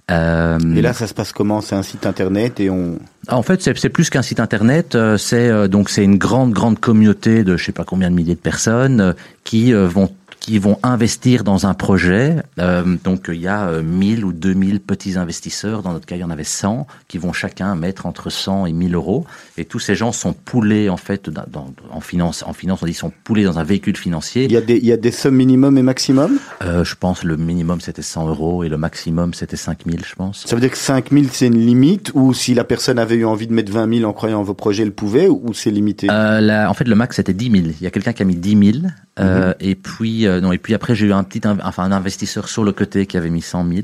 Euh, 0.10 0.58
Et 0.76 0.82
là, 0.82 0.94
ça 0.94 1.08
se 1.08 1.14
passe 1.14 1.32
comment? 1.34 1.62
C'est 1.62 1.76
un 1.76 1.84
site 1.84 2.06
internet 2.06 2.60
et 2.60 2.70
on. 2.70 2.98
ah, 3.28 3.38
en 3.38 3.44
fait, 3.44 3.62
c'est 3.62 3.90
plus 3.90 4.10
qu'un 4.10 4.22
site 4.22 4.40
internet. 4.40 4.96
euh, 4.96 5.18
C'est 5.18 5.50
euh, 5.50 5.68
donc 5.68 5.90
c'est 5.90 6.04
une 6.04 6.18
grande 6.18 6.52
grande 6.54 6.80
communauté 6.80 7.44
de 7.44 7.58
je 7.58 7.66
sais 7.66 7.72
pas 7.72 7.84
combien 7.84 8.10
de 8.10 8.16
milliers 8.16 8.36
de 8.36 8.40
personnes 8.40 9.14
qui 9.44 9.72
vont 9.74 10.10
qui 10.40 10.58
vont 10.58 10.78
investir 10.84 11.44
dans 11.44 11.66
un 11.68 11.74
projet. 11.74 12.38
Euh, 12.60 12.96
donc 13.04 13.26
il 13.28 13.40
y 13.42 13.48
a 13.48 13.68
euh, 13.68 13.84
1000 13.84 14.24
ou 14.26 14.32
2000 14.34 14.80
petits 14.80 15.18
investisseurs. 15.18 15.84
Dans 15.84 15.92
notre 15.94 16.06
cas, 16.06 16.16
il 16.16 16.20
y 16.22 16.24
en 16.24 16.30
avait 16.30 16.44
100 16.44 16.88
qui 17.08 17.18
vont 17.18 17.34
chacun 17.34 17.76
mettre 17.76 18.06
entre 18.06 18.30
100 18.30 18.66
et 18.68 18.72
1000 18.74 18.96
euros. 18.96 19.26
Et 19.58 19.66
tous 19.66 19.80
ces 19.80 19.96
gens 19.96 20.12
sont 20.12 20.34
poulés 20.34 20.90
en 20.90 20.98
fait 20.98 21.30
dans, 21.30 21.44
dans- 21.52 21.74
en 21.92 22.00
finance. 22.02 22.44
En 22.48 22.54
finance, 22.54 22.80
on 22.82 22.86
dit 22.86 22.94
sont 22.94 23.12
poulés 23.24 23.44
dans 23.44 23.60
un 23.60 23.64
véhicule 23.64 23.98
financier. 23.98 24.46
Il 24.46 24.52
y 24.52 24.58
a 24.58 24.62
des, 24.62 24.78
il 24.78 24.86
y 24.86 24.92
a 24.94 24.98
des 24.98 25.12
sommes 25.12 25.36
minimum 25.36 25.78
et 25.78 25.82
maximum? 25.84 26.40
Euh, 26.64 26.84
je 26.84 26.96
pense 26.96 27.24
le 27.24 27.36
minimum 27.38 27.82
c'était 27.82 28.02
100 28.02 28.28
euros 28.30 28.64
et 28.64 28.70
le 28.70 28.78
maximum 28.78 29.34
c'était 29.34 29.58
5000, 29.58 30.02
je 30.08 30.16
pense. 30.16 30.46
Ça 30.46 30.56
veut 30.56 30.62
dire 30.62 30.72
que 30.72 30.78
5000 30.78 31.30
c'est 31.32 31.48
une 31.48 31.60
limite 31.66 32.12
ou 32.14 32.34
si 32.34 32.54
la 32.54 32.64
personne 32.64 32.98
avait 32.98 33.16
eu 33.16 33.26
envie 33.26 33.48
de 33.48 33.54
mettre 33.54 33.72
20 33.72 33.94
000 34.00 34.10
en 34.10 34.14
croyant 34.14 34.40
en 34.40 34.44
vos 34.44 34.54
projets, 34.54 34.84
elle 34.84 34.94
pouvait 34.94 35.28
ou 35.28 35.54
c'est 35.54 35.72
limité? 35.72 36.08
Euh, 36.10 36.66
en 36.68 36.74
fait, 36.74 36.88
le 36.88 36.96
max 36.96 37.18
c'était 37.18 37.34
10 37.34 37.52
000. 37.52 37.64
Il 37.80 37.84
y 37.84 37.88
a 37.88 37.92
quelqu'un 37.92 38.14
qui 38.14 38.22
a 38.22 38.26
mis 38.26 38.36
10 38.36 38.72
000. 38.82 38.88
euh, 39.20 39.54
Et 39.60 39.76
puis, 39.76 40.28
euh, 40.30 40.42
non, 40.42 40.52
et 40.52 40.58
puis 40.58 40.74
après 40.74 40.96
j'ai 40.96 41.08
eu 41.08 41.14
un 41.14 41.24
petit, 41.24 41.42
enfin 41.46 41.84
un 41.84 41.92
investisseur 41.92 42.48
sur 42.48 42.64
le 42.64 42.72
côté 42.72 43.06
qui 43.06 43.18
avait 43.18 43.30
mis 43.30 43.42
100 43.42 43.68
000. 43.68 43.82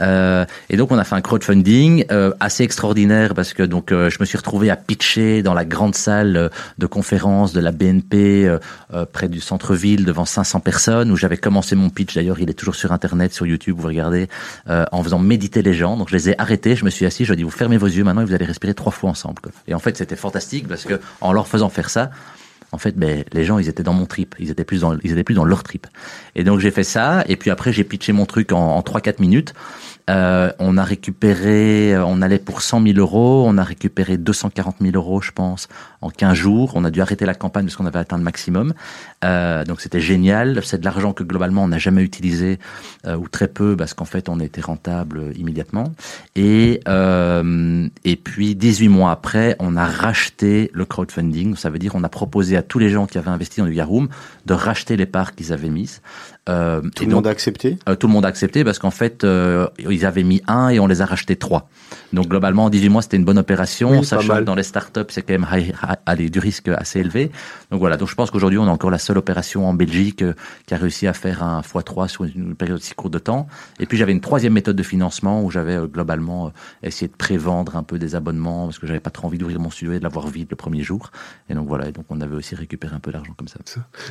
Euh, 0.00 0.44
et 0.70 0.76
donc 0.76 0.92
on 0.92 0.98
a 0.98 1.04
fait 1.04 1.14
un 1.14 1.20
crowdfunding 1.20 2.06
euh, 2.10 2.32
assez 2.40 2.64
extraordinaire 2.64 3.34
parce 3.34 3.52
que 3.52 3.62
donc 3.62 3.90
je 3.90 4.16
me 4.20 4.24
suis 4.24 4.36
retrouvé 4.36 4.70
à 4.70 4.76
pitcher 4.76 5.42
dans 5.42 5.54
la 5.54 5.64
grande 5.64 5.94
salle 5.94 6.50
de 6.78 6.86
conférence 6.86 7.52
de 7.52 7.60
la 7.60 7.72
BNP 7.72 8.56
près 9.12 9.28
du 9.28 9.40
centre-ville 9.40 10.04
devant 10.04 10.24
500 10.24 10.60
personnes 10.60 11.10
où 11.10 11.16
j'avais 11.16 11.36
commencé 11.36 11.76
mon 11.76 11.90
pitch. 11.90 12.14
D'ailleurs, 12.14 12.40
il 12.40 12.50
est 12.50 12.54
toujours 12.54 12.74
sur 12.74 12.92
internet, 12.92 13.32
sur 13.32 13.46
YouTube, 13.46 13.76
vous 13.78 13.88
regardez, 13.88 14.28
en 14.68 15.02
faisant 15.02 15.18
méditer 15.18 15.62
les 15.62 15.74
gens. 15.74 15.96
Donc 15.96 16.08
je 16.08 16.14
les 16.14 16.30
ai 16.30 16.40
arrêtés, 16.40 16.76
je 16.76 16.84
me 16.84 16.90
suis 16.90 17.06
assis, 17.06 17.24
je 17.24 17.30
leur 17.30 17.34
ai 17.34 17.36
dit 17.36 17.42
vous 17.42 17.50
fermez 17.50 17.76
vos 17.76 17.86
yeux 17.86 18.04
maintenant 18.04 18.22
et 18.22 18.24
vous 18.24 18.34
allez 18.34 18.46
respirer 18.46 18.74
trois 18.74 18.92
fois 18.92 19.10
ensemble. 19.10 19.40
quoi. 19.40 19.52
Et 19.68 19.74
en 19.74 19.78
fait 19.78 19.96
c'était 19.96 20.16
fantastique 20.16 20.68
parce 20.68 20.84
que 20.84 21.00
en 21.20 21.32
leur 21.32 21.46
faisant 21.48 21.68
faire 21.68 21.90
ça. 21.90 22.10
En 22.72 22.78
fait, 22.78 22.96
ben, 22.96 23.24
les 23.32 23.44
gens, 23.44 23.58
ils 23.58 23.68
étaient 23.68 23.82
dans 23.82 23.92
mon 23.92 24.06
trip. 24.06 24.34
Ils 24.38 24.50
étaient 24.50 24.64
plus 24.64 24.80
dans, 24.80 24.98
ils 25.02 25.12
étaient 25.12 25.24
plus 25.24 25.34
dans 25.34 25.44
leur 25.44 25.62
trip. 25.62 25.86
Et 26.34 26.44
donc, 26.44 26.60
j'ai 26.60 26.70
fait 26.70 26.84
ça. 26.84 27.24
Et 27.28 27.36
puis 27.36 27.50
après, 27.50 27.72
j'ai 27.72 27.84
pitché 27.84 28.12
mon 28.12 28.26
truc 28.26 28.52
en, 28.52 28.76
en 28.76 28.80
3-4 28.80 29.20
minutes. 29.20 29.54
Euh, 30.10 30.52
on 30.58 30.76
a 30.76 30.84
récupéré, 30.84 31.94
euh, 31.94 32.04
on 32.04 32.20
allait 32.20 32.38
pour 32.38 32.60
100 32.60 32.82
000 32.82 32.98
euros. 32.98 33.44
On 33.46 33.56
a 33.56 33.64
récupéré 33.64 34.18
240 34.18 34.76
000 34.80 34.94
euros, 34.96 35.22
je 35.22 35.32
pense, 35.32 35.68
en 36.02 36.10
15 36.10 36.34
jours. 36.34 36.72
On 36.74 36.84
a 36.84 36.90
dû 36.90 37.00
arrêter 37.00 37.24
la 37.24 37.34
campagne 37.34 37.64
parce 37.64 37.76
qu'on 37.76 37.86
avait 37.86 37.98
atteint 37.98 38.18
le 38.18 38.22
maximum. 38.22 38.74
Euh, 39.24 39.64
donc, 39.64 39.80
c'était 39.80 40.00
génial. 40.00 40.60
C'est 40.64 40.78
de 40.78 40.84
l'argent 40.84 41.12
que 41.12 41.24
globalement, 41.24 41.64
on 41.64 41.68
n'a 41.68 41.78
jamais 41.78 42.02
utilisé 42.02 42.58
euh, 43.06 43.16
ou 43.16 43.28
très 43.28 43.48
peu 43.48 43.76
parce 43.76 43.94
qu'en 43.94 44.04
fait, 44.04 44.28
on 44.28 44.40
était 44.40 44.60
rentable 44.60 45.18
euh, 45.18 45.32
immédiatement. 45.36 45.92
Et, 46.36 46.80
euh, 46.86 47.88
et 48.04 48.16
puis, 48.16 48.54
18 48.54 48.88
mois 48.88 49.10
après, 49.10 49.56
on 49.58 49.76
a 49.76 49.86
racheté 49.86 50.70
le 50.74 50.84
crowdfunding. 50.84 51.56
Ça 51.56 51.70
veut 51.70 51.78
dire 51.78 51.92
on 51.94 52.04
a 52.04 52.08
proposé 52.08 52.56
à 52.56 52.62
tous 52.62 52.78
les 52.78 52.90
gens 52.90 53.06
qui 53.06 53.16
avaient 53.16 53.30
investi 53.30 53.60
dans 53.60 53.66
Yuga 53.66 53.84
Room 53.84 54.08
de 54.44 54.54
racheter 54.54 54.96
les 54.96 55.06
parts 55.06 55.34
qu'ils 55.34 55.52
avaient 55.52 55.70
mises. 55.70 56.02
Euh, 56.48 56.82
Tout 56.94 57.04
le 57.04 57.10
donc, 57.10 57.14
monde 57.16 57.26
a 57.26 57.30
accepté? 57.30 57.78
euh, 57.88 57.96
tout 57.96 58.06
le 58.06 58.12
monde 58.12 58.26
a 58.26 58.28
accepté 58.28 58.64
parce 58.64 58.78
qu'en 58.78 58.90
fait, 58.90 59.24
euh, 59.24 59.66
ils 59.78 60.04
avaient 60.04 60.22
mis 60.24 60.42
un 60.46 60.68
et 60.68 60.78
on 60.78 60.86
les 60.86 61.00
a 61.00 61.06
rachetés 61.06 61.36
trois. 61.36 61.68
Donc 62.12 62.28
globalement, 62.28 62.64
en 62.66 62.70
18 62.70 62.88
mois, 62.90 63.02
c'était 63.02 63.16
une 63.16 63.24
bonne 63.24 63.38
opération, 63.38 63.90
Oui, 63.90 64.04
sachant 64.04 64.22
que 64.40 64.44
dans 64.44 64.54
les 64.54 64.62
startups, 64.62 65.00
c'est 65.08 65.22
quand 65.22 65.32
même 65.32 65.46
high- 65.50 65.74
high- 65.82 65.96
allez, 66.06 66.30
du 66.30 66.38
risque 66.38 66.68
assez 66.68 67.00
élevé. 67.00 67.30
Donc 67.70 67.80
voilà, 67.80 67.96
donc 67.96 68.08
je 68.08 68.14
pense 68.14 68.30
qu'aujourd'hui, 68.30 68.58
on 68.58 68.64
a 68.66 68.70
encore 68.70 68.90
la 68.90 68.98
seule 68.98 69.18
opération 69.18 69.66
en 69.68 69.74
Belgique 69.74 70.22
euh, 70.22 70.34
qui 70.66 70.74
a 70.74 70.76
réussi 70.76 71.06
à 71.06 71.12
faire 71.12 71.42
un 71.42 71.60
x3 71.62 72.08
sur 72.08 72.24
une 72.24 72.54
période 72.54 72.80
si 72.80 72.94
courte 72.94 73.12
de 73.12 73.18
temps. 73.18 73.46
Et 73.80 73.86
puis 73.86 73.96
j'avais 73.98 74.12
une 74.12 74.20
troisième 74.20 74.52
méthode 74.52 74.76
de 74.76 74.82
financement 74.82 75.42
où 75.42 75.50
j'avais 75.50 75.74
euh, 75.76 75.86
globalement 75.86 76.46
euh, 76.46 76.50
essayé 76.82 77.08
de 77.08 77.16
prévendre 77.16 77.76
un 77.76 77.82
peu 77.82 77.98
des 77.98 78.14
abonnements 78.14 78.66
parce 78.66 78.78
que 78.78 78.86
j'avais 78.86 79.00
pas 79.00 79.10
trop 79.10 79.26
envie 79.26 79.38
d'ouvrir 79.38 79.58
mon 79.58 79.70
studio 79.70 79.92
et 79.94 79.98
de 79.98 80.04
l'avoir 80.04 80.28
vide 80.28 80.46
le 80.50 80.56
premier 80.56 80.82
jour. 80.82 81.10
Et 81.48 81.54
donc 81.54 81.66
voilà, 81.66 81.88
et 81.88 81.92
donc 81.92 82.04
on 82.10 82.20
avait 82.20 82.36
aussi 82.36 82.54
récupéré 82.54 82.94
un 82.94 83.00
peu 83.00 83.10
d'argent 83.12 83.32
comme 83.36 83.48
ça. 83.48 83.58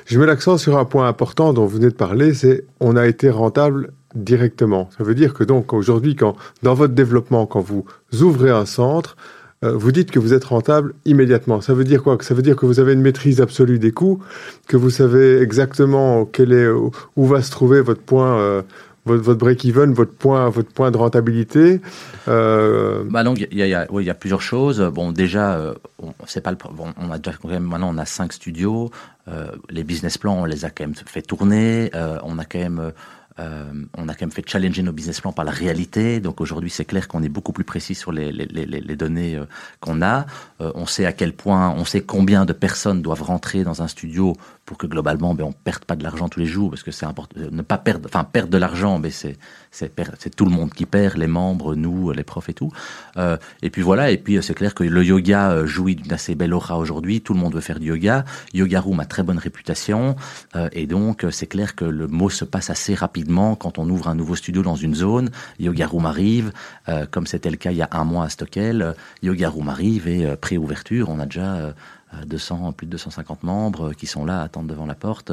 Je 0.06 0.20
mets 0.20 0.26
l'accent 0.26 0.58
sur 0.58 0.78
un 0.78 0.86
point 0.86 1.08
important 1.08 1.54
dont 1.54 1.66
vous 1.66 1.78
venez 1.78 1.90
de 1.90 1.96
parler, 1.96 2.34
c'est 2.34 2.66
on 2.80 2.96
a 2.96 3.08
été 3.08 3.30
rentable 3.30 3.92
directement. 4.16 4.90
Ça 4.98 5.04
veut 5.04 5.16
dire 5.16 5.34
que 5.34 5.44
donc 5.44 5.74
aujourd'hui, 5.74 6.16
quand 6.16 6.36
dans 6.62 6.74
votre 6.74 6.94
développement, 6.94 7.46
quand 7.46 7.62
vous 7.62 7.86
ouvrez 8.22 8.50
un 8.52 8.66
centre, 8.66 9.16
euh, 9.64 9.72
vous 9.76 9.92
dites 9.92 10.12
que 10.12 10.20
vous 10.20 10.34
êtes 10.34 10.44
rentable 10.44 10.94
immédiatement. 11.06 11.62
Ça 11.62 11.74
veut 11.74 11.84
dire 11.84 12.04
quoi? 12.04 12.18
Ça 12.22 12.34
veut 12.34 12.42
dire 12.42 12.56
que 12.56 12.66
vous 12.66 12.80
avez 12.80 12.94
une 12.94 13.02
maîtrise 13.02 13.42
absolue 13.42 13.80
des 13.80 13.92
coûts, 13.92 14.20
que 14.68 14.78
vous 14.78 14.90
savez 14.90 15.42
exactement 15.42 16.26
quel 16.26 16.52
est 16.52 16.68
où 16.68 17.26
va 17.26 17.42
se 17.42 17.52
trouver 17.52 17.82
votre 17.82 18.02
point, 18.02 18.38
euh, 18.38 18.62
votre, 19.06 19.24
votre 19.24 19.40
break-even, 19.40 19.94
votre 19.94 20.14
point, 20.14 20.50
votre 20.50 20.72
point 20.72 20.92
de 20.92 20.98
rentabilité. 20.98 21.82
Euh, 22.28 23.04
Bah 23.10 23.24
donc 23.24 23.46
il 23.52 23.58
y 23.58 23.74
a, 23.74 24.14
plusieurs 24.14 24.42
choses. 24.42 24.82
Bon 24.94 25.12
déjà, 25.12 25.56
euh, 25.56 25.74
on, 26.02 26.14
c'est 26.26 26.42
pas 26.42 26.52
le, 26.52 26.58
bon, 26.58 26.94
on 26.98 27.12
a 27.12 27.60
maintenant 27.60 27.94
on 27.94 27.98
a 27.98 28.06
cinq 28.06 28.34
studios. 28.34 28.92
Euh, 29.30 29.48
les 29.70 29.84
business 29.86 30.18
plans 30.18 30.42
on 30.42 30.46
les 30.46 30.66
a 30.66 30.70
quand 30.70 30.84
même 30.84 30.96
fait 30.96 31.22
tourner. 31.22 31.90
Euh, 31.96 32.18
on 32.24 32.38
a 32.38 32.46
quand 32.46 32.60
même 32.60 32.92
euh, 33.40 33.72
on 33.98 34.08
a 34.10 34.14
quand 34.14 34.22
même 34.22 34.32
fait 34.32 34.48
challenger 34.48 34.84
nos 34.84 34.92
business 34.92 35.22
plans 35.22 35.34
par 35.34 35.46
la 35.46 35.52
réalité. 35.52 36.20
Donc 36.20 36.42
aujourd'hui, 36.42 36.70
c'est 36.70 36.86
clair 36.86 37.08
qu'on 37.08 37.24
est 37.24 37.30
beaucoup 37.30 37.54
plus 37.54 37.64
précis 37.64 37.96
sur 37.96 38.12
les 38.12 38.96
données 38.96 39.36
euh, 39.36 39.46
qu'on 39.80 40.02
a. 40.02 40.26
Euh, 40.62 40.72
on 40.76 40.86
sait 40.86 41.06
à 41.06 41.14
quel 41.14 41.34
point, 41.34 41.72
on 41.72 41.86
sait 41.86 42.02
combien 42.02 42.46
de 42.46 42.54
personnes 42.54 43.02
doivent 43.02 43.24
rentrer 43.24 43.64
dans 43.64 43.82
un 43.82 43.88
studio 43.88 44.36
pour 44.66 44.78
que 44.78 44.88
globalement, 44.88 45.34
ben, 45.34 45.44
on 45.46 45.52
perde 45.52 45.84
pas 45.86 45.96
de 45.96 46.04
l'argent 46.04 46.30
tous 46.30 46.40
les 46.40 46.46
jours, 46.46 46.70
parce 46.70 46.84
que 46.84 46.92
c'est 46.92 47.06
important. 47.06 47.40
Ne 47.52 47.62
pas 47.62 47.78
perdre, 47.78 48.08
enfin 48.08 48.24
perdre 48.24 48.50
de 48.50 48.58
l'argent, 48.58 49.00
mais 49.00 49.10
c'est 49.10 49.38
c'est 49.72 50.36
tout 50.36 50.46
le 50.46 50.52
monde 50.52 50.72
qui 50.74 50.86
perd, 50.86 51.18
les 51.18 51.28
membres, 51.28 51.76
nous, 51.76 52.12
les 52.12 52.24
profs 52.24 52.50
et 52.50 52.54
tout. 52.54 52.72
Euh, 53.18 53.38
et 53.62 53.70
puis 53.70 53.82
voilà. 53.82 54.12
Et 54.12 54.18
puis 54.18 54.38
euh, 54.38 54.42
c'est 54.42 54.54
clair 54.54 54.74
que 54.74 54.84
le 54.84 55.04
yoga 55.04 55.52
euh, 55.52 55.66
jouit 55.66 55.96
d'une 55.96 56.14
assez 56.14 56.36
belle 56.36 56.54
aura 56.54 56.78
aujourd'hui. 56.78 57.22
Tout 57.22 57.34
le 57.34 57.40
monde 57.40 57.56
veut 57.56 57.62
faire 57.62 57.80
du 57.80 57.88
yoga. 57.88 58.24
Yoga 58.54 58.80
Room 58.80 59.00
a 59.00 59.06
très 59.06 59.24
bonne 59.24 59.38
réputation, 59.40 60.16
euh, 60.56 60.70
et 60.72 60.88
donc 60.88 61.24
euh, 61.24 61.32
c'est 61.32 61.48
clair 61.48 61.76
que 61.76 61.86
le 61.86 62.08
mot 62.08 62.30
se 62.30 62.46
passe 62.46 62.70
assez 62.70 62.94
rapidement 62.96 63.56
quand 63.56 63.80
on 63.80 63.90
ouvre 63.90 64.08
un 64.08 64.16
nouveau 64.16 64.36
studio 64.36 64.62
dans 64.62 64.76
une 64.76 64.96
zone. 64.96 65.30
Yoga 65.60 65.88
Room 65.88 66.06
arrive, 66.06 66.54
euh, 66.88 67.06
comme 67.10 67.28
c'était 67.28 67.50
le 67.52 67.58
cas 67.58 67.72
il 67.72 67.78
y 67.78 67.82
a 67.82 67.90
un 67.92 68.04
mois 68.04 68.26
à 68.26 68.30
Stockel. 68.30 68.82
euh, 68.82 68.94
Yoga 69.22 69.50
Room 69.50 69.70
arrive 69.70 70.08
et 70.08 70.26
euh, 70.26 70.36
pré-ouverture, 70.36 71.10
on 71.10 71.20
a 71.20 71.26
déjà 71.26 71.56
euh, 71.56 71.72
euh, 71.72 72.03
200, 72.26 72.72
plus 72.74 72.86
de 72.88 72.92
250 72.92 73.44
membres 73.44 73.94
qui 73.94 74.08
sont 74.08 74.26
là, 74.26 74.42
à 74.42 74.44
attendre 74.44 74.68
devant 74.68 74.86
la 74.86 74.96
porte. 74.96 75.32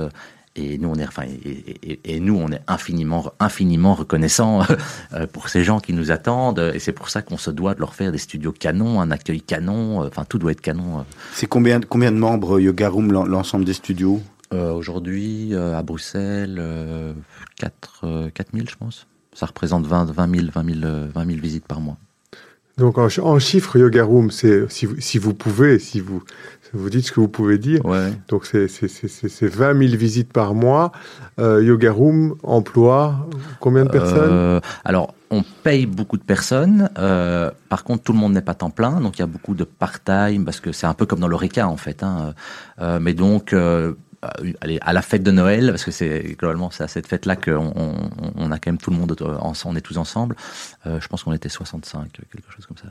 Et 0.56 0.78
nous, 0.78 0.88
on 0.88 0.96
est, 0.96 1.06
enfin, 1.06 1.22
et, 1.24 1.92
et- 1.92 2.00
et 2.16 2.18
nous, 2.20 2.34
on 2.36 2.50
est 2.50 2.60
infiniment, 2.66 3.32
infiniment 3.38 3.94
reconnaissants 3.94 4.62
euh, 5.14 5.26
pour 5.28 5.48
ces 5.48 5.62
gens 5.62 5.78
qui 5.78 5.92
nous 5.92 6.10
attendent. 6.10 6.72
Et 6.74 6.80
c'est 6.80 6.92
pour 6.92 7.08
ça 7.08 7.22
qu'on 7.22 7.36
se 7.38 7.50
doit 7.52 7.74
de 7.74 7.80
leur 7.80 7.94
faire 7.94 8.10
des 8.10 8.18
studios 8.18 8.50
canons, 8.52 9.00
un 9.00 9.12
accueil 9.12 9.40
canon. 9.42 10.04
Enfin, 10.04 10.24
tout 10.24 10.38
doit 10.38 10.50
être 10.50 10.60
canon. 10.60 11.04
C'est 11.34 11.46
combien, 11.46 11.80
combien 11.80 12.10
de 12.10 12.16
membres 12.16 12.56
euh, 12.56 12.62
Yoga 12.62 12.88
Room, 12.88 13.12
l'en- 13.12 13.24
l'ensemble 13.26 13.64
des 13.64 13.74
studios? 13.74 14.20
Euh, 14.52 14.72
Aujourd'hui, 14.72 15.54
euh, 15.54 15.78
à 15.78 15.82
Bruxelles, 15.84 16.56
euh, 16.58 17.12
4, 17.56 18.00
euh, 18.02 18.30
4000, 18.30 18.68
je 18.68 18.74
pense. 18.74 19.06
Ça 19.32 19.46
représente 19.46 19.86
20, 19.86 20.10
20 20.10 20.34
000, 20.36 20.46
20 20.52 20.64
000, 20.74 20.78
euh, 20.84 21.06
20 21.14 21.26
000 21.26 21.38
visites 21.38 21.64
par 21.68 21.80
mois. 21.80 21.96
donc 22.76 22.98
en, 22.98 23.08
ch- 23.08 23.24
en 23.24 23.38
chiffres, 23.38 23.78
Yoga 23.78 24.02
Room, 24.02 24.32
c'est 24.32 24.68
si 24.68 24.86
vous, 24.86 24.96
si 25.00 25.18
vous 25.18 25.34
pouvez, 25.34 25.78
si 25.78 26.00
vous 26.00 26.24
vous 26.72 26.90
dites 26.90 27.06
ce 27.06 27.12
que 27.12 27.20
vous 27.20 27.28
pouvez 27.28 27.58
dire. 27.58 27.84
Ouais. 27.84 28.12
Donc 28.28 28.46
c'est 28.46 28.68
c'est- 28.68 28.88
c'est- 28.88 29.08
c'est- 29.08 29.28
c'est 29.28 29.48
20 29.48 29.74
000 29.78 29.96
visites 29.96 30.32
par 30.32 30.54
mois. 30.54 30.92
Euh, 31.38 31.62
Yoga 31.62 31.92
Room 31.92 32.34
emploie 32.42 33.26
combien 33.60 33.84
de 33.84 33.90
personnes 33.90 34.28
Euh, 34.30 34.60
alors, 34.84 35.14
on 35.30 35.42
paye 35.62 35.86
beaucoup 35.86 36.16
de 36.16 36.22
personnes. 36.22 36.90
euh, 36.98 37.50
par 37.68 37.84
contre, 37.84 38.02
tout 38.04 38.12
le 38.12 38.18
monde 38.18 38.32
n'est 38.32 38.42
pas 38.42 38.54
temps 38.54 38.70
plein, 38.70 39.00
donc 39.00 39.18
il 39.18 39.20
y 39.20 39.22
a 39.22 39.26
beaucoup 39.26 39.54
de 39.54 39.64
part-time 39.64 40.44
parce 40.44 40.60
que 40.60 40.72
c'est 40.72 40.86
un 40.86 40.94
peu 40.94 41.06
comme 41.06 41.20
dans 41.20 41.28
l'Oreca 41.28 41.68
en 41.68 41.76
fait. 41.76 42.02
Hein, 42.02 42.34
mais 43.00 43.14
donc, 43.14 43.54
allez, 44.60 44.78
à 44.82 44.92
la 44.92 45.02
fête 45.02 45.22
de 45.22 45.30
Noël, 45.30 45.68
parce 45.70 45.84
que 45.84 45.90
c'est 45.90 46.36
globalement 46.38 46.70
c'est 46.70 46.84
à 46.84 46.88
cette 46.88 47.06
fête-là 47.06 47.36
qu'on 47.36 47.72
on, 47.74 47.94
on 48.36 48.50
a 48.50 48.58
quand 48.58 48.70
même 48.70 48.78
tout 48.78 48.90
le 48.90 48.96
monde 48.96 49.16
ensemble, 49.40 49.74
on 49.74 49.78
est 49.78 49.82
tous 49.82 49.96
ensemble. 49.98 50.36
euh, 50.86 51.00
je 51.00 51.08
pense 51.08 51.22
qu'on 51.24 51.32
était 51.32 51.48
65, 51.48 52.10
quelque 52.32 52.52
chose 52.54 52.66
comme 52.66 52.76
ça. 52.76 52.88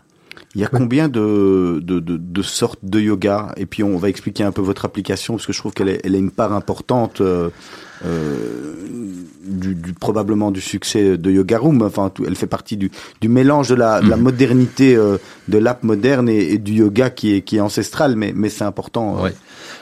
Il 0.56 0.62
y 0.62 0.64
a 0.64 0.68
combien 0.68 1.08
de, 1.10 1.80
de, 1.84 2.00
de, 2.00 2.18
de 2.18 2.42
sortes 2.42 2.80
de 2.84 3.00
yoga? 3.00 3.54
Et 3.58 3.66
puis 3.66 3.84
on 3.84 3.98
va 3.98 4.10
expliquer 4.10 4.44
un 4.44 4.52
peu 4.52 4.62
votre 4.62 4.86
application 4.86 5.36
parce 5.36 5.46
que 5.46 5.54
je 5.54 5.60
trouve 5.60 5.74
qu'elle 5.74 5.90
est- 5.90 6.02
elle 6.04 6.16
a 6.16 6.18
une 6.18 6.32
part 6.32 6.54
importante 6.54 7.22
euh, 7.22 7.50
euh, 8.06 8.74
du, 9.46 9.76
du- 9.76 9.94
probablement 9.94 10.52
du 10.52 10.62
succès 10.62 11.18
de 11.18 11.32
Yoga 11.32 11.58
Room. 11.60 11.82
Enfin, 11.82 12.10
tout- 12.10 12.24
elle 12.26 12.36
fait 12.36 12.48
partie 12.48 12.78
du, 12.78 12.92
du 13.22 13.30
mélange 13.30 13.70
de 13.70 13.76
la, 13.76 14.02
la 14.02 14.16
Mhm. 14.18 14.24
modernité 14.24 14.96
euh, 14.96 15.18
de 15.48 15.58
l'app 15.58 15.84
moderne 15.84 16.30
et, 16.30 16.54
et 16.54 16.58
du 16.58 16.74
yoga 16.74 17.10
qui 17.10 17.34
est, 17.36 17.42
qui 17.42 17.58
est 17.58 17.62
ancestral, 17.62 18.16
mais, 18.16 18.32
mais 18.36 18.50
c'est 18.50 18.64
important. 18.64 19.18
euh. 19.20 19.24
Ouais. 19.24 19.34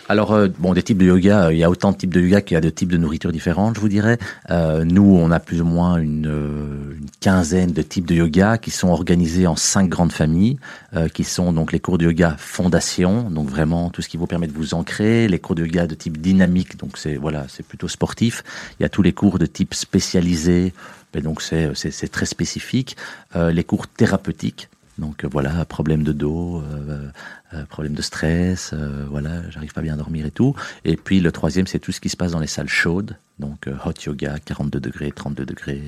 Alors, 0.10 0.32
euh, 0.32 0.48
bon, 0.58 0.74
des 0.74 0.84
types 0.84 0.98
de 0.98 1.06
yoga, 1.06 1.48
euh, 1.48 1.54
il 1.54 1.60
y 1.60 1.64
a 1.66 1.70
autant 1.70 1.92
de 1.92 1.98
types 1.98 2.14
de 2.14 2.22
yoga 2.22 2.42
qu'il 2.42 2.56
y 2.56 2.58
a 2.58 2.62
de 2.62 2.70
types 2.70 2.92
de 2.92 2.98
nourriture 2.98 3.32
différentes, 3.34 3.76
je 3.76 3.82
vous 3.82 3.90
dirais. 3.90 4.18
Euh, 4.50 4.86
nous, 4.86 5.04
on 5.04 5.32
a 5.32 5.40
plus 5.42 5.62
ou 5.62 5.66
moins 5.66 5.98
une, 5.98 6.28
euh, 6.28 6.96
une 6.98 7.10
quinzaine 7.20 7.72
de 7.74 7.82
types 7.82 8.06
de 8.06 8.16
yoga 8.16 8.58
qui 8.58 8.72
sont 8.72 8.88
organisés 8.88 9.48
en 9.48 9.58
cinq 9.58 9.90
grandes 9.90 10.14
familles, 10.14 10.60
euh, 10.96 11.10
qui 11.10 11.26
sont 11.26 11.52
donc 11.52 11.74
les 11.74 11.82
cours 11.82 11.98
de 11.98 12.06
yoga 12.06 12.36
fondation, 12.38 13.30
donc 13.30 13.50
vraiment 13.50 13.90
tout 13.90 14.02
ce 14.02 14.08
qui 14.08 14.16
vous 14.16 14.28
permet 14.28 14.48
de 14.48 14.54
vous 14.54 14.74
ancrer, 14.74 15.28
les 15.28 15.40
cours 15.40 15.56
de 15.56 15.66
yoga 15.66 15.88
de 15.88 15.96
type 15.96 16.22
dynamique, 16.22 16.78
donc 16.78 16.98
c'est 16.98 17.16
voilà, 17.18 17.46
c'est 17.50 17.66
plutôt 17.66 17.90
sportif. 17.90 18.44
Il 18.80 18.84
y 18.84 18.86
a 18.86 18.90
tous 18.90 19.02
les 19.02 19.12
cours 19.12 19.40
de 19.40 19.46
type 19.46 19.74
spécialisé, 19.74 20.74
mais 21.14 21.22
donc 21.22 21.42
c'est 21.42 21.72
c'est 21.76 21.92
c'est 21.92 22.08
très 22.08 22.26
spécifique. 22.26 22.96
Euh, 23.36 23.52
les 23.52 23.66
cours 23.66 23.88
thérapeutiques. 23.88 24.70
Donc 24.98 25.24
euh, 25.24 25.28
voilà, 25.32 25.64
problème 25.66 26.04
de 26.04 26.12
dos, 26.12 26.62
euh, 26.62 27.08
euh, 27.54 27.64
problème 27.70 27.94
de 27.94 28.02
stress, 28.02 28.72
euh, 28.74 29.06
voilà, 29.10 29.48
j'arrive 29.52 29.74
pas 29.74 29.82
bien 29.82 29.94
à 29.94 29.98
dormir 29.98 30.26
et 30.26 30.32
tout. 30.32 30.56
Et 30.86 30.98
puis 30.98 31.20
le 31.20 31.32
troisième, 31.32 31.68
c'est 31.68 31.80
tout 31.80 31.92
ce 31.92 32.00
qui 32.00 32.10
se 32.10 32.18
passe 32.18 32.32
dans 32.32 32.40
les 32.40 32.48
salles 32.48 32.68
chaudes, 32.70 33.16
donc 33.40 33.68
euh, 33.68 33.74
hot 33.86 33.94
yoga, 34.06 34.38
42 34.44 34.80
degrés, 34.80 35.12
32 35.12 35.46
degrés. 35.46 35.82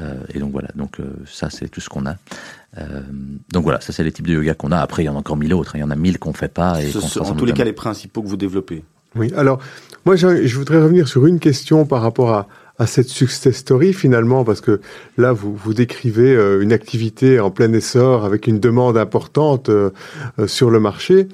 euh, 0.00 0.14
et 0.32 0.40
donc 0.40 0.50
voilà, 0.52 0.68
donc 0.74 0.98
euh, 0.98 1.04
ça 1.26 1.48
c'est 1.50 1.68
tout 1.68 1.80
ce 1.80 1.88
qu'on 1.88 2.06
a. 2.06 2.16
Euh, 2.78 3.02
donc 3.52 3.62
voilà, 3.62 3.80
ça 3.80 3.92
c'est 3.92 4.02
les 4.02 4.10
types 4.12 4.26
de 4.26 4.32
yoga 4.34 4.54
qu'on 4.54 4.72
a. 4.72 4.78
Après, 4.78 5.04
il 5.04 5.06
y 5.06 5.08
en 5.08 5.14
a 5.14 5.18
encore 5.18 5.36
mille 5.36 5.54
autres. 5.54 5.76
hein. 5.76 5.78
Il 5.78 5.82
y 5.82 5.84
en 5.84 5.90
a 5.90 5.96
mille 5.96 6.18
qu'on 6.18 6.32
fait 6.32 6.52
pas 6.52 6.82
et 6.82 6.90
Ce 6.90 6.98
qu'on 6.98 7.06
sont 7.06 7.20
en 7.20 7.34
tous 7.36 7.44
les 7.44 7.52
cas 7.52 7.64
les 7.64 7.72
principaux 7.72 8.22
que 8.22 8.28
vous 8.28 8.36
développez. 8.36 8.82
Oui. 9.14 9.32
Alors 9.36 9.60
moi, 10.04 10.16
je, 10.16 10.44
je 10.44 10.58
voudrais 10.58 10.82
revenir 10.82 11.06
sur 11.06 11.24
une 11.26 11.38
question 11.38 11.86
par 11.86 12.02
rapport 12.02 12.32
à, 12.32 12.48
à 12.78 12.86
cette 12.86 13.08
success 13.08 13.56
story 13.56 13.92
finalement, 13.92 14.44
parce 14.44 14.60
que 14.60 14.80
là, 15.16 15.32
vous, 15.32 15.54
vous 15.54 15.74
décrivez 15.74 16.34
euh, 16.34 16.60
une 16.60 16.72
activité 16.72 17.38
en 17.38 17.50
plein 17.50 17.72
essor 17.72 18.24
avec 18.24 18.46
une 18.46 18.58
demande 18.58 18.96
importante 18.96 19.68
euh, 19.68 19.90
euh, 20.38 20.46
sur 20.46 20.70
le 20.70 20.80
marché. 20.80 21.28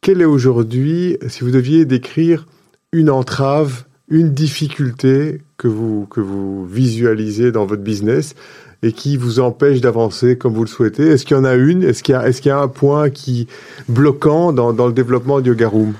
Quelle 0.00 0.20
est 0.20 0.26
aujourd'hui, 0.26 1.16
si 1.28 1.40
vous 1.44 1.50
deviez 1.50 1.84
décrire 1.84 2.46
une 2.92 3.10
entrave, 3.10 3.84
une 4.08 4.32
difficulté 4.32 5.40
que 5.56 5.68
vous, 5.68 6.06
que 6.06 6.20
vous 6.20 6.66
visualisez 6.66 7.52
dans 7.52 7.66
votre 7.66 7.82
business 7.82 8.34
et 8.84 8.92
qui 8.92 9.16
vous 9.16 9.38
empêche 9.40 9.80
d'avancer 9.80 10.36
comme 10.36 10.54
vous 10.54 10.64
le 10.64 10.68
souhaitez? 10.68 11.06
Est-ce 11.08 11.24
qu'il 11.24 11.36
y 11.36 11.40
en 11.40 11.44
a 11.44 11.54
une? 11.54 11.82
Est-ce 11.82 12.02
qu'il 12.02 12.14
y, 12.14 12.50
a- 12.50 12.58
un 12.60 12.68
point 12.68 13.10
qui 13.10 13.46
bloquant 13.88 14.52
dans, 14.52 14.72
dans 14.72 14.86
le 14.86 14.92
développement 14.92 15.40
du 15.40 15.50
Yoga 15.50 15.68
Room 15.68 15.94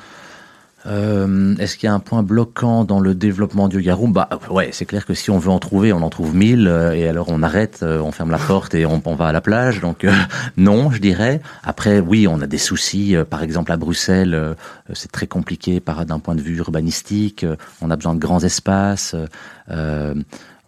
Euh, 0.86 1.54
Est-ce 1.58 1.76
qu'il 1.76 1.86
y 1.86 1.90
a 1.90 1.94
un 1.94 2.00
point 2.00 2.22
bloquant 2.22 2.84
dans 2.84 2.98
le 3.00 3.14
développement 3.14 3.68
du 3.68 3.76
Yoga 3.76 3.94
Room 3.94 4.12
Bah 4.12 4.28
ouais, 4.50 4.70
c'est 4.72 4.84
clair 4.84 5.06
que 5.06 5.14
si 5.14 5.30
on 5.30 5.38
veut 5.38 5.50
en 5.50 5.58
trouver, 5.60 5.92
on 5.92 6.02
en 6.02 6.10
trouve 6.10 6.34
mille, 6.34 6.66
euh, 6.66 6.92
et 6.92 7.06
alors 7.06 7.26
on 7.28 7.42
arrête, 7.42 7.80
euh, 7.82 8.00
on 8.00 8.10
ferme 8.10 8.30
la 8.32 8.38
porte 8.38 8.74
et 8.74 8.84
on, 8.84 9.00
on 9.04 9.14
va 9.14 9.26
à 9.26 9.32
la 9.32 9.40
plage. 9.40 9.80
Donc 9.80 10.04
euh, 10.04 10.12
non, 10.56 10.90
je 10.90 10.98
dirais. 11.00 11.40
Après, 11.62 12.00
oui, 12.00 12.26
on 12.28 12.40
a 12.40 12.46
des 12.46 12.58
soucis. 12.58 13.14
euh, 13.14 13.24
par 13.24 13.42
exemple, 13.42 13.70
à 13.70 13.76
Bruxelles, 13.76 14.34
euh, 14.34 14.54
c'est 14.92 15.12
très 15.12 15.26
compliqué 15.26 15.80
d'un 16.06 16.18
point 16.18 16.34
de 16.34 16.42
vue 16.42 16.56
urbanistique. 16.56 17.44
euh, 17.44 17.56
on 17.80 17.90
a 17.90 17.96
besoin 17.96 18.14
de 18.14 18.20
grands 18.20 18.42
espaces. 18.42 19.14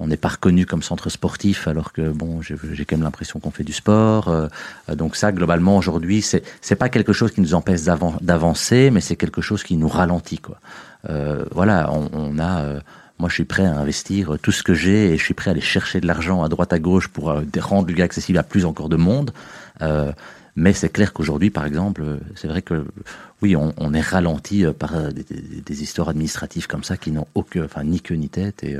On 0.01 0.09
n'est 0.09 0.17
pas 0.17 0.29
reconnu 0.29 0.67
comme 0.67 0.83
centre 0.83 1.09
sportif, 1.09 1.69
alors 1.69 1.93
que 1.93 2.11
bon, 2.11 2.43
j'ai 2.43 2.57
quand 2.85 2.97
même 2.97 3.05
l'impression 3.05 3.39
qu'on 3.39 3.53
fait 3.53 3.63
du 3.63 3.73
sport. 3.73 4.29
euh, 4.29 4.49
euh, 4.89 4.97
donc 4.97 5.15
ça, 5.15 5.31
globalement, 5.31 5.77
aujourd'hui, 5.77 6.21
c'est 6.21 6.43
c'est 6.61 6.75
pas 6.75 6.89
quelque 6.89 7.13
chose 7.13 7.31
qui 7.33 7.41
nous 7.41 7.55
empêche 7.55 7.83
d'avan- 7.83 8.19
d'avancer, 8.21 8.91
mais 8.91 9.01
c'est 9.01 9.17
quelque 9.17 9.41
chose 9.41 9.63
qui 9.63 9.77
nous 9.77 9.89
ralentit, 9.89 10.39
quoi. 10.39 10.59
Euh, 11.09 11.45
voilà, 11.53 11.93
on, 11.93 12.39
a. 12.39 12.81
moi, 13.19 13.29
je 13.29 13.35
suis 13.35 13.45
prêt 13.45 13.65
à 13.67 13.77
investir 13.77 14.37
tout 14.43 14.53
ce 14.53 14.63
que 14.63 14.75
j'ai 14.75 15.13
et 15.13 15.19
je 15.19 15.23
suis 15.23 15.35
prêt 15.35 15.51
à 15.51 15.53
aller 15.53 15.61
chercher 15.61 16.01
de 16.01 16.07
l'argent 16.07 16.43
à 16.43 16.49
droite 16.49 16.73
à 16.73 16.79
gauche 16.79 17.09
pour 17.09 17.27
rendre 17.61 17.89
le 17.89 17.95
gars 17.95 18.05
accessible 18.05 18.39
à 18.39 18.43
plus 18.43 18.65
encore 18.65 18.89
de 18.89 18.97
monde. 18.97 19.33
Mais 20.57 20.73
c'est 20.73 20.89
clair 20.89 21.13
qu'aujourd'hui, 21.13 21.51
par 21.51 21.67
exemple, 21.67 22.03
c'est 22.37 22.49
vrai 22.49 22.63
que 22.63 22.87
oui, 23.43 23.55
on, 23.57 23.93
est 23.93 24.01
ralenti 24.01 24.65
par 24.79 24.93
des, 25.13 25.83
histoires 25.83 26.09
administratives 26.09 26.67
comme 26.67 26.85
ça 26.85 26.97
qui 26.97 27.11
n'ont 27.11 27.27
aucun, 27.35 27.65
enfin 27.65 27.85
ni 27.85 28.01
queue 28.01 28.15
ni 28.15 28.31
tête 28.31 28.65
et 28.65 28.79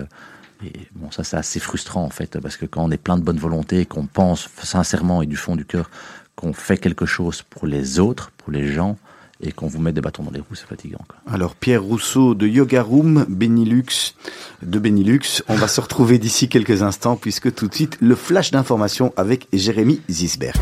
et 0.65 0.89
bon, 0.95 1.11
ça, 1.11 1.25
c'est 1.25 1.37
assez 1.37 1.61
frustrant 1.61 2.05
en 2.05 2.11
fait, 2.11 2.39
parce 2.41 2.57
que 2.57 2.67
quand 2.67 2.85
on 2.85 2.91
est 2.91 2.97
plein 2.97 3.19
de 3.19 3.23
bonne 3.23 3.39
volonté 3.39 3.87
qu'on 3.87 4.07
pense 4.07 4.49
sincèrement 4.63 5.23
et 5.23 5.27
du 5.27 5.37
fond 5.37 5.57
du 5.57 5.65
cœur 5.65 5.91
qu'on 6.37 6.53
fait 6.53 6.79
quelque 6.79 7.07
chose 7.07 7.43
pour 7.43 7.67
les 7.67 8.01
autres, 8.01 8.33
pour 8.39 8.53
les 8.53 8.67
gens, 8.73 8.97
et 9.41 9.53
qu'on 9.53 9.67
vous 9.67 9.81
met 9.81 9.93
des 9.93 10.01
bâtons 10.01 10.23
dans 10.23 10.31
les 10.31 10.41
roues, 10.41 10.55
c'est 10.55 10.67
fatigant. 10.67 11.05
Alors 11.27 11.55
Pierre 11.55 11.83
Rousseau 11.83 12.35
de 12.35 12.47
Yoga 12.47 12.83
Room, 12.83 13.27
Benilux, 13.29 14.15
de 14.63 14.79
Benilux. 14.79 15.43
On 15.49 15.55
va 15.55 15.69
se 15.69 15.81
retrouver 15.81 16.19
d'ici 16.19 16.49
quelques 16.49 16.83
instants 16.83 17.17
puisque 17.17 17.55
tout 17.55 17.69
de 17.69 17.75
suite 17.75 17.99
le 18.01 18.15
flash 18.15 18.51
d'information 18.53 19.13
avec 19.17 19.49
Jérémy 19.53 20.01
Zisberg. 20.09 20.61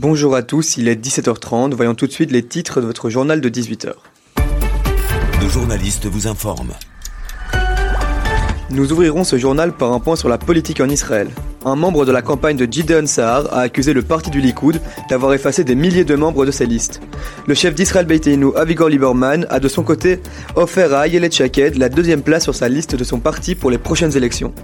Bonjour 0.00 0.34
à 0.34 0.42
tous, 0.42 0.78
il 0.78 0.88
est 0.88 0.94
17h30. 0.94 1.74
Voyons 1.74 1.94
tout 1.94 2.06
de 2.06 2.10
suite 2.10 2.30
les 2.30 2.42
titres 2.42 2.80
de 2.80 2.86
votre 2.86 3.10
journal 3.10 3.42
de 3.42 3.50
18h. 3.50 3.92
Nos 5.42 5.48
journalistes 5.50 6.06
vous 6.06 6.26
informent. 6.26 6.72
Nous 8.70 8.92
ouvrirons 8.92 9.24
ce 9.24 9.36
journal 9.36 9.76
par 9.76 9.92
un 9.92 10.00
point 10.00 10.16
sur 10.16 10.30
la 10.30 10.38
politique 10.38 10.80
en 10.80 10.88
Israël. 10.88 11.28
Un 11.62 11.76
membre 11.76 12.06
de 12.06 12.12
la 12.12 12.22
campagne 12.22 12.56
de 12.56 12.66
Gideon 12.70 13.04
Sahar 13.04 13.52
a 13.52 13.60
accusé 13.60 13.92
le 13.92 14.00
parti 14.00 14.30
du 14.30 14.40
Likoud 14.40 14.80
d'avoir 15.10 15.34
effacé 15.34 15.62
des 15.62 15.74
milliers 15.74 16.04
de 16.04 16.14
membres 16.14 16.46
de 16.46 16.50
ses 16.50 16.64
listes. 16.64 17.02
Le 17.46 17.52
chef 17.52 17.74
d'Israël 17.74 18.06
Beiteinu, 18.06 18.56
Avigor 18.56 18.88
Lieberman, 18.88 19.46
a 19.50 19.60
de 19.60 19.68
son 19.68 19.82
côté 19.82 20.20
offert 20.56 20.94
à 20.94 21.06
Ayelet 21.06 21.30
Shaked 21.30 21.76
la 21.76 21.90
deuxième 21.90 22.22
place 22.22 22.44
sur 22.44 22.54
sa 22.54 22.70
liste 22.70 22.96
de 22.96 23.04
son 23.04 23.20
parti 23.20 23.54
pour 23.54 23.70
les 23.70 23.76
prochaines 23.76 24.16
élections. 24.16 24.54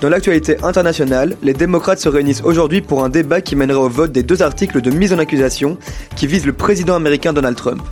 Dans 0.00 0.08
l'actualité 0.08 0.56
internationale, 0.64 1.36
les 1.44 1.54
démocrates 1.54 2.00
se 2.00 2.08
réunissent 2.08 2.42
aujourd'hui 2.42 2.80
pour 2.80 3.04
un 3.04 3.08
débat 3.08 3.40
qui 3.40 3.54
mènera 3.54 3.78
au 3.78 3.88
vote 3.88 4.10
des 4.10 4.24
deux 4.24 4.42
articles 4.42 4.80
de 4.80 4.90
mise 4.90 5.12
en 5.12 5.20
accusation 5.20 5.78
qui 6.16 6.26
visent 6.26 6.46
le 6.46 6.54
président 6.54 6.96
américain 6.96 7.32
Donald 7.32 7.56
Trump. 7.56 7.82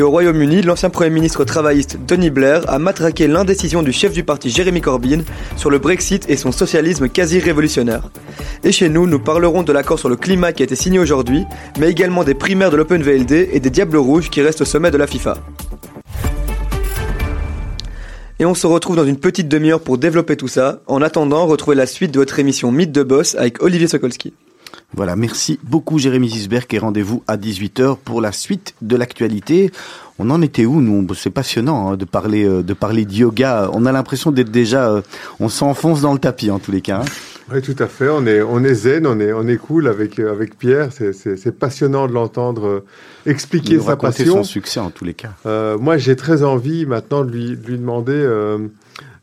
Et 0.00 0.02
au 0.02 0.08
Royaume-Uni, 0.08 0.62
l'ancien 0.62 0.88
Premier 0.88 1.10
ministre 1.10 1.44
travailliste 1.44 1.98
Tony 2.06 2.30
Blair 2.30 2.62
a 2.70 2.78
matraqué 2.78 3.28
l'indécision 3.28 3.82
du 3.82 3.92
chef 3.92 4.14
du 4.14 4.24
parti 4.24 4.48
Jeremy 4.48 4.80
Corbyn 4.80 5.24
sur 5.58 5.68
le 5.68 5.78
Brexit 5.78 6.24
et 6.30 6.38
son 6.38 6.52
socialisme 6.52 7.10
quasi 7.10 7.38
révolutionnaire. 7.38 8.08
Et 8.64 8.72
chez 8.72 8.88
nous, 8.88 9.06
nous 9.06 9.18
parlerons 9.18 9.62
de 9.62 9.74
l'accord 9.74 9.98
sur 9.98 10.08
le 10.08 10.16
climat 10.16 10.54
qui 10.54 10.62
a 10.62 10.64
été 10.64 10.74
signé 10.74 10.98
aujourd'hui, 10.98 11.44
mais 11.78 11.90
également 11.90 12.24
des 12.24 12.32
primaires 12.32 12.70
de 12.70 12.78
l'Open 12.78 13.02
VLD 13.02 13.50
et 13.52 13.60
des 13.60 13.68
Diables 13.68 13.98
Rouges 13.98 14.30
qui 14.30 14.40
restent 14.40 14.62
au 14.62 14.64
sommet 14.64 14.90
de 14.90 14.96
la 14.96 15.06
FIFA. 15.06 15.34
Et 18.38 18.46
on 18.46 18.54
se 18.54 18.66
retrouve 18.66 18.96
dans 18.96 19.04
une 19.04 19.18
petite 19.18 19.48
demi-heure 19.48 19.82
pour 19.82 19.98
développer 19.98 20.38
tout 20.38 20.48
ça. 20.48 20.80
En 20.86 21.02
attendant, 21.02 21.44
retrouvez 21.44 21.76
la 21.76 21.84
suite 21.84 22.12
de 22.12 22.20
votre 22.20 22.38
émission 22.38 22.72
Mythe 22.72 22.90
de 22.90 23.02
Boss 23.02 23.34
avec 23.34 23.62
Olivier 23.62 23.86
Sokolski. 23.86 24.32
Voilà, 24.94 25.14
merci 25.14 25.58
beaucoup 25.62 25.98
Jérémy 25.98 26.28
Zisberg 26.28 26.66
et 26.72 26.78
rendez-vous 26.78 27.22
à 27.28 27.36
18h 27.36 27.96
pour 28.04 28.20
la 28.20 28.32
suite 28.32 28.74
de 28.82 28.96
l'actualité. 28.96 29.70
On 30.18 30.30
en 30.30 30.42
était 30.42 30.66
où 30.66 30.80
nous? 30.80 31.06
C'est 31.14 31.30
passionnant 31.30 31.92
hein, 31.92 31.96
de 31.96 32.04
parler 32.04 32.44
euh, 32.44 32.62
de 32.62 32.74
parler 32.74 33.04
de 33.04 33.12
yoga. 33.12 33.70
On 33.72 33.86
a 33.86 33.92
l'impression 33.92 34.32
d'être 34.32 34.50
déjà 34.50 34.90
euh, 34.90 35.00
on 35.38 35.48
s'enfonce 35.48 36.00
dans 36.00 36.12
le 36.12 36.18
tapis 36.18 36.50
en 36.50 36.58
tous 36.58 36.72
les 36.72 36.80
cas. 36.80 37.02
hein. 37.02 37.04
Oui, 37.52 37.62
tout 37.62 37.74
à 37.80 37.86
fait. 37.86 38.08
On 38.08 38.26
est, 38.26 38.42
on 38.42 38.62
est 38.62 38.74
zen, 38.74 39.06
on 39.06 39.18
est, 39.18 39.32
on 39.32 39.46
est 39.48 39.56
cool 39.56 39.88
avec, 39.88 40.18
euh, 40.18 40.30
avec 40.30 40.56
Pierre. 40.56 40.90
C'est, 40.92 41.58
passionnant 41.58 42.06
de 42.06 42.12
l'entendre 42.12 42.66
euh, 42.66 42.84
expliquer 43.26 43.80
sa 43.80 43.96
passion. 43.96 44.34
son 44.36 44.44
succès 44.44 44.78
en 44.80 44.90
tous 44.90 45.04
les 45.04 45.14
cas. 45.14 45.32
Moi, 45.78 45.98
j'ai 45.98 46.16
très 46.16 46.42
envie 46.42 46.86
maintenant 46.86 47.24
de 47.24 47.30
lui, 47.30 47.56
de 47.56 47.66
lui 47.66 47.78
demander, 47.78 48.24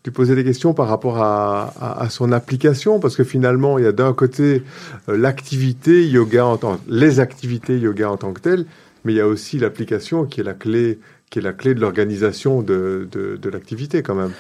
lui 0.08 0.14
poser 0.14 0.36
des 0.36 0.44
questions 0.44 0.74
par 0.74 0.88
rapport 0.88 1.22
à, 1.22 2.08
son 2.10 2.32
application, 2.32 3.00
parce 3.00 3.16
que 3.16 3.24
finalement, 3.24 3.78
il 3.78 3.84
y 3.84 3.88
a 3.88 3.92
d'un 3.92 4.14
côté 4.14 4.64
euh, 5.10 5.18
l'activité 5.18 6.08
yoga 6.08 6.46
en 6.46 6.58
tant, 6.58 6.80
les 6.88 7.20
activités 7.20 7.78
yoga 7.78 8.10
en 8.10 8.18
tant 8.18 8.32
que 8.32 8.40
telles, 8.40 8.66
mais 9.04 9.14
il 9.14 9.18
y 9.18 9.22
a 9.22 9.28
aussi 9.28 9.60
l'application 9.60 10.26
qui 10.26 10.40
est 10.40 10.44
la 10.44 10.54
clé, 10.54 11.00
qui 11.30 11.40
est 11.40 11.42
la 11.42 11.54
clé 11.54 11.76
de 11.76 11.82
l'organisation 11.82 12.62
de, 12.62 13.08
de, 13.12 13.36
de 13.36 13.50
l'activité 13.50 14.02
quand 14.02 14.16
même. 14.16 14.32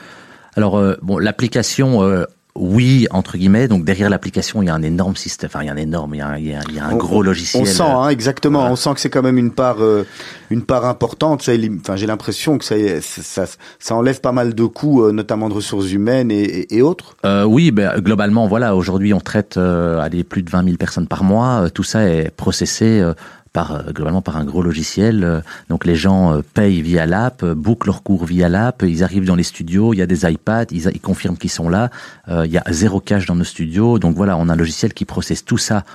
Alors, 0.55 0.77
euh, 0.77 0.95
bon, 1.01 1.17
l'application, 1.17 2.01
euh, 2.01 2.23
oui, 2.59 3.07
entre 3.11 3.37
guillemets, 3.37 3.67
donc 3.67 3.85
derrière 3.85 4.09
l'application, 4.09 4.61
il 4.61 4.65
y 4.65 4.69
a 4.69 4.73
un 4.73 4.81
énorme 4.81 5.15
système, 5.15 5.49
enfin, 5.53 5.63
il 5.63 5.67
y 5.67 5.69
a 5.69 5.73
un 5.73 5.77
énorme, 5.77 6.15
il 6.15 6.17
y 6.17 6.21
a 6.21 6.27
un, 6.27 6.37
il 6.37 6.47
y 6.47 6.53
a, 6.53 6.59
il 6.69 6.75
y 6.75 6.79
a 6.79 6.85
un 6.85 6.93
On- 6.93 6.97
gros 6.97 7.17
On 7.19 7.21
logiciel. 7.21 7.67
sent 7.67 7.83
hein, 7.83 8.09
exactement, 8.09 8.59
voilà. 8.59 8.73
on 8.73 8.75
sent 8.75 8.93
que 8.95 8.99
c'est 8.99 9.09
quand 9.09 9.21
même 9.21 9.37
une 9.37 9.51
part 9.51 9.77
euh, 9.81 10.05
une 10.49 10.63
part 10.63 10.85
importante. 10.85 11.41
Ça, 11.43 11.51
enfin, 11.81 11.95
j'ai 11.95 12.07
l'impression 12.07 12.57
que 12.57 12.65
ça, 12.65 12.75
ça 13.01 13.45
ça 13.79 13.95
enlève 13.95 14.21
pas 14.21 14.31
mal 14.31 14.53
de 14.55 14.65
coûts, 14.65 15.03
euh, 15.03 15.11
notamment 15.11 15.49
de 15.49 15.53
ressources 15.53 15.91
humaines 15.91 16.31
et, 16.31 16.41
et- 16.43 16.77
et 16.77 16.81
autres. 16.81 17.15
Euh, 17.25 17.43
oui, 17.43 17.71
ben, 17.71 17.99
globalement, 17.99 18.47
voilà, 18.47 18.75
aujourd'hui, 18.75 19.13
on 19.13 19.19
traite 19.19 19.57
euh, 19.57 19.99
allez, 19.99 20.23
plus 20.23 20.43
de 20.43 20.49
20 20.49 20.63
000 20.65 20.77
personnes 20.77 21.07
par 21.07 21.23
mois. 21.23 21.63
Euh, 21.65 21.69
tout 21.69 21.83
ça 21.83 22.03
est 22.09 22.31
processé 22.35 22.99
euh, 22.99 23.13
par 23.57 23.71
euh, 23.71 23.91
globalement 23.91 24.21
par 24.21 24.37
un 24.37 24.45
gros 24.45 24.61
logiciel. 24.61 25.23
Euh, 25.23 25.41
donc 25.67 25.83
les 25.83 25.95
gens 25.95 26.31
euh, 26.31 26.41
payent 26.53 26.83
via 26.83 27.07
l'app, 27.07 27.43
bouclent 27.43 27.87
leurs 27.87 28.03
cours 28.03 28.23
via 28.23 28.49
l'app, 28.49 28.83
ils 28.85 29.03
arrivent 29.03 29.25
dans 29.25 29.35
les 29.35 29.41
studios, 29.41 29.95
il 29.95 29.97
y 29.97 30.03
a 30.03 30.05
des 30.05 30.29
iPads, 30.29 30.67
ils, 30.69 30.91
ils 30.93 31.01
confirment 31.01 31.37
qu'ils 31.37 31.49
sont 31.49 31.67
là. 31.67 31.89
Il 32.29 32.51
y 32.51 32.57
a 32.59 32.63
zéro 32.69 32.99
cache 32.99 33.25
dans 33.25 33.35
nos 33.35 33.43
studios. 33.43 33.97
Donc 33.97 34.15
voilà, 34.15 34.37
on 34.37 34.49
a 34.49 34.53
un 34.53 34.55
logiciel 34.55 34.93
qui 34.93 35.05
processe 35.05 35.43
tout 35.43 35.57
ça. 35.57 35.85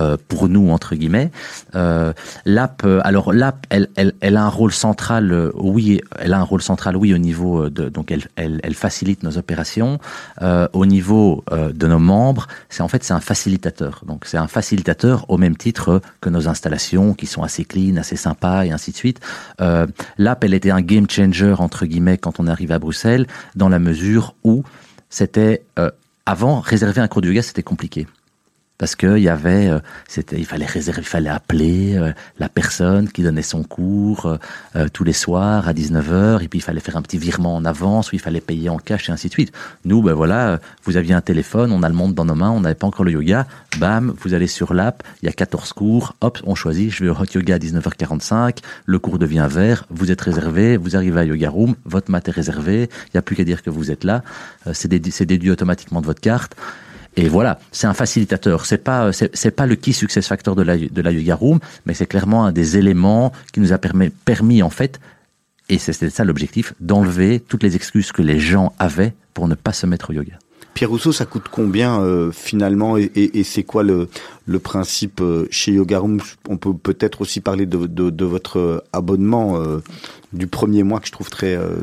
Euh, 0.00 0.16
pour 0.28 0.48
nous 0.48 0.70
entre 0.70 0.94
guillemets, 0.94 1.30
Euh, 1.74 2.12
l'app. 2.44 2.82
euh, 2.84 3.00
alors 3.04 3.32
l'app, 3.32 3.66
elle, 3.70 3.88
elle, 3.96 4.12
elle 4.20 4.36
a 4.36 4.44
un 4.44 4.48
rôle 4.48 4.72
central. 4.72 5.32
euh, 5.32 5.50
oui, 5.54 6.00
elle 6.18 6.32
a 6.34 6.38
un 6.40 6.42
rôle 6.42 6.62
central. 6.62 6.96
Oui, 6.96 7.12
au 7.14 7.18
niveau 7.18 7.68
de 7.68 7.88
donc 7.88 8.10
elle, 8.10 8.24
elle, 8.36 8.60
elle 8.62 8.74
facilite 8.74 9.22
nos 9.22 9.36
opérations. 9.38 9.98
Au 10.72 10.86
niveau 10.86 11.44
de 11.50 11.86
nos 11.86 11.98
membres, 11.98 12.46
c'est 12.68 12.82
en 12.82 12.88
fait 12.88 13.04
c'est 13.04 13.12
un 13.14 13.20
facilitateur. 13.20 14.02
Donc 14.06 14.24
c'est 14.26 14.38
un 14.38 14.48
facilitateur 14.48 15.26
au 15.28 15.38
même 15.38 15.56
titre 15.56 16.00
que 16.20 16.28
nos 16.30 16.48
installations 16.48 17.14
qui 17.14 17.26
sont 17.26 17.42
assez 17.42 17.64
clean, 17.64 17.96
assez 17.96 18.16
sympas 18.16 18.64
et 18.64 18.70
ainsi 18.70 18.90
de 18.92 18.96
suite. 18.96 19.20
L'app, 20.18 20.44
elle 20.44 20.54
était 20.54 20.70
un 20.70 20.80
game 20.82 21.08
changer 21.08 21.54
entre 21.58 21.86
guillemets 21.86 22.18
quand 22.18 22.40
on 22.40 22.46
est 22.46 22.50
arrivé 22.50 22.74
à 22.74 22.78
Bruxelles, 22.78 23.26
dans 23.54 23.68
la 23.68 23.78
mesure 23.78 24.34
où 24.44 24.62
c'était 25.08 25.62
euh, 25.78 25.90
avant 26.26 26.60
réserver 26.60 27.00
un 27.00 27.08
cours 27.08 27.22
de 27.22 27.28
yoga, 27.28 27.42
c'était 27.42 27.62
compliqué 27.62 28.06
parce 28.80 28.96
que 28.96 29.18
il 29.18 29.22
y 29.22 29.28
avait, 29.28 29.68
euh, 29.68 29.78
c'était, 30.08 30.38
il 30.38 30.46
fallait 30.46 30.64
réserver, 30.64 31.02
il 31.02 31.06
fallait 31.06 31.28
appeler 31.28 31.96
euh, 31.96 32.12
la 32.38 32.48
personne 32.48 33.10
qui 33.10 33.22
donnait 33.22 33.42
son 33.42 33.62
cours 33.62 34.24
euh, 34.24 34.38
euh, 34.74 34.88
tous 34.90 35.04
les 35.04 35.12
soirs 35.12 35.68
à 35.68 35.74
19h, 35.74 36.42
et 36.42 36.48
puis 36.48 36.60
il 36.60 36.62
fallait 36.62 36.80
faire 36.80 36.96
un 36.96 37.02
petit 37.02 37.18
virement 37.18 37.54
en 37.54 37.66
avance, 37.66 38.10
ou 38.10 38.14
il 38.16 38.20
fallait 38.20 38.40
payer 38.40 38.70
en 38.70 38.78
cash 38.78 39.10
et 39.10 39.12
ainsi 39.12 39.28
de 39.28 39.32
suite. 39.34 39.52
Nous, 39.84 40.00
ben 40.00 40.14
voilà, 40.14 40.48
euh, 40.48 40.58
vous 40.84 40.96
aviez 40.96 41.12
un 41.12 41.20
téléphone, 41.20 41.72
on 41.72 41.82
a 41.82 41.88
le 41.90 41.94
monde 41.94 42.14
dans 42.14 42.24
nos 42.24 42.34
mains, 42.34 42.48
on 42.50 42.60
n'avait 42.60 42.74
pas 42.74 42.86
encore 42.86 43.04
le 43.04 43.12
yoga, 43.12 43.46
bam, 43.78 44.14
vous 44.18 44.32
allez 44.32 44.46
sur 44.46 44.72
l'app, 44.72 45.02
il 45.22 45.26
y 45.26 45.28
a 45.28 45.32
14 45.32 45.74
cours, 45.74 46.14
hop, 46.22 46.38
on 46.44 46.54
choisit, 46.54 46.90
je 46.90 47.04
vais 47.04 47.10
au 47.10 47.14
hot 47.20 47.26
yoga 47.34 47.56
à 47.56 47.58
19h45, 47.58 48.60
le 48.86 48.98
cours 48.98 49.18
devient 49.18 49.46
vert, 49.50 49.84
vous 49.90 50.10
êtes 50.10 50.22
réservé, 50.22 50.78
vous 50.78 50.96
arrivez 50.96 51.20
à 51.20 51.24
Yoga 51.24 51.50
Room, 51.50 51.74
votre 51.84 52.10
mat 52.10 52.26
est 52.26 52.32
réservé, 52.32 52.88
il 53.08 53.10
n'y 53.14 53.18
a 53.18 53.22
plus 53.22 53.36
qu'à 53.36 53.44
dire 53.44 53.62
que 53.62 53.68
vous 53.68 53.90
êtes 53.90 54.04
là, 54.04 54.22
euh, 54.66 54.70
c'est 54.72 54.90
dédu- 54.90 55.10
c'est 55.10 55.26
déduit 55.26 55.50
automatiquement 55.50 56.00
de 56.00 56.06
votre 56.06 56.22
carte. 56.22 56.56
Et 57.16 57.28
voilà, 57.28 57.58
c'est 57.72 57.86
un 57.86 57.94
facilitateur. 57.94 58.66
C'est 58.66 58.78
pas, 58.78 59.12
c'est, 59.12 59.34
c'est 59.34 59.50
pas 59.50 59.66
le 59.66 59.74
key 59.76 59.92
success 59.92 60.26
factor 60.28 60.54
de 60.54 60.62
la, 60.62 60.78
de 60.78 61.02
la 61.02 61.10
yoga 61.10 61.34
room, 61.34 61.58
mais 61.86 61.94
c'est 61.94 62.06
clairement 62.06 62.44
un 62.46 62.52
des 62.52 62.76
éléments 62.76 63.32
qui 63.52 63.60
nous 63.60 63.72
a 63.72 63.78
permis, 63.78 64.10
permis 64.10 64.62
en 64.62 64.70
fait, 64.70 65.00
et 65.68 65.78
c'était 65.78 66.10
ça 66.10 66.24
l'objectif, 66.24 66.72
d'enlever 66.80 67.40
toutes 67.40 67.62
les 67.62 67.74
excuses 67.76 68.12
que 68.12 68.22
les 68.22 68.38
gens 68.38 68.72
avaient 68.78 69.12
pour 69.34 69.48
ne 69.48 69.54
pas 69.54 69.72
se 69.72 69.86
mettre 69.86 70.10
au 70.10 70.12
yoga. 70.12 70.34
Pierre 70.72 70.90
Rousseau, 70.90 71.10
ça 71.12 71.26
coûte 71.26 71.46
combien 71.50 72.00
euh, 72.00 72.30
finalement 72.30 72.96
et, 72.96 73.10
et- 73.16 73.40
et 73.40 73.44
c'est 73.44 73.64
quoi 73.64 73.82
le, 73.82 74.08
le 74.46 74.58
principe 74.60 75.20
euh, 75.20 75.46
chez 75.50 75.72
Yoga 75.72 75.98
Room? 75.98 76.20
On 76.48 76.56
peut 76.58 76.72
peut-être 76.74 77.20
aussi 77.22 77.40
parler 77.40 77.66
de, 77.66 77.86
de, 77.86 78.08
de 78.10 78.24
votre 78.24 78.58
euh, 78.58 78.78
abonnement 78.92 79.56
euh, 79.60 79.80
du 80.32 80.46
premier 80.46 80.84
mois 80.84 81.00
que 81.00 81.08
je 81.08 81.12
trouve 81.12 81.28
très 81.28 81.56
euh, 81.56 81.82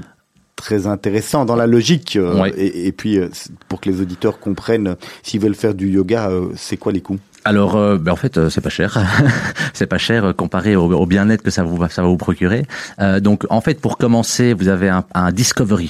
très 0.58 0.86
intéressant 0.88 1.46
dans 1.46 1.56
la 1.56 1.67
logique 1.67 2.17
euh, 2.17 2.41
Ouais. 2.41 2.50
et, 2.58 2.88
et 2.88 2.91
puis 2.91 3.17
euh, 3.17 3.30
pour 3.70 3.80
que 3.80 3.89
les 3.89 4.02
auditeurs 4.02 4.39
comprennent 4.39 4.88
euh, 4.88 4.96
s'ils 5.24 5.39
veulent 5.39 5.56
faire 5.56 5.74
du 5.74 5.88
yoga, 5.89 6.30
euh, 6.30 6.48
c'est 6.58 6.76
quoi 6.76 6.91
les 6.91 7.00
coûts? 7.02 7.20
Alors, 7.46 7.78
euh, 7.78 7.98
ben 7.98 8.12
en 8.12 8.17
fait, 8.17 8.38
euh, 8.38 8.50
c'est 8.50 8.60
pas 8.60 8.67
cher. 8.70 9.00
c'est 9.74 9.86
pas 9.86 9.98
cher 9.98 10.34
comparé 10.36 10.76
au, 10.76 10.91
au 10.91 11.06
bien-être 11.06 11.41
que 11.43 11.52
ça 11.52 11.63
vous 11.63 11.78
va- 11.78 11.88
ça 11.88 12.02
va 12.02 12.10
vous 12.10 12.17
procurer. 12.17 12.65
Euh, 13.00 13.22
donc, 13.22 13.46
en 13.50 13.62
fait, 13.62 13.80
pour 13.80 13.98
commencer, 13.98 14.54
vous 14.54 14.67
avez 14.67 14.89
un, 14.89 15.06
un 15.13 15.32
Discovery 15.32 15.89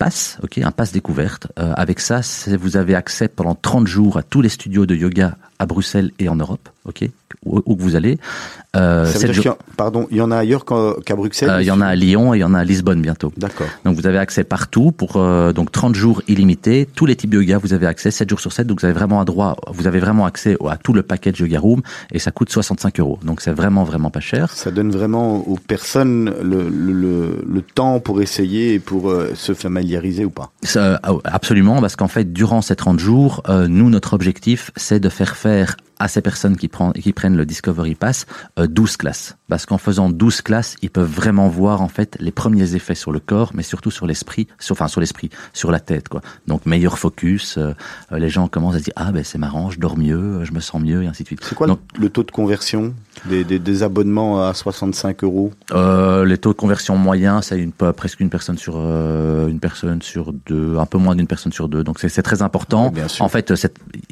Pass, 0.00 0.38
ok, 0.42 0.58
un 0.58 0.72
pass 0.72 0.90
découverte. 0.90 1.46
Avec 1.56 2.00
ça, 2.00 2.22
vous 2.58 2.76
avez 2.76 2.96
accès 2.96 3.28
pendant 3.28 3.54
30 3.54 3.86
jours 3.86 4.16
à 4.16 4.24
tous 4.24 4.40
les 4.42 4.48
studios 4.48 4.84
de 4.86 4.96
yoga 4.96 5.36
à 5.58 5.66
Bruxelles 5.66 6.10
et 6.18 6.28
en 6.28 6.36
Europe, 6.36 6.68
ok, 6.84 7.08
où, 7.44 7.62
où 7.64 7.76
que 7.76 7.82
vous 7.82 7.96
allez. 7.96 8.18
Euh, 8.76 9.06
Ça 9.06 9.26
veut 9.26 9.32
dire 9.32 9.52
en- 9.52 9.58
pardon, 9.76 10.06
il 10.10 10.18
y 10.18 10.20
en 10.20 10.30
a 10.30 10.36
ailleurs 10.36 10.64
qu'à 10.66 11.16
Bruxelles 11.16 11.48
euh, 11.48 11.62
il 11.62 11.66
y 11.66 11.70
en 11.70 11.80
a 11.80 11.86
à 11.86 11.94
Lyon 11.94 12.34
et 12.34 12.38
il 12.38 12.40
y 12.40 12.44
en 12.44 12.52
a 12.52 12.58
à 12.58 12.64
Lisbonne 12.64 13.00
bientôt. 13.00 13.32
D'accord. 13.38 13.66
Donc 13.84 13.96
vous 13.96 14.06
avez 14.06 14.18
accès 14.18 14.44
partout 14.44 14.92
pour 14.92 15.16
euh, 15.16 15.52
donc 15.54 15.72
30 15.72 15.94
jours 15.94 16.22
illimités, 16.28 16.86
tous 16.94 17.06
les 17.06 17.16
types 17.16 17.30
de 17.30 17.40
yoga 17.40 17.56
vous 17.58 17.72
avez 17.72 17.86
accès 17.86 18.10
7 18.10 18.28
jours 18.28 18.40
sur 18.40 18.52
7 18.52 18.66
donc 18.66 18.80
vous 18.80 18.84
avez 18.86 18.92
vraiment 18.94 19.20
un 19.20 19.24
droit 19.24 19.56
vous 19.68 19.86
avez 19.86 19.98
vraiment 19.98 20.26
accès 20.26 20.56
à 20.68 20.76
tout 20.76 20.92
le 20.92 21.02
package 21.02 21.40
yoga 21.40 21.58
room 21.58 21.80
et 22.12 22.18
ça 22.18 22.30
coûte 22.32 22.50
65 22.50 23.00
euros 23.00 23.18
donc 23.24 23.40
c'est 23.40 23.50
vraiment 23.52 23.84
vraiment 23.84 24.10
pas 24.10 24.20
cher. 24.20 24.50
Ça 24.52 24.70
donne 24.70 24.90
vraiment 24.90 25.36
aux 25.48 25.56
personnes 25.58 26.34
le, 26.42 26.68
le, 26.68 26.92
le, 26.92 27.44
le 27.48 27.62
temps 27.62 27.98
pour 28.00 28.20
essayer 28.20 28.74
et 28.74 28.78
pour 28.78 29.10
se 29.34 29.54
familiariser 29.54 30.24
ou 30.26 30.30
pas? 30.30 30.50
Ça, 30.62 31.00
absolument 31.24 31.80
parce 31.80 31.96
qu'en 31.96 32.08
fait 32.08 32.30
durant 32.32 32.60
ces 32.60 32.76
30 32.76 32.98
jours 32.98 33.42
nous 33.68 33.88
notre 33.88 34.12
objectif 34.12 34.70
c'est 34.76 35.00
de 35.00 35.08
faire 35.08 35.36
faire 35.46 35.76
à 35.98 36.08
ces 36.08 36.20
personnes 36.20 36.56
qui, 36.56 36.68
prennent 36.68 36.92
qui 36.92 37.12
prennent 37.12 37.36
le 37.36 37.46
Discovery 37.46 37.94
Pass 37.94 38.26
euh, 38.58 38.66
12 38.66 38.96
classes. 38.96 39.36
Parce 39.48 39.64
qu'en 39.64 39.78
faisant 39.78 40.10
12 40.10 40.42
classes, 40.42 40.76
ils 40.82 40.90
peuvent 40.90 41.10
vraiment 41.10 41.48
voir 41.48 41.80
en 41.80 41.88
fait 41.88 42.16
les 42.20 42.32
premiers 42.32 42.74
effets 42.74 42.96
sur 42.96 43.12
le 43.12 43.20
corps, 43.20 43.52
mais 43.54 43.62
surtout 43.62 43.90
sur 43.90 44.06
l'esprit, 44.06 44.48
sur, 44.58 44.72
enfin 44.72 44.88
sur 44.88 45.00
l'esprit, 45.00 45.30
sur 45.52 45.70
la 45.70 45.78
tête 45.78 46.08
quoi. 46.08 46.20
Donc 46.48 46.66
meilleur 46.66 46.98
focus, 46.98 47.56
euh, 47.56 47.72
euh, 48.12 48.18
les 48.18 48.28
gens 48.28 48.48
commencent 48.48 48.74
à 48.74 48.78
se 48.78 48.84
dire 48.84 48.94
ah 48.96 49.12
ben 49.12 49.22
c'est 49.22 49.38
marrant, 49.38 49.70
je 49.70 49.78
dors 49.78 49.96
mieux, 49.96 50.16
euh, 50.16 50.44
je 50.44 50.52
me 50.52 50.60
sens 50.60 50.82
mieux 50.82 51.04
et 51.04 51.06
ainsi 51.06 51.22
de 51.22 51.28
suite. 51.28 51.44
C'est 51.44 51.54
quoi 51.54 51.68
Donc, 51.68 51.78
le, 51.96 52.10
taux 52.10 52.24
de 52.24 52.30
conversion 52.30 52.92
des, 53.26 53.44
des, 53.44 53.60
des 53.60 53.82
abonnements 53.84 54.42
à 54.42 54.52
65 54.52 55.22
euros? 55.22 55.52
Euh, 55.72 56.24
les 56.24 56.38
taux 56.38 56.52
de 56.52 56.58
conversion 56.58 56.96
moyens, 56.96 57.46
c'est 57.46 57.58
une, 57.58 57.72
presque 57.72 58.18
une 58.18 58.30
personne 58.30 58.58
sur 58.58 58.76
une 58.76 59.60
personne 59.60 60.02
sur 60.02 60.32
deux, 60.32 60.76
un 60.78 60.86
peu 60.86 60.98
moins 60.98 61.14
d'une 61.14 61.26
personne 61.26 61.52
sur 61.52 61.68
deux. 61.68 61.84
Donc 61.84 62.00
c'est 62.00 62.22
très 62.22 62.42
important. 62.42 62.92
Ouais. 62.92 63.02
En 63.20 63.28
fait, 63.28 63.52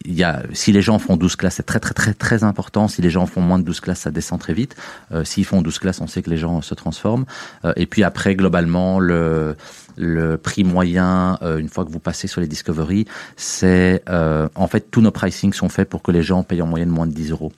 il 0.05 0.15
y 0.15 0.23
a, 0.23 0.43
si 0.53 0.71
les 0.71 0.83
gens 0.83 0.99
font 0.99 1.17
12 1.17 1.37
classes, 1.37 1.57
c'est 1.57 1.67
très 1.81 1.95
très 1.95 1.95
très 1.95 2.15
très 2.15 2.45
important. 2.45 2.89
Si 2.89 3.03
les 3.03 3.11
gens 3.11 3.27
font 3.27 3.41
moins 3.41 3.59
de 3.59 3.65
12 3.65 3.81
classes, 3.81 4.01
ça 4.01 4.11
descend 4.11 4.41
très 4.41 4.55
vite. 4.55 4.77
Euh, 5.13 5.25
S'ils 5.25 5.45
font 5.45 5.63
12 5.63 5.79
classes, 5.79 6.01
on 6.01 6.07
sait 6.07 6.23
que 6.23 6.31
les 6.31 6.37
gens 6.37 6.63
se 6.63 6.75
transforment. 6.75 7.25
Euh, 7.65 7.73
et 7.77 7.87
puis 7.87 8.03
après, 8.03 8.35
globalement, 8.35 8.99
le 9.01 9.57
le 9.97 10.37
prix 10.37 10.65
moyen, 10.65 11.39
euh, 11.43 11.59
une 11.59 11.69
fois 11.69 11.85
que 11.85 11.91
vous 11.91 12.01
passez 12.01 12.27
sur 12.27 12.41
les 12.41 12.49
Discovery, 12.49 13.07
c'est 13.37 14.03
euh, 14.09 14.49
en 14.55 14.67
fait 14.67 14.91
tous 14.91 15.01
nos 15.01 15.11
pricing 15.11 15.53
sont 15.53 15.69
faits 15.69 15.89
pour 15.89 16.03
que 16.03 16.11
les 16.11 16.23
gens 16.23 16.43
payent 16.43 16.63
en 16.63 16.67
moyenne 16.67 16.89
moins 16.89 17.07
de 17.07 17.13
10 17.13 17.31
euros. 17.31 17.53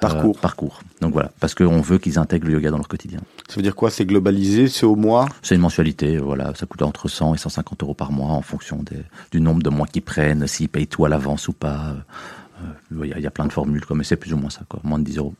Parcours. 0.00 0.38
Parcours. 0.38 0.80
Donc 1.00 1.12
voilà, 1.12 1.30
parce 1.40 1.54
qu'on 1.54 1.80
veut 1.80 1.98
qu'ils 1.98 2.18
intègrent 2.18 2.48
le 2.48 2.54
yoga 2.54 2.70
dans 2.70 2.76
leur 2.76 2.88
quotidien. 2.88 3.20
Ça 3.48 3.56
veut 3.56 3.62
dire 3.62 3.74
quoi? 3.74 3.90
C'est 3.90 4.04
globalisé 4.04 4.68
C'est 4.68 4.84
au 4.84 4.96
mois? 4.96 5.28
C'est 5.40 5.54
une 5.54 5.60
mensualité, 5.60 6.18
voilà, 6.18 6.52
ça 6.54 6.66
coûte 6.66 6.82
entre 6.82 7.08
100 7.08 7.34
et 7.34 7.38
150 7.38 7.82
euros 7.82 7.94
par 7.94 8.12
mois 8.12 8.30
en 8.30 8.42
fonction 8.42 8.82
des, 8.82 8.98
du 9.30 9.40
nombre 9.40 9.62
de 9.62 9.70
mois 9.70 9.86
qu'ils 9.86 10.02
prennent, 10.02 10.46
s'ils 10.46 10.68
payent 10.68 10.88
tout 10.88 11.04
à 11.04 11.08
l'avance 11.08 11.48
ou 11.48 11.52
pas. 11.52 11.94
Il 12.90 13.06
y, 13.06 13.26
a- 13.26 13.30
plein 13.30 13.46
de 13.46 13.52
formules, 13.52 13.84
quoi, 13.84 13.96
mais 13.96 14.04
c'est 14.04 14.16
plus 14.16 14.32
ou 14.32 14.36
moins 14.36 14.50
ça, 14.50 14.62
quoi, 14.68 14.80
moins 14.84 14.98
de 14.98 15.04
10 15.04 15.18
euros. 15.18 15.34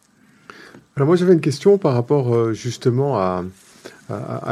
Alors 0.97 1.09
moi 1.09 1.17
j'avais 1.17 1.33
une 1.33 1.41
question 1.41 1.77
par 1.77 1.95
rapport 1.95 2.35
euh, 2.35 2.53
justement 2.53 3.19
à, 3.19 3.45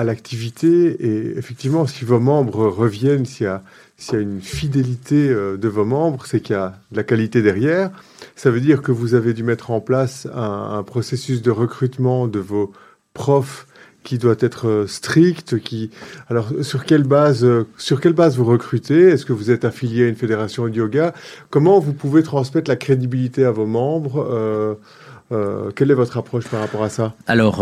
l'activité 0.03 0.97
et 1.07 1.39
effectivement 1.39 1.87
si 1.87 2.05
vos 2.05 2.19
membres 2.19 2.67
reviennent, 2.67 3.25
s'il 3.27 3.47
y 3.47 4.13
y 4.13 4.17
a 4.17 4.19
une 4.19 4.41
fidélité 4.41 5.29
euh, 5.29 5.57
de 5.57 5.69
vos 5.69 5.85
membres, 5.85 6.27
c'est 6.27 6.41
qu'il 6.41 6.57
y 6.57 6.59
a 6.59 6.75
de 6.91 6.97
la 6.97 7.05
qualité 7.05 7.43
derrière. 7.43 7.91
Ça 8.35 8.51
veut 8.51 8.61
dire 8.61 8.83
que 8.83 8.91
vous 8.91 9.15
avez 9.15 9.35
dû 9.35 9.45
mettre 9.45 9.71
en 9.71 9.81
place 9.81 10.27
un 10.35 10.83
processus 10.83 11.43
de 11.43 11.51
recrutement 11.51 12.27
de 12.27 12.41
vos 12.41 12.73
profs 13.15 13.67
qui 14.03 14.19
doit 14.19 14.37
être 14.41 14.69
euh, 14.69 14.87
strict, 14.87 15.59
qui 15.61 15.91
alors 16.29 16.51
sur 16.63 16.85
quelle 16.85 17.05
base 17.05 17.45
euh, 17.45 17.67
sur 17.79 18.01
quelle 18.01 18.13
base 18.13 18.37
vous 18.37 18.45
recrutez? 18.45 19.09
Est-ce 19.11 19.25
que 19.25 19.33
vous 19.33 19.51
êtes 19.51 19.65
affilié 19.65 20.05
à 20.05 20.09
une 20.09 20.17
fédération 20.17 20.67
de 20.67 20.75
yoga? 20.75 21.13
Comment 21.51 21.79
vous 21.79 21.93
pouvez 21.93 22.23
transmettre 22.23 22.71
la 22.71 22.77
crédibilité 22.77 23.45
à 23.45 23.51
vos 23.51 23.67
membres 23.67 24.27
Euh, 25.33 25.71
quelle 25.75 25.91
est 25.91 25.95
votre 25.95 26.19
approche 26.19 26.47
par 26.47 26.61
rapport 26.61 26.83
à 26.83 26.91
ça? 26.91 27.15
Alors, 27.27 27.61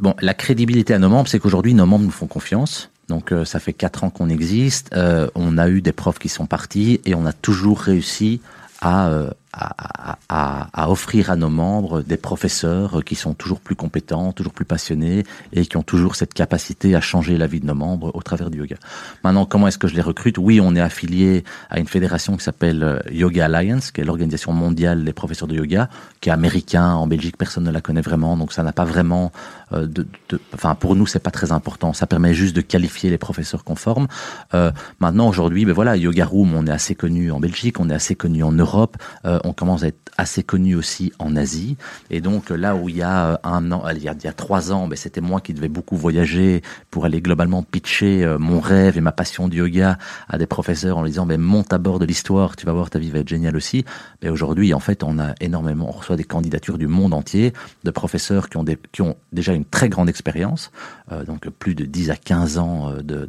bon, 0.00 0.14
la 0.20 0.34
crédibilité 0.34 0.92
à 0.92 0.98
nos 0.98 1.08
membres, 1.08 1.28
c'est 1.30 1.38
qu'aujourd'hui, 1.38 1.72
nos 1.72 1.86
membres 1.86 2.04
nous 2.04 2.10
font 2.10 2.26
confiance. 2.26 2.90
Donc, 3.08 3.32
ça 3.46 3.58
fait 3.58 3.72
quatre 3.72 4.04
ans 4.04 4.10
qu'on 4.10 4.28
existe. 4.28 4.94
On 5.34 5.56
a 5.56 5.70
eu 5.70 5.80
des 5.80 5.92
profs 5.92 6.18
qui 6.18 6.28
sont 6.28 6.44
partis 6.44 7.00
et 7.06 7.14
on 7.14 7.24
a 7.24 7.32
toujours 7.32 7.80
réussi 7.80 8.42
à, 8.82 9.10
à, 9.56 10.68
à, 10.72 10.90
offrir 10.90 11.30
à 11.30 11.36
nos 11.36 11.48
membres 11.48 12.02
des 12.02 12.16
professeurs 12.16 13.02
qui 13.04 13.14
sont 13.14 13.34
toujours 13.34 13.60
plus 13.60 13.74
compétents, 13.74 14.32
toujours 14.32 14.52
plus 14.52 14.64
passionnés 14.64 15.24
et 15.52 15.64
qui 15.66 15.76
ont 15.76 15.82
toujours 15.82 16.14
cette 16.14 16.34
capacité 16.34 16.94
à 16.94 17.00
changer 17.00 17.38
la 17.38 17.46
vie 17.46 17.60
de 17.60 17.66
nos 17.66 17.74
membres 17.74 18.10
au 18.14 18.22
travers 18.22 18.50
du 18.50 18.58
yoga. 18.58 18.76
Maintenant, 19.24 19.46
comment 19.46 19.68
est-ce 19.68 19.78
que 19.78 19.88
je 19.88 19.94
les 19.94 20.02
recrute? 20.02 20.38
Oui, 20.38 20.60
on 20.60 20.74
est 20.74 20.80
affilié 20.80 21.44
à 21.70 21.78
une 21.80 21.88
fédération 21.88 22.36
qui 22.36 22.44
s'appelle 22.44 22.82
euh, 22.82 22.98
Yoga 23.10 23.46
Alliance, 23.46 23.90
qui 23.90 24.00
est 24.00 24.04
l'organisation 24.04 24.52
mondiale 24.52 25.04
des 25.04 25.12
professeurs 25.12 25.48
de 25.48 25.54
yoga, 25.54 25.88
qui 26.20 26.28
est 26.28 26.32
américain. 26.32 26.92
En 26.92 27.06
Belgique, 27.06 27.36
personne 27.36 27.64
ne 27.64 27.70
la 27.70 27.80
connaît 27.80 28.00
vraiment, 28.00 28.36
donc 28.36 28.52
ça 28.52 28.62
n'a 28.62 28.72
pas 28.72 28.84
vraiment 28.84 29.32
euh, 29.72 29.86
de, 29.86 30.06
de- 30.28 30.40
enfin 30.54 30.74
pour 30.74 30.94
nous 30.96 31.06
c'est 31.06 31.18
pas 31.22 31.30
très 31.30 31.52
important. 31.52 31.92
Ça 31.92 32.06
permet 32.06 32.34
juste 32.34 32.54
de 32.54 32.60
qualifier 32.60 33.10
les 33.10 33.18
professeurs 33.18 33.64
qu'on 33.64 33.76
forme. 33.76 34.06
Euh, 34.54 34.70
maintenant 35.00 35.28
aujourd'hui, 35.28 35.64
ben 35.64 35.72
voilà, 35.72 35.96
Yoga 35.96 36.26
Room, 36.26 36.54
on 36.54 36.66
est 36.66 36.70
assez 36.70 36.94
connu 36.94 37.30
en 37.30 37.40
Belgique, 37.40 37.80
on 37.80 37.88
est 37.90 37.94
assez 37.94 38.14
connu 38.14 38.42
en 38.42 38.52
Europe, 38.52 38.96
euh, 39.24 39.38
on 39.46 39.52
commence 39.52 39.82
à 39.82 39.88
être 39.88 40.12
assez 40.18 40.42
connu 40.42 40.74
aussi 40.74 41.12
en 41.18 41.36
Asie. 41.36 41.76
Et 42.10 42.20
donc 42.20 42.50
là 42.50 42.74
où 42.74 42.88
il 42.88 42.96
y 42.96 43.02
a 43.02 43.32
euh, 43.32 43.36
un 43.44 43.70
an, 43.72 43.82
il 43.90 44.02
y 44.02 44.08
a, 44.08 44.14
il 44.18 44.24
y 44.24 44.28
a 44.28 44.32
trois 44.32 44.72
ans, 44.72 44.88
ben, 44.88 44.96
c'était 44.96 45.20
moi 45.20 45.40
qui 45.40 45.52
devais 45.54 45.68
beaucoup 45.68 45.96
voyager 45.96 46.62
pour 46.90 47.04
aller 47.04 47.20
globalement 47.20 47.62
pitcher 47.62 48.24
euh, 48.24 48.38
mon 48.38 48.60
rêve 48.60 48.96
et 48.96 49.00
ma 49.00 49.12
passion 49.12 49.48
du 49.48 49.58
yoga 49.58 49.98
à 50.28 50.38
des 50.38 50.46
professeurs 50.46 50.96
en 50.98 51.02
leur 51.02 51.10
disant 51.10 51.26
ben 51.26 51.40
monte 51.40 51.72
à 51.72 51.78
bord 51.78 51.98
de 51.98 52.06
l'histoire, 52.06 52.56
tu 52.56 52.66
vas 52.66 52.72
voir 52.72 52.90
ta 52.90 52.98
vie 52.98 53.10
va 53.10 53.18
être 53.20 53.28
géniale 53.28 53.56
aussi. 53.56 53.84
Mais 54.22 54.28
aujourd'hui, 54.28 54.72
en 54.74 54.80
fait, 54.80 55.02
on 55.02 55.18
a 55.18 55.34
énormément, 55.40 55.88
on 55.88 55.98
reçoit 55.98 56.16
des 56.16 56.24
candidatures 56.24 56.78
du 56.78 56.86
monde 56.86 57.14
entier 57.14 57.52
de 57.84 57.90
professeurs 57.90 58.48
qui 58.48 58.56
ont 59.02 59.16
déjà 59.32 59.52
une 59.52 59.64
très 59.64 59.88
grande 59.88 60.08
expérience, 60.08 60.70
euh, 61.12 61.24
donc 61.24 61.48
plus 61.50 61.74
de 61.74 61.84
10 61.84 62.10
à 62.10 62.16
15 62.16 62.58
ans 62.58 62.92
de, 63.02 63.28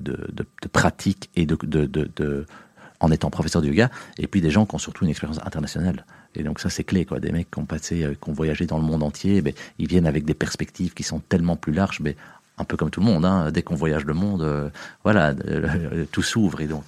pratique 0.72 1.30
et 1.36 1.46
de- 1.46 1.56
en 3.00 3.12
étant 3.12 3.30
professeur 3.30 3.62
de 3.62 3.68
yoga, 3.68 3.90
et 4.18 4.28
puis 4.28 4.42
des 4.42 4.52
gens 4.52 4.66
qui 4.66 4.76
ont 4.76 4.80
surtout 4.80 5.04
une 5.04 5.10
expérience 5.10 5.40
internationale. 5.46 6.06
Et 6.36 6.44
donc 6.44 6.60
ça 6.60 6.70
c'est 6.70 6.84
clé 6.84 7.06
quoi. 7.06 7.20
Des 7.20 7.32
mecs 7.32 7.50
qui 7.52 7.60
ont 7.60 7.66
passé, 7.66 8.04
euh, 8.04 8.14
qui 8.14 8.30
ont 8.30 8.34
voyagé 8.34 8.66
dans 8.66 8.78
le 8.78 8.84
monde 8.84 9.04
entier, 9.04 9.42
ben, 9.42 9.54
ils 9.80 9.88
viennent 9.88 10.08
avec 10.08 10.26
des 10.26 10.34
perspectives 10.34 10.94
qui 10.94 11.04
sont 11.04 11.20
tellement 11.20 11.56
plus 11.56 11.74
larges, 11.74 12.00
mais 12.00 12.16
un 12.58 12.64
peu 12.64 12.76
comme 12.76 12.90
tout 12.90 13.00
le 13.00 13.06
monde. 13.06 13.26
Hein, 13.26 13.52
dès 13.52 13.62
qu'on 13.62 13.76
voyage 13.76 14.06
le 14.06 14.14
monde, 14.14 14.42
euh, 14.42 14.70
voilà, 15.04 15.34
euh, 15.48 16.06
tout 16.12 16.24
s'ouvre 16.24 16.62
et 16.62 16.68
donc. 16.68 16.86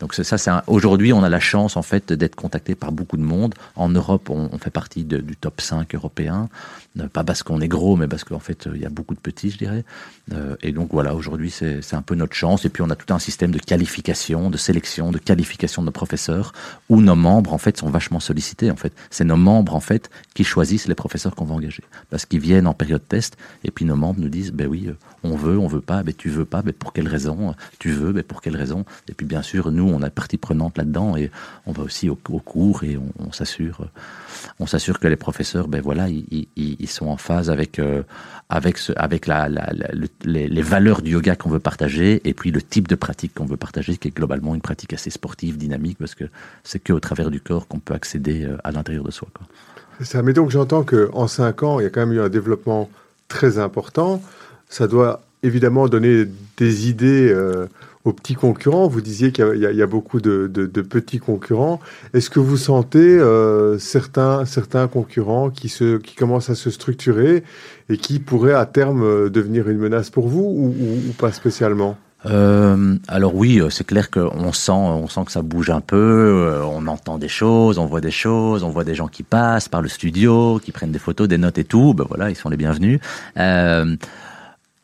Donc 0.00 0.14
ça, 0.14 0.36
c'est 0.38 0.50
un- 0.50 0.62
aujourd'hui 0.66 1.12
on 1.12 1.22
a 1.22 1.28
la 1.28 1.40
chance 1.40 1.76
en 1.76 1.82
fait 1.82 2.12
d'être 2.12 2.34
contacté 2.34 2.74
par 2.74 2.92
beaucoup 2.92 3.16
de 3.16 3.22
monde. 3.22 3.54
En 3.76 3.88
Europe, 3.88 4.30
on, 4.30 4.56
fait 4.58 4.70
partie 4.70 5.04
du 5.04 5.36
top 5.36 5.60
5 5.60 5.94
européen, 5.94 6.48
Euh, 6.98 7.08
pas 7.08 7.24
parce 7.24 7.42
qu'on 7.42 7.60
est 7.60 7.68
gros, 7.68 7.94
mais 7.96 8.08
parce 8.08 8.24
qu'en 8.24 8.38
fait 8.38 8.66
euh, 8.66 8.72
il 8.74 8.80
y 8.80 8.86
a 8.86 8.88
beaucoup 8.88 9.14
de 9.14 9.20
petits, 9.20 9.50
je 9.50 9.58
dirais. 9.58 9.84
Euh, 10.32 10.56
et 10.62 10.72
donc 10.72 10.88
voilà, 10.92 11.14
aujourd'hui 11.14 11.50
c'est 11.50 11.94
un 11.94 12.00
peu 12.02 12.14
notre 12.14 12.34
chance. 12.34 12.64
Et 12.64 12.70
puis 12.70 12.82
on 12.82 12.88
a 12.90 12.96
tout 12.96 13.12
un 13.12 13.18
système 13.18 13.50
de 13.50 13.58
qualification, 13.58 14.48
de 14.50 14.56
sélection, 14.56 15.10
de 15.10 15.18
qualification 15.18 15.82
de 15.82 15.86
nos 15.86 15.92
professeurs, 15.92 16.52
où 16.88 17.00
nos 17.02 17.14
membres 17.14 17.52
en 17.52 17.58
fait 17.58 17.76
sont 17.76 17.90
vachement 17.90 18.18
sollicités. 18.20 18.70
En 18.70 18.76
fait, 18.76 18.92
c'est 19.10 19.24
nos 19.24 19.36
membres 19.36 19.74
en 19.74 19.80
fait 19.80 20.08
qui 20.34 20.42
choisissent 20.44 20.88
les 20.88 20.94
professeurs 20.94 21.34
qu'on 21.34 21.44
va 21.44 21.54
engager, 21.54 21.82
parce 22.10 22.24
qu'ils 22.24 22.40
viennent 22.40 22.66
en 22.66 22.74
période 22.74 23.06
test. 23.06 23.36
Et 23.64 23.70
puis 23.70 23.84
nos 23.84 23.96
membres 23.96 24.20
nous 24.20 24.30
disent, 24.30 24.52
ben 24.52 24.66
oui, 24.66 24.88
on 25.22 25.36
veut, 25.36 25.58
on 25.58 25.66
veut 25.66 25.80
pas, 25.82 26.02
ben 26.02 26.14
tu 26.16 26.30
veux 26.30 26.44
pas, 26.46 26.62
ben 26.62 26.72
pour 26.72 26.92
quelle 26.94 27.08
raison 27.08 27.54
Tu 27.78 27.90
veux, 27.90 28.12
ben 28.12 28.22
pour 28.22 28.40
quelle 28.40 28.56
raison 28.56 28.84
Et 29.08 29.12
puis 29.12 29.26
bien 29.26 29.42
sûr, 29.42 29.70
nous 29.70 29.85
on 29.88 30.02
a 30.02 30.10
partie 30.10 30.36
prenante 30.36 30.78
là-dedans 30.78 31.16
et 31.16 31.30
on 31.66 31.72
va 31.72 31.82
aussi 31.82 32.08
au, 32.08 32.16
cours 32.16 32.84
et 32.84 32.98
on, 33.18 33.32
s'assure, 33.32 33.80
euh, 33.80 34.00
on 34.60 34.66
s'assure 34.66 34.98
que 34.98 35.08
les 35.08 35.16
professeurs, 35.16 35.68
ben 35.68 35.80
voilà, 35.80 36.08
ils, 36.08 36.88
sont 36.88 37.06
en 37.06 37.16
phase 37.16 37.50
avec 37.50 37.78
euh, 37.78 38.02
avec 38.48 38.80
les, 40.24 40.62
valeurs 40.62 41.02
du 41.02 41.12
yoga 41.12 41.36
qu'on 41.36 41.50
veut 41.50 41.58
partager 41.58 42.20
et 42.24 42.34
puis 42.34 42.50
le 42.50 42.62
type 42.62 42.88
de 42.88 42.94
pratique 42.94 43.34
qu'on 43.34 43.46
veut 43.46 43.56
partager, 43.56 43.96
qui 43.96 44.08
est 44.08 44.16
globalement 44.16 44.54
une 44.54 44.60
pratique 44.60 44.92
assez 44.92 45.10
sportive, 45.10 45.56
dynamique, 45.56 45.98
parce 45.98 46.14
que 46.14 46.24
c'est 46.64 46.78
que 46.78 46.92
au 46.92 47.00
travers 47.00 47.30
du 47.30 47.40
corps 47.40 47.66
qu'on 47.66 47.80
peut 47.80 47.94
accéder 47.94 48.44
euh, 48.44 48.56
à 48.64 48.72
l'intérieur 48.72 49.04
de 49.04 49.10
soi. 49.10 49.28
Quoi. 49.34 49.46
Ça, 50.04 50.22
mais 50.22 50.32
donc 50.32 50.50
j'entends 50.50 50.84
qu'en 50.84 51.26
cinq 51.26 51.62
ans, 51.62 51.80
il 51.80 51.84
y 51.84 51.86
a 51.86 51.90
quand 51.90 52.00
même 52.00 52.12
eu 52.12 52.20
un 52.20 52.28
développement 52.28 52.90
très 53.28 53.58
important. 53.58 54.22
Ça 54.68 54.86
doit 54.86 55.22
évidemment 55.42 55.88
donner 55.88 56.26
des 56.56 56.88
idées 56.88 57.34
aux 58.06 58.12
petits 58.12 58.34
concurrents. 58.34 58.86
Vous 58.86 59.00
disiez 59.00 59.32
qu'il 59.32 59.58
y 59.58 59.82
a- 59.82 59.86
beaucoup 59.86 60.20
de, 60.20 60.46
petits 60.88 61.18
concurrents. 61.18 61.80
Est-ce 62.14 62.30
que 62.30 62.40
vous 62.40 62.56
sentez 62.56 62.98
euh, 62.98 63.78
certains, 63.78 64.44
certains 64.44 64.88
concurrents 64.88 65.50
qui, 65.50 65.68
se, 65.68 65.96
qui 65.98 66.14
commencent 66.14 66.50
à 66.50 66.54
se 66.54 66.70
structurer 66.70 67.44
et 67.88 67.96
qui 67.96 68.18
pourraient 68.18 68.54
à 68.54 68.66
terme 68.66 69.02
euh, 69.04 69.30
devenir 69.30 69.68
une 69.68 69.78
menace 69.78 70.10
pour 70.10 70.28
vous 70.28 70.74
ou, 70.74 71.12
pas 71.18 71.32
spécialement? 71.32 71.96
Euh, 72.24 72.96
alors 73.06 73.36
oui, 73.36 73.60
c'est 73.70 73.86
clair 73.86 74.10
qu'on 74.10 74.52
sent, 74.52 74.72
on 74.72 75.06
sent 75.06 75.20
que 75.26 75.32
ça 75.32 75.42
bouge 75.42 75.70
un 75.70 75.80
peu. 75.80 76.60
on 76.64 76.86
entend 76.88 77.18
des 77.18 77.28
choses, 77.28 77.78
on 77.78 77.86
voit 77.86 78.00
des 78.00 78.10
choses, 78.10 78.64
on 78.64 78.70
voit 78.70 78.82
des 78.84 78.94
gens 78.94 79.06
qui 79.06 79.22
passent 79.22 79.68
par 79.68 79.82
le 79.82 79.88
studio, 79.88 80.60
qui 80.64 80.72
prennent 80.72 80.90
des 80.90 80.98
photos, 80.98 81.28
des 81.28 81.38
notes 81.38 81.58
et 81.58 81.64
tout. 81.64 81.94
Ben 81.94 82.04
voilà, 82.08 82.30
ils 82.30 82.36
sont 82.36 82.48
les 82.48 82.56
bienvenus. 82.56 82.98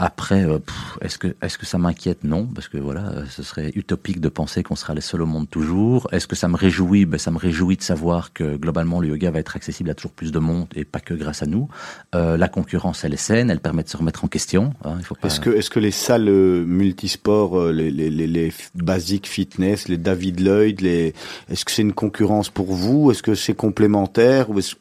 Après, 0.05 0.45
euh, 0.45 0.59
est-ce 1.01 1.17
que 1.17 1.29
est-ce 1.43 1.57
que 1.59 1.65
ça 1.67 1.79
m'inquiète? 1.79 2.25
Non, 2.25 2.45
parce 2.47 2.69
que 2.69 2.77
voilà, 2.79 3.09
euh, 3.11 3.25
ce 3.31 3.43
serait 3.43 3.71
utopique 3.77 4.21
de 4.21 4.29
penser 4.29 4.63
qu'on 4.63 4.75
sera 4.77 4.95
les 4.95 5.01
seuls 5.01 5.23
au 5.23 5.27
monde 5.27 5.49
toujours. 5.49 6.09
Est-ce 6.13 6.27
que 6.27 6.35
ça 6.37 6.49
me 6.49 6.57
réjouit? 6.57 7.07
Ben 7.07 7.19
ça 7.19 7.31
me 7.31 7.39
réjouit 7.39 7.77
de 7.77 7.83
savoir 7.83 8.33
que 8.33 8.57
globalement 8.57 9.01
le 9.01 9.09
yoga 9.09 9.31
va 9.31 9.39
être 9.39 9.55
accessible 9.57 9.91
à 9.91 9.95
toujours 9.95 10.13
plus 10.13 10.33
de 10.33 10.39
monde 10.39 10.67
et 10.75 10.85
pas 10.85 11.01
que 11.01 11.15
grâce 11.15 11.43
à 11.43 11.47
nous. 11.47 11.69
Euh, 12.15 12.37
la 12.37 12.49
concurrence, 12.49 13.05
elle 13.05 13.15
est 13.15 13.17
saine, 13.17 13.49
elle 13.51 13.61
permet 13.61 13.85
de 13.85 13.89
se 13.89 13.97
remettre 13.97 14.25
en 14.25 14.29
question. 14.29 14.75
hein. 14.85 14.99
Est-ce 15.25 15.39
que, 15.41 15.51
est-ce 15.51 15.71
que 15.71 15.79
les 15.81 15.91
salles 15.93 16.31
multisports, 16.67 17.67
les, 17.71 17.91
les, 17.91 18.11
les, 18.11 18.27
les 18.27 18.53
basic 18.75 19.29
fitness, 19.29 19.89
les 19.89 19.99
David 19.99 20.41
Lloyd, 20.41 20.81
les, 20.81 21.15
est-ce 21.49 21.65
que 21.65 21.71
c'est 21.71 21.83
une 21.83 21.93
concurrence 21.93 22.49
pour 22.51 22.73
vous? 22.75 23.11
Est-ce 23.11 23.23
que 23.23 23.35
c'est 23.35 23.55
complémentaire 23.55 24.51
ou 24.51 24.59
est-ce- 24.59 24.75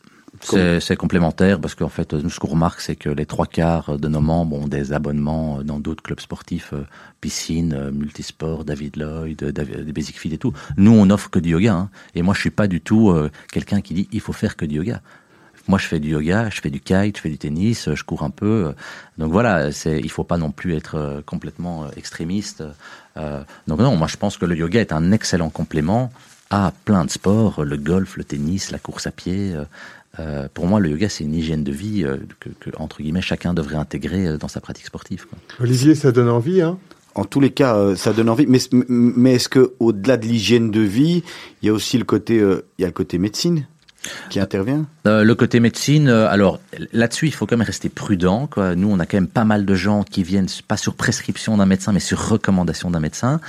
C'est 0.43 0.95
complémentaire 0.95 1.59
parce 1.59 1.75
qu'en 1.75 1.89
fait, 1.89 2.13
nous, 2.13 2.29
ce 2.29 2.39
qu'on 2.39 2.47
remarque, 2.49 2.81
c'est 2.81 2.95
que 2.95 3.09
les 3.09 3.25
trois 3.25 3.45
quarts 3.45 3.97
de 3.99 4.07
nos 4.07 4.21
membres 4.21 4.55
ont 4.57 4.67
des 4.67 4.91
abonnements 4.91 5.61
dans 5.63 5.79
d'autres 5.79 6.01
clubs 6.03 6.19
sportifs, 6.19 6.73
euh, 6.73 6.83
piscine, 7.21 7.73
euh, 7.73 7.91
multisport, 7.91 8.65
David 8.65 8.97
Lloyd, 8.97 9.43
euh, 9.43 9.51
des 9.51 9.93
Basic 9.93 10.17
Fit 10.19 10.33
et 10.33 10.37
tout. 10.37 10.53
Nous, 10.77 10.91
on 10.91 11.09
offre 11.09 11.29
que 11.29 11.39
du 11.39 11.49
yoga. 11.49 11.73
hein. 11.73 11.89
Et 12.15 12.21
moi, 12.23 12.33
je 12.33 12.39
suis 12.39 12.49
pas 12.49 12.67
du 12.67 12.81
tout 12.81 13.11
euh, 13.11 13.29
quelqu'un 13.51 13.81
qui 13.81 13.93
dit 13.93 14.07
il 14.11 14.19
faut 14.19 14.33
faire 14.33 14.55
que 14.55 14.65
du 14.65 14.75
yoga. 14.77 15.01
Moi, 15.67 15.77
je 15.77 15.85
fais 15.85 15.99
du 15.99 16.09
yoga, 16.09 16.49
je 16.49 16.59
fais 16.59 16.71
du 16.71 16.79
kite, 16.79 17.17
je 17.17 17.21
fais 17.21 17.29
du 17.29 17.37
tennis, 17.37 17.87
euh, 17.87 17.95
je 17.95 18.03
cours 18.03 18.23
un 18.23 18.31
peu. 18.31 18.65
euh. 18.69 18.73
Donc 19.19 19.31
voilà, 19.31 19.71
c'est, 19.71 19.99
il 19.99 20.09
faut 20.09 20.23
pas 20.23 20.37
non 20.37 20.49
plus 20.51 20.75
être 20.75 20.95
euh, 20.95 21.21
complètement 21.23 21.83
euh, 21.83 21.87
extrémiste. 21.95 22.63
Euh, 23.15 23.43
donc 23.67 23.79
non, 23.79 23.95
moi, 23.95 24.07
je 24.07 24.17
pense 24.17 24.37
que 24.37 24.45
le 24.45 24.55
yoga 24.55 24.81
est 24.81 24.91
un 24.91 25.11
excellent 25.11 25.51
complément 25.51 26.11
à 26.49 26.73
plein 26.83 27.05
de 27.05 27.11
sports, 27.11 27.63
le 27.63 27.77
golf, 27.77 28.17
le 28.17 28.23
tennis, 28.23 28.71
la 28.71 28.79
course 28.79 29.05
à 29.07 29.11
pied. 29.11 29.53
Euh, 30.19 30.47
pour 30.53 30.67
moi, 30.67 30.79
le 30.79 30.89
yoga, 30.89 31.09
c'est 31.09 31.23
une 31.23 31.33
hygiène 31.33 31.63
de 31.63 31.71
vie 31.71 32.03
euh, 32.03 32.17
que, 32.39 32.49
que, 32.49 32.69
entre 32.77 33.01
guillemets, 33.01 33.21
chacun 33.21 33.53
devrait 33.53 33.77
intégrer 33.77 34.27
euh, 34.27 34.37
dans 34.37 34.47
sa 34.47 34.59
pratique 34.59 34.85
sportive. 34.85 35.25
Quoi. 35.27 35.39
Olivier, 35.59 35.95
ça 35.95 36.11
donne 36.11 36.29
envie, 36.29 36.61
hein? 36.61 36.77
En 37.13 37.25
tous 37.25 37.41
les 37.41 37.49
cas, 37.49 37.75
euh, 37.75 37.95
ça 37.95 38.13
donne 38.13 38.29
envie. 38.29 38.45
Mais, 38.47 38.59
mais 38.71 39.33
est-ce 39.33 39.49
que 39.49 39.73
au-delà 39.79 40.17
de 40.17 40.25
l'hygiène 40.25 40.71
de 40.71 40.79
vie, 40.79 41.23
il 41.61 41.65
y 41.65 41.69
a 41.69 41.73
aussi 41.73 41.97
le 41.97 42.05
côté, 42.05 42.39
euh, 42.39 42.65
il 42.77 42.83
y 42.83 42.85
a 42.85 42.87
le 42.87 42.93
côté 42.93 43.17
médecine 43.17 43.65
qui 44.29 44.39
intervient? 44.39 44.85
Euh, 45.07 45.23
le 45.23 45.35
côté 45.35 45.59
médecine, 45.59 46.07
euh, 46.07 46.27
alors 46.29 46.59
là-dessus, 46.93 47.27
il 47.27 47.33
faut 47.33 47.45
quand 47.45 47.57
même 47.57 47.65
rester 47.65 47.89
prudent. 47.89 48.47
Quoi. 48.47 48.75
Nous, 48.75 48.89
on 48.89 48.99
a 48.99 49.05
quand 49.05 49.17
même 49.17 49.27
pas 49.27 49.43
mal 49.43 49.65
de 49.65 49.75
gens 49.75 50.03
qui 50.03 50.23
viennent 50.23 50.47
pas 50.67 50.77
sur 50.77 50.93
prescription 50.93 51.57
d'un 51.57 51.65
médecin, 51.65 51.91
mais 51.91 51.99
sur 51.99 52.29
recommandation 52.29 52.89
d'un 52.91 53.01
médecin. 53.01 53.41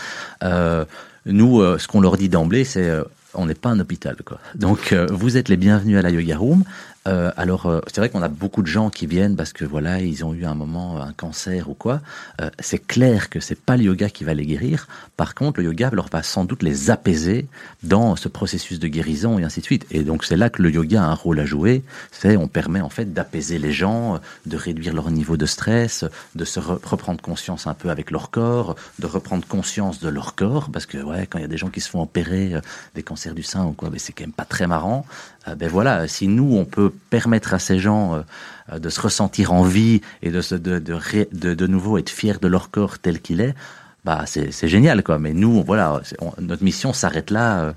Euh, 0.43 0.85
nous, 1.25 1.61
euh, 1.61 1.79
ce 1.79 1.87
qu'on 1.87 2.01
leur 2.01 2.17
dit 2.17 2.29
d'emblée, 2.29 2.65
c'est 2.65 2.89
euh, 2.89 3.05
on 3.35 3.47
n'est 3.47 3.55
pas 3.55 3.71
un 3.71 3.81
hôpital. 3.81 4.17
Quoi. 4.25 4.39
Donc, 4.55 4.93
euh, 4.93 5.07
vous 5.11 5.37
êtes 5.37 5.49
les 5.49 5.57
bienvenus 5.57 5.99
à 5.99 6.03
la 6.03 6.11
Yoga 6.11 6.37
Room. 6.37 6.65
Euh, 7.09 7.33
alors, 7.37 7.67
euh, 7.67 7.81
c'est 7.89 8.01
vrai 8.01 8.11
qu'on 8.11 8.23
a 8.23 8.29
beaucoup 8.29 8.63
de 8.63 8.69
gens 8.69 8.89
qui 8.89 9.07
viennent 9.07 9.35
parce 9.35 9.53
que 9.53 9.65
voilà, 9.65 10.01
ils 10.01 10.25
ont 10.25 10.35
eu 10.35 10.45
un 10.45 10.55
moment 10.55 11.03
un 11.03 11.13
cancer 11.13 11.69
ou 11.69 11.75
quoi. 11.75 12.01
Euh, 12.41 12.49
c'est 12.61 12.79
clair 12.79 13.29
que 13.29 13.41
c'est 13.41 13.59
pas 13.59 13.77
le 13.77 13.85
yoga 13.85 14.09
qui 14.09 14.23
va 14.23 14.35
les 14.35 14.47
guérir. 14.47 14.87
Par 15.17 15.35
contre, 15.35 15.61
le 15.61 15.67
yoga 15.67 15.91
leur 15.93 16.09
va 16.11 16.23
sans 16.23 16.45
doute 16.45 16.63
les 16.63 16.91
apaiser 16.91 17.47
dans 17.83 18.15
ce 18.15 18.29
processus 18.29 18.79
de 18.79 18.87
guérison 18.87 19.39
et 19.39 19.45
ainsi 19.45 19.61
de 19.61 19.65
suite. 19.65 19.85
Et 19.91 20.05
donc, 20.05 20.25
c'est 20.25 20.37
là 20.37 20.49
que 20.49 20.63
le 20.63 20.71
yoga 20.71 21.03
a 21.03 21.07
un 21.07 21.15
rôle 21.15 21.41
à 21.41 21.45
jouer. 21.45 21.83
C'est 22.13 22.37
on 22.37 22.47
permet 22.47 22.81
en 22.81 22.89
fait 22.89 23.13
d'apaiser 23.13 23.59
les 23.59 23.73
gens, 23.73 24.21
de 24.47 24.57
réduire 24.57 24.95
leur 24.95 25.11
niveau 25.11 25.37
de 25.37 25.47
stress, 25.47 26.05
de 26.37 26.45
se 26.45 26.61
re- 26.61 26.79
reprendre 26.85 27.21
conscience 27.21 27.67
un 27.67 27.75
peu 27.75 27.91
avec 27.91 28.13
leur 28.13 28.31
corps, 28.31 28.77
de 29.01 29.07
reprendre 29.07 29.45
conscience 29.47 29.99
de 29.99 30.09
leur 30.09 30.37
corps, 30.37 30.71
parce 30.73 30.87
que 30.87 30.99
ouais, 30.99 31.27
quand 31.27 31.39
il 31.39 31.43
y 31.43 31.45
a 31.45 31.49
des 31.49 31.57
gens 31.59 31.69
qui 31.71 31.81
se 31.81 31.91
font 31.91 32.03
opérer 32.03 32.55
euh, 32.55 32.61
des 32.95 33.03
cancers 33.03 33.35
du 33.35 33.43
sein 33.43 33.65
ou 33.65 33.73
quoi, 33.73 33.91
ben, 33.91 33.99
c'est 33.99 34.13
quand 34.13 34.23
même 34.25 34.33
pas 34.33 34.45
très 34.45 34.69
marrant. 34.69 35.05
Euh, 35.49 35.55
ben 35.57 35.69
voilà, 35.69 36.07
si 36.09 36.29
nous 36.29 36.57
on 36.57 36.65
peut 36.65 36.93
permettre 37.11 37.53
à 37.55 37.59
ces 37.59 37.79
gens 37.79 38.23
euh, 38.73 38.79
de 38.79 38.89
se 38.89 39.01
ressentir 39.01 39.53
en 39.53 39.63
vie 39.65 40.01
et 40.23 40.31
de, 40.31 40.41
se, 40.41 40.55
de, 40.55 40.79
de, 40.79 40.97
de, 41.33 41.55
de 41.55 41.67
nouveau 41.67 41.99
être 41.99 42.11
fiers 42.11 42.39
de 42.41 42.47
leur 42.49 42.71
corps 42.71 42.99
tel 42.99 43.21
qu'il 43.21 43.41
est, 43.41 43.55
bah 44.05 44.23
c'est 44.27 44.53
c'est 44.53 44.69
génial 44.69 45.03
quoi. 45.03 45.19
Mais 45.19 45.33
nous, 45.33 45.63
voilà, 45.65 46.01
on- 46.21 46.33
notre 46.41 46.63
mission 46.63 46.93
s'arrête 46.93 47.31
là. 47.31 47.61
euh, 47.65 47.73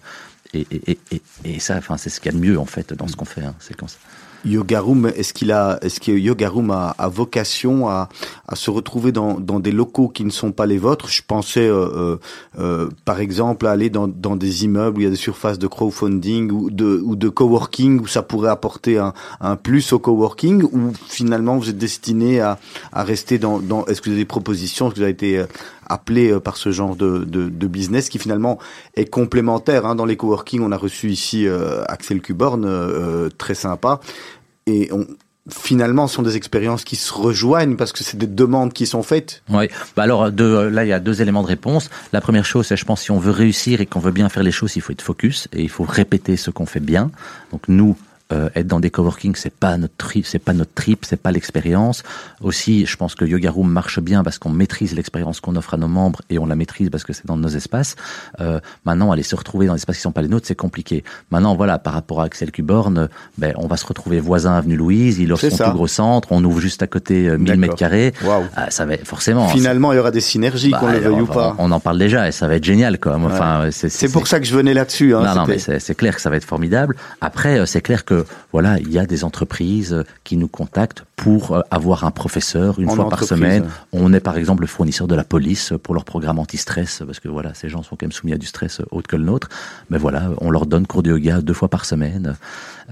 et, 0.54 0.68
et, 0.72 0.92
et, 0.92 1.00
et, 1.12 1.56
et 1.56 1.60
ça, 1.60 1.76
enfin, 1.78 1.98
c'est 1.98 2.10
ce 2.10 2.20
qu'il 2.22 2.32
y 2.32 2.36
a 2.36 2.38
de 2.40 2.44
mieux 2.46 2.58
en 2.60 2.66
fait 2.66 2.94
dans 2.94 3.08
ce 3.08 3.16
qu'on 3.16 3.26
fait. 3.26 3.44
Hein, 3.44 3.56
c'est 3.60 3.76
comme 3.76 3.90
ça. 3.90 3.98
Yoga 4.46 4.80
Room, 4.80 5.08
est-ce 5.16 5.34
qu'il 5.34 5.52
a, 5.52 5.80
est-ce 5.82 6.00
que 6.00 6.12
Yoga 6.12 6.50
Room 6.50 6.72
a, 6.72 6.96
a 6.98 7.08
vocation 7.08 7.90
à, 7.90 8.10
à 8.48 8.56
se 8.56 8.70
retrouver 8.70 9.12
dans, 9.12 9.40
dans 9.40 9.60
des 9.60 9.72
locaux 9.72 10.08
qui 10.08 10.24
ne 10.24 10.30
sont 10.30 10.52
pas 10.52 10.66
les 10.66 10.78
vôtres? 10.78 11.10
Je 11.10 11.22
pensais, 11.28 11.68
euh, 11.68 11.88
euh, 11.96 12.18
euh, 12.60 12.90
par 13.06 13.20
exemple, 13.20 13.66
à 13.68 13.72
aller 13.72 13.90
dans, 13.90 14.08
dans 14.08 14.36
des 14.36 14.64
immeubles 14.64 14.98
où 14.98 15.02
il 15.02 15.04
y 15.06 15.08
a 15.08 15.10
des 15.10 15.16
surfaces 15.16 15.60
de 15.60 15.68
crowdfunding 15.68 16.52
ou 16.52 16.70
de, 16.70 17.02
ou 17.04 17.16
de 17.16 17.30
coworking 17.30 18.00
où 18.00 18.08
ça 18.08 18.22
pourrait 18.22 18.50
apporter 18.50 18.98
un, 18.98 19.14
un 19.42 19.56
plus 19.56 19.92
au 19.94 20.00
coworking. 20.00 20.64
Ou 20.64 20.94
finalement, 21.08 21.58
vous 21.58 21.70
êtes 21.70 21.78
destiné 21.78 22.40
à, 22.40 22.60
à 22.94 23.04
rester 23.04 23.40
dans, 23.40 23.60
dans. 23.60 23.86
Est-ce 23.86 24.02
que 24.02 24.10
vous 24.10 24.14
avez 24.14 24.22
des 24.22 24.26
propositions? 24.26 24.88
Est-ce 24.88 24.94
que 24.94 25.00
vous 25.00 25.04
avez 25.04 25.12
été 25.12 25.40
euh, 25.40 25.46
appelé 25.88 26.32
euh, 26.32 26.40
par 26.40 26.58
ce 26.58 26.72
genre 26.72 26.96
de, 26.96 27.26
de, 27.26 27.50
de 27.50 27.68
business 27.68 28.10
qui 28.10 28.20
finalement 28.20 28.60
est 28.96 29.10
complémentaire 29.10 29.86
hein? 29.86 29.96
Dans 29.96 30.06
les 30.06 30.18
coworking, 30.18 30.62
on 30.62 30.72
a 30.72 30.78
reçu 30.78 31.10
ici 31.10 31.48
euh, 31.48 31.84
Axel 31.88 32.22
Kuborn, 32.22 32.66
euh, 32.66 33.30
très 33.38 33.56
sympa 33.56 34.00
et 34.68 34.90
on, 34.92 35.06
finalement, 35.50 36.08
sont 36.08 36.24
des 36.24 36.36
expériences 36.38 36.84
qui 36.84 36.96
se 36.96 37.14
rejoignent 37.14 37.76
parce 37.76 37.92
que 37.92 38.04
c'est 38.04 38.18
des 38.18 38.28
demandes 38.28 38.74
qui 38.74 38.88
sont 38.88 39.04
faites. 39.04 39.44
Oui. 39.50 39.68
Bah 39.96 40.04
alors 40.04 40.32
deux, 40.32 40.70
là, 40.70 40.86
il 40.86 40.88
y 40.88 40.94
a 40.94 41.00
deux 41.00 41.22
éléments 41.22 41.44
de 41.44 41.48
réponse. 41.48 41.90
La 42.14 42.22
première 42.22 42.46
chose, 42.46 42.68
c'est 42.68 42.78
je 42.78 42.86
pense 42.86 43.02
si 43.02 43.12
on 43.12 43.20
veut 43.20 43.32
réussir 43.32 43.82
et 43.82 43.86
qu'on 43.86 44.00
veut 44.00 44.12
bien 44.12 44.30
faire 44.30 44.44
les 44.44 44.52
choses, 44.52 44.76
il 44.76 44.82
faut 44.82 44.92
être 44.92 45.02
focus 45.02 45.48
et 45.54 45.62
il 45.62 45.70
faut 45.70 45.84
répéter 45.84 46.38
ce 46.38 46.50
qu'on 46.50 46.66
fait 46.66 46.80
bien. 46.80 47.12
Donc 47.52 47.64
nous. 47.68 47.96
Euh, 48.34 48.50
être 48.56 48.66
dans 48.68 48.80
des 48.80 48.90
coworking, 48.90 49.36
c'est 49.36 49.54
pas 49.54 49.78
notre 49.78 49.96
trip, 49.98 50.26
c'est 50.26 50.40
pas 50.40 50.54
notre 50.54 50.74
trip, 50.74 51.06
c'est 51.06 51.22
pas 51.22 51.32
l'expérience. 51.32 52.04
Aussi, 52.42 52.86
je 52.86 52.98
pense 52.98 53.14
que 53.16 53.24
Yoga 53.26 53.52
Room 53.52 53.70
marche 53.70 54.00
bien 54.00 54.24
parce 54.24 54.40
qu'on 54.40 54.50
maîtrise 54.50 54.94
l'expérience 54.96 55.40
qu'on 55.40 55.56
offre 55.56 55.76
à 55.76 55.78
nos 55.78 55.88
membres 55.88 56.22
et 56.30 56.40
on 56.40 56.46
la 56.46 56.56
maîtrise 56.56 56.90
parce 56.90 57.04
que 57.04 57.14
c'est 57.14 57.26
dans 57.28 57.38
nos 57.38 57.50
espaces. 57.50 57.96
Euh, 58.42 58.60
maintenant, 58.86 59.12
aller 59.12 59.24
se 59.24 59.36
retrouver 59.36 59.68
dans 59.68 59.74
des 59.74 59.80
espaces 59.80 59.98
qui 59.98 60.02
sont 60.02 60.12
pas 60.12 60.22
les 60.24 60.28
nôtres, 60.28 60.48
c'est 60.48 60.56
compliqué. 60.56 61.04
Maintenant, 61.30 61.56
voilà, 61.56 61.78
par 61.78 61.94
rapport 61.94 62.22
à 62.22 62.26
Axel 62.26 62.52
Kuborn, 62.52 63.10
ben, 63.38 63.54
on 63.58 63.68
va 63.68 63.78
se 63.78 63.86
retrouver 63.86 64.20
voisin 64.20 64.56
avenue 64.56 64.76
Louise, 64.76 65.20
il 65.20 65.32
offre 65.32 65.48
son 65.50 65.56
ça. 65.56 65.66
plus 65.66 65.74
gros 65.74 65.88
centre, 65.88 66.30
on 66.32 66.44
ouvre 66.44 66.60
juste 66.60 66.82
à 66.84 66.88
côté 66.88 67.28
euh, 67.30 67.38
1000 67.38 67.46
D'accord. 67.46 67.60
mètres 67.60 67.76
carrés. 67.76 68.14
Waouh. 68.24 68.44
Ah, 68.56 68.72
ça 68.72 68.86
va 68.86 68.98
forcément. 69.04 69.48
Finalement, 69.50 69.94
il 69.94 69.98
y 69.98 70.00
aura 70.00 70.12
des 70.12 70.22
synergies, 70.22 70.72
Bah, 70.72 70.80
qu'on 70.80 70.92
le 70.92 70.98
veuille 71.00 71.22
ou 71.22 71.28
pas. 71.28 71.56
on 71.60 71.72
en 71.72 71.80
parle 71.80 72.00
déjà 72.00 72.28
et 72.28 72.32
ça 72.32 72.48
va 72.48 72.56
être 72.56 72.64
génial 72.64 73.00
quoi. 73.00 73.16
Enfin, 73.24 73.68
c'est 73.72 73.90
C'est 73.90 74.12
pour 74.12 74.26
ça 74.28 74.40
que 74.40 74.46
je 74.46 74.56
venais 74.56 74.74
là-dessus. 74.74 75.14
Hein, 75.16 75.22
non, 75.24 75.42
non, 75.42 75.46
mais 75.48 75.60
c'est 75.60 75.96
clair 75.96 76.16
que 76.16 76.22
ça 76.22 76.30
va 76.32 76.38
être 76.38 76.46
formidable. 76.46 76.96
Après, 77.22 77.60
euh, 77.60 77.66
c'est 77.66 77.82
clair 77.82 78.04
que 78.06 78.15
voilà, 78.52 78.80
il 78.80 78.92
y 78.92 79.00
a 79.00 79.06
des 79.06 79.24
entreprises 79.24 80.04
qui 80.24 80.38
nous 80.38 80.48
contactent 80.48 81.04
pour 81.16 81.52
euh, 81.54 81.62
avoir 81.72 82.04
un 82.04 82.12
professeur 82.12 82.80
une 82.80 82.90
En 82.90 82.96
fois 82.96 83.10
par 83.10 83.24
semaine. 83.24 83.66
On 83.94 84.14
est 84.14 84.20
par 84.20 84.38
exemple 84.38 84.62
le 84.62 84.68
fournisseur 84.68 85.08
de 85.08 85.16
la 85.16 85.24
police 85.24 85.74
pour 85.84 85.94
leur 85.94 86.04
programme 86.06 86.40
anti-stress 86.40 87.04
parce 87.06 87.20
que 87.20 87.30
voilà, 87.30 87.54
ces 87.54 87.70
gens 87.70 87.84
sont 87.84 87.96
quand 87.96 88.06
même 88.06 88.12
soumis 88.12 88.34
à 88.34 88.38
du 88.38 88.46
stress 88.46 88.80
euh, 88.82 88.86
autre 88.92 89.08
que 89.08 89.16
le 89.16 89.24
nôtre. 89.24 89.50
Mais 89.90 89.98
voilà, 89.98 90.32
on 90.40 90.52
leur 90.52 90.66
donne 90.66 90.86
cours 90.88 91.04
de 91.04 91.12
yoga 91.12 91.42
deux 91.42 91.54
fois 91.54 91.70
par 91.70 91.86
semaine. 91.86 92.36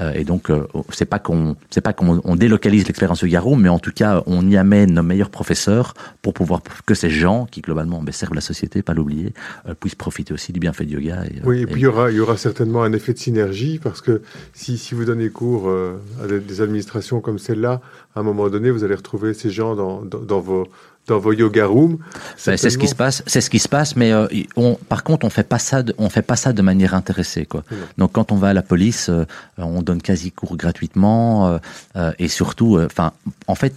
Euh, 0.01 0.11
et 0.13 0.23
donc, 0.23 0.49
euh, 0.49 0.65
c'est 0.91 1.05
pas 1.05 1.19
qu'on, 1.19 1.55
c'est 1.69 1.81
pas 1.81 1.93
qu'on 1.93 2.19
on 2.23 2.35
délocalise 2.35 2.87
l'expérience 2.87 3.21
yoga 3.21 3.39
room, 3.41 3.61
mais 3.61 3.69
en 3.69 3.77
tout 3.77 3.91
cas, 3.91 4.23
on 4.25 4.49
y 4.49 4.57
amène 4.57 4.93
nos 4.93 5.03
meilleurs 5.03 5.29
professeurs 5.29 5.93
pour 6.23 6.33
pouvoir 6.33 6.61
que 6.87 6.95
ces 6.95 7.11
gens 7.11 7.45
qui 7.45 7.61
globalement 7.61 8.01
ben, 8.01 8.11
servent 8.11 8.33
la 8.33 8.41
société, 8.41 8.81
pas 8.81 8.93
l'oublier, 8.95 9.33
euh, 9.67 9.75
puissent 9.75 9.93
profiter 9.93 10.33
aussi 10.33 10.51
du 10.51 10.59
bienfait 10.59 10.85
du 10.85 10.95
yoga. 10.95 11.25
Et, 11.25 11.41
Oui, 11.45 11.59
et 11.59 11.61
et- 11.61 11.65
puis 11.67 11.81
il 11.81 11.83
y 11.83 11.87
aura, 11.87 12.09
il 12.09 12.17
y 12.17 12.19
aura 12.19 12.37
certainement 12.37 12.81
un 12.81 12.91
effet 12.93 13.13
de 13.13 13.19
synergie 13.19 13.79
parce 13.83 14.01
que 14.01 14.23
si, 14.53 14.79
si 14.79 14.95
vous 14.95 15.05
donnez 15.05 15.12
cours 15.29 15.67
euh, 15.67 15.95
à 16.23 16.27
des, 16.27 16.61
administrations 16.61 17.21
comme 17.21 17.39
celle-là, 17.39 17.81
à 18.15 18.19
un 18.19 18.23
moment 18.23 18.49
donné, 18.49 18.71
vous 18.71 18.83
allez 18.83 18.95
retrouver 18.95 19.33
ces 19.33 19.49
gens 19.49 19.75
dans, 19.75 20.01
dans, 20.01 20.19
dans 20.19 20.39
vos, 20.39 20.67
dans 21.07 21.19
vos 21.19 21.33
yoga 21.33 21.65
rooms. 21.65 21.97
Ben, 22.45 22.57
c'est 22.57 22.69
ce 22.69 22.77
qui 22.77 22.87
se 22.87 22.95
passe, 22.95 23.23
c'est 23.27 23.41
ce 23.41 23.49
qui 23.49 23.59
se 23.59 23.67
passe, 23.67 23.95
mais 23.95 24.11
euh, 24.11 24.27
on, 24.55 24.75
par 24.75 25.03
contre, 25.03 25.25
on 25.25 25.29
fait 25.29 25.47
pas 25.47 25.59
ça, 25.59 25.83
de, 25.83 25.93
on 25.97 26.09
fait 26.09 26.21
pas 26.21 26.35
ça 26.35 26.53
de 26.53 26.61
manière 26.61 26.93
intéressée, 26.93 27.45
quoi. 27.45 27.63
Donc, 27.97 28.13
quand 28.13 28.31
on 28.31 28.35
va 28.35 28.49
à 28.49 28.53
la 28.53 28.61
police, 28.61 29.09
euh, 29.09 29.25
on 29.57 29.81
donne 29.81 30.01
quasi 30.01 30.31
cours 30.31 30.55
gratuitement, 30.55 31.59
euh, 31.95 32.11
et 32.19 32.27
surtout, 32.27 32.79
enfin, 32.79 33.11
en 33.47 33.55
fait, 33.55 33.73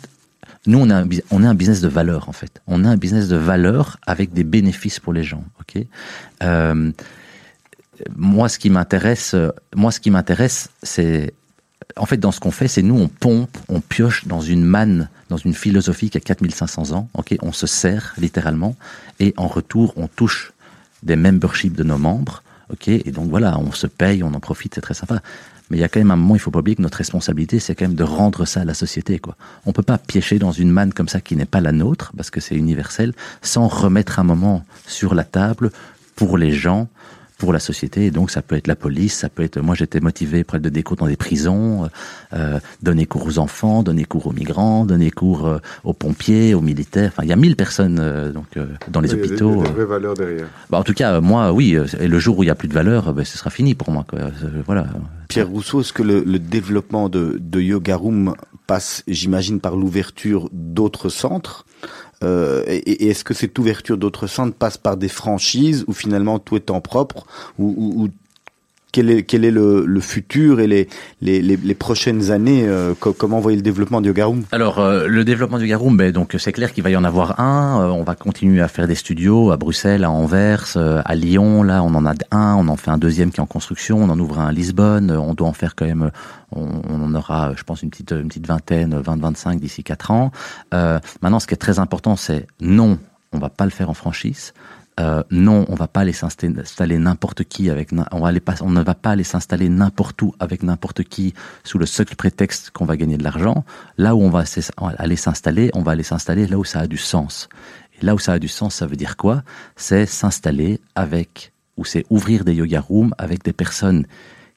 nous, 0.66 0.78
on 0.78 0.90
a, 0.90 1.02
un, 1.02 1.08
on 1.30 1.44
a 1.44 1.48
un 1.48 1.54
business 1.54 1.80
de 1.80 1.88
valeur, 1.88 2.28
en 2.28 2.32
fait. 2.32 2.60
On 2.66 2.84
a 2.84 2.88
un 2.88 2.96
business 2.96 3.28
de 3.28 3.36
valeur 3.36 3.98
avec 4.06 4.32
des 4.32 4.44
bénéfices 4.44 5.00
pour 5.00 5.12
les 5.12 5.22
gens, 5.22 5.44
ok? 5.60 5.84
Moi, 8.14 8.48
ce 8.48 8.58
qui 8.58 8.70
m'intéresse, 8.70 9.34
euh, 9.34 9.50
moi, 9.74 9.90
ce 9.90 10.00
qui 10.00 10.10
m'intéresse, 10.10 10.70
c'est 10.82 11.32
en 11.96 12.06
fait, 12.06 12.16
dans 12.16 12.32
ce 12.32 12.40
qu'on 12.40 12.50
fait, 12.50 12.68
c'est 12.68 12.82
nous, 12.82 12.98
on 12.98 13.08
pompe, 13.08 13.56
on 13.68 13.80
pioche 13.80 14.26
dans 14.26 14.40
une 14.40 14.64
manne, 14.64 15.08
dans 15.28 15.36
une 15.36 15.54
philosophie 15.54 16.10
qui 16.10 16.18
a 16.18 16.20
4500 16.20 16.92
ans. 16.92 17.08
Ok, 17.14 17.36
on 17.42 17.52
se 17.52 17.66
sert 17.66 18.14
littéralement, 18.18 18.76
et 19.20 19.32
en 19.36 19.46
retour, 19.46 19.94
on 19.96 20.08
touche 20.08 20.52
des 21.02 21.16
memberships 21.16 21.74
de 21.74 21.84
nos 21.84 21.98
membres. 21.98 22.42
Ok, 22.70 22.88
et 22.88 23.12
donc 23.12 23.30
voilà, 23.30 23.58
on 23.58 23.70
se 23.72 23.86
paye, 23.86 24.22
on 24.24 24.34
en 24.34 24.40
profite, 24.40 24.74
c'est 24.74 24.80
très 24.80 24.94
sympa. 24.94 25.22
Mais 25.70 25.78
il 25.78 25.80
y 25.80 25.84
a 25.84 25.88
quand 25.88 26.00
même 26.00 26.10
un 26.10 26.16
moment, 26.16 26.34
il 26.34 26.38
faut 26.40 26.50
pas 26.50 26.58
oublier 26.58 26.76
que 26.76 26.82
notre 26.82 26.98
responsabilité, 26.98 27.60
c'est 27.60 27.74
quand 27.74 27.86
même 27.86 27.94
de 27.94 28.04
rendre 28.04 28.44
ça 28.44 28.60
à 28.60 28.64
la 28.64 28.74
société. 28.74 29.18
Quoi. 29.18 29.36
On 29.66 29.72
peut 29.72 29.82
pas 29.82 29.98
piéger 29.98 30.38
dans 30.38 30.52
une 30.52 30.70
manne 30.70 30.92
comme 30.92 31.08
ça 31.08 31.20
qui 31.20 31.36
n'est 31.36 31.46
pas 31.46 31.60
la 31.60 31.72
nôtre, 31.72 32.12
parce 32.16 32.30
que 32.30 32.40
c'est 32.40 32.56
universel, 32.56 33.14
sans 33.42 33.68
remettre 33.68 34.18
un 34.18 34.24
moment 34.24 34.64
sur 34.86 35.14
la 35.14 35.24
table 35.24 35.70
pour 36.16 36.38
les 36.38 36.52
gens, 36.52 36.88
pour 37.38 37.52
la 37.52 37.58
société. 37.58 38.06
Et 38.06 38.10
donc, 38.10 38.30
ça 38.30 38.40
peut 38.42 38.56
être 38.56 38.66
la 38.66 38.76
police, 38.76 39.14
ça 39.14 39.28
peut 39.28 39.42
être. 39.42 39.60
Moi, 39.60 39.74
j'étais 39.74 40.00
motivé 40.00 40.42
pour 40.44 40.56
être 40.56 40.62
de 40.62 40.68
déco 40.70 40.96
dans 40.96 41.06
des 41.06 41.16
prisons, 41.16 41.88
euh, 42.32 42.58
donner 42.82 43.04
cours 43.06 43.26
aux 43.26 43.38
enfants, 43.38 43.82
donner 43.82 44.04
cours 44.04 44.26
aux 44.26 44.32
migrants, 44.32 44.86
donner 44.86 45.10
cours 45.10 45.46
euh, 45.46 45.58
aux 45.84 45.92
pompiers, 45.92 46.54
aux 46.54 46.60
militaires. 46.62 47.10
Enfin, 47.12 47.24
il 47.24 47.28
y 47.28 47.32
a 47.32 47.36
mille 47.36 47.56
personnes 47.56 47.98
euh, 48.00 48.32
donc 48.32 48.46
euh, 48.56 48.66
dans 48.88 49.00
les 49.00 49.12
Oui, 49.12 49.20
des- 49.20 49.26
hôpitaux. 49.28 49.52
Il 49.52 49.58
y 49.58 49.60
a 49.60 49.62
des 49.64 49.68
euh. 49.70 49.72
vraies 49.74 49.84
valeurs 49.84 50.14
derrière. 50.14 50.46
Bah, 50.70 50.78
en 50.78 50.82
tout 50.82 50.94
cas, 50.94 51.14
euh, 51.16 51.20
moi, 51.20 51.52
oui. 51.52 51.74
euh, 51.76 51.86
Et 52.00 52.08
le 52.08 52.18
jour 52.18 52.38
où 52.38 52.42
il 52.42 52.46
y 52.46 52.50
a 52.50 52.54
plus 52.54 52.68
de 52.68 52.74
valeur, 52.74 53.08
euh, 53.08 53.12
ben, 53.12 53.24
ce 53.24 53.36
sera 53.36 53.50
fini 53.50 53.74
pour 53.74 53.90
moi. 53.90 54.04
Quoi. 54.08 54.18
Euh, 54.20 54.30
Voilà. 54.64 54.86
Pierre 55.28 55.48
Rousseau, 55.48 55.80
est-ce 55.80 55.92
que 55.92 56.02
le, 56.04 56.22
le 56.24 56.38
développement 56.38 57.08
de, 57.08 57.36
de 57.40 57.60
Yoga 57.60 57.96
Room 57.96 58.34
passe, 58.66 59.02
j'imagine, 59.08 59.60
par 59.60 59.76
l'ouverture 59.76 60.48
d'autres 60.52 61.08
centres? 61.08 61.66
Euh, 62.24 62.62
et, 62.66 62.76
et 62.76 63.08
est-ce 63.08 63.24
que 63.24 63.34
cette 63.34 63.58
ouverture 63.58 63.98
d'autres 63.98 64.26
centres 64.26 64.56
passe 64.56 64.78
par 64.78 64.96
des 64.96 65.08
franchises 65.08 65.84
ou 65.86 65.92
finalement 65.92 66.38
tout 66.38 66.56
est 66.56 66.70
en 66.70 66.80
propre 66.80 67.26
ou 67.58 68.08
quel 69.02 69.44
est, 69.44 69.50
le, 69.50 70.00
futur 70.00 70.60
et 70.60 70.88
les, 71.20 71.74
prochaines 71.74 72.30
années 72.30 72.66
euh, 72.66 72.94
co- 72.98 73.12
Comment 73.12 73.40
voyez 73.40 73.56
le 73.56 73.62
développement 73.62 74.00
de 74.00 74.06
Yoga 74.06 74.26
Room 74.26 74.44
Alors, 74.52 74.78
euh, 74.78 75.06
le 75.06 75.24
développement 75.24 75.58
du 75.58 75.66
Garoum, 75.66 75.96
ben, 75.96 76.12
donc 76.12 76.34
c'est 76.38 76.52
clair 76.52 76.72
qu'il 76.72 76.82
va 76.82 76.90
y 76.90 76.96
en 76.96 77.04
avoir 77.04 77.38
un. 77.40 77.82
Euh, 77.82 77.88
on 77.90 78.04
va 78.04 78.14
continuer 78.14 78.62
à 78.62 78.68
faire 78.68 78.86
des 78.86 78.94
studios 78.94 79.50
à 79.50 79.58
Bruxelles, 79.58 80.04
à 80.04 80.10
Anvers, 80.10 80.76
à 80.76 81.14
Lyon. 81.14 81.62
Là, 81.62 81.82
on 81.82 81.94
en 81.94 82.06
a 82.06 82.14
un. 82.30 82.54
On 82.54 82.68
en 82.68 82.76
fait 82.76 82.90
un 82.90 82.98
deuxième 82.98 83.30
qui 83.30 83.36
est 83.36 83.42
en 83.42 83.46
construction. 83.46 83.98
On 83.98 84.08
en 84.08 84.18
ouvre 84.18 84.38
un 84.38 84.46
à 84.46 84.52
Lisbonne. 84.52 85.10
On 85.10 85.34
doit 85.34 85.48
en 85.48 85.52
faire 85.52 85.74
quand 85.74 85.86
même. 85.86 86.10
On, 86.52 86.64
en 86.88 87.14
aura, 87.14 87.52
je 87.56 87.64
pense, 87.64 87.82
une 87.82 87.90
petite, 87.90 88.46
vingtaine, 88.46 88.98
20-25 89.00 89.58
d'ici 89.58 89.82
quatre 89.84 90.10
ans. 90.10 90.30
Maintenant, 90.72 91.40
ce 91.40 91.46
qui 91.46 91.54
est 91.54 91.58
très 91.58 91.78
important, 91.78 92.16
c'est 92.16 92.46
non, 92.60 92.98
on 93.32 93.38
va 93.38 93.50
pas 93.50 93.64
le 93.64 93.70
faire 93.70 93.90
en 93.90 93.94
franchise. 93.94 94.54
Euh, 94.98 95.22
non, 95.30 95.66
on 95.68 95.74
va 95.74 95.88
pas 95.88 96.00
aller 96.00 96.14
s'installer 96.14 96.98
n'importe 96.98 97.44
qui 97.44 97.68
avec, 97.68 97.90
on 98.12 98.20
va 98.20 98.28
aller 98.28 98.40
pas, 98.40 98.54
on 98.62 98.70
ne 98.70 98.82
va 98.82 98.94
pas 98.94 99.10
aller 99.10 99.24
s'installer 99.24 99.68
n'importe 99.68 100.22
où 100.22 100.34
avec 100.40 100.62
n'importe 100.62 101.02
qui 101.02 101.34
sous 101.64 101.76
le 101.78 101.84
seul 101.84 102.06
prétexte 102.06 102.70
qu'on 102.70 102.86
va 102.86 102.96
gagner 102.96 103.18
de 103.18 103.22
l'argent. 103.22 103.64
Là 103.98 104.14
où 104.14 104.22
on 104.22 104.30
va 104.30 104.44
aller 104.98 105.16
s'installer, 105.16 105.70
on 105.74 105.82
va 105.82 105.92
aller 105.92 106.02
s'installer 106.02 106.46
là 106.46 106.58
où 106.58 106.64
ça 106.64 106.80
a 106.80 106.86
du 106.86 106.96
sens. 106.96 107.50
Et 108.00 108.06
là 108.06 108.14
où 108.14 108.18
ça 108.18 108.32
a 108.32 108.38
du 108.38 108.48
sens, 108.48 108.74
ça 108.76 108.86
veut 108.86 108.96
dire 108.96 109.18
quoi? 109.18 109.42
C'est 109.76 110.06
s'installer 110.06 110.80
avec, 110.94 111.52
ou 111.76 111.84
c'est 111.84 112.06
ouvrir 112.08 112.44
des 112.44 112.54
yoga 112.54 112.80
rooms 112.80 113.14
avec 113.18 113.44
des 113.44 113.52
personnes 113.52 114.06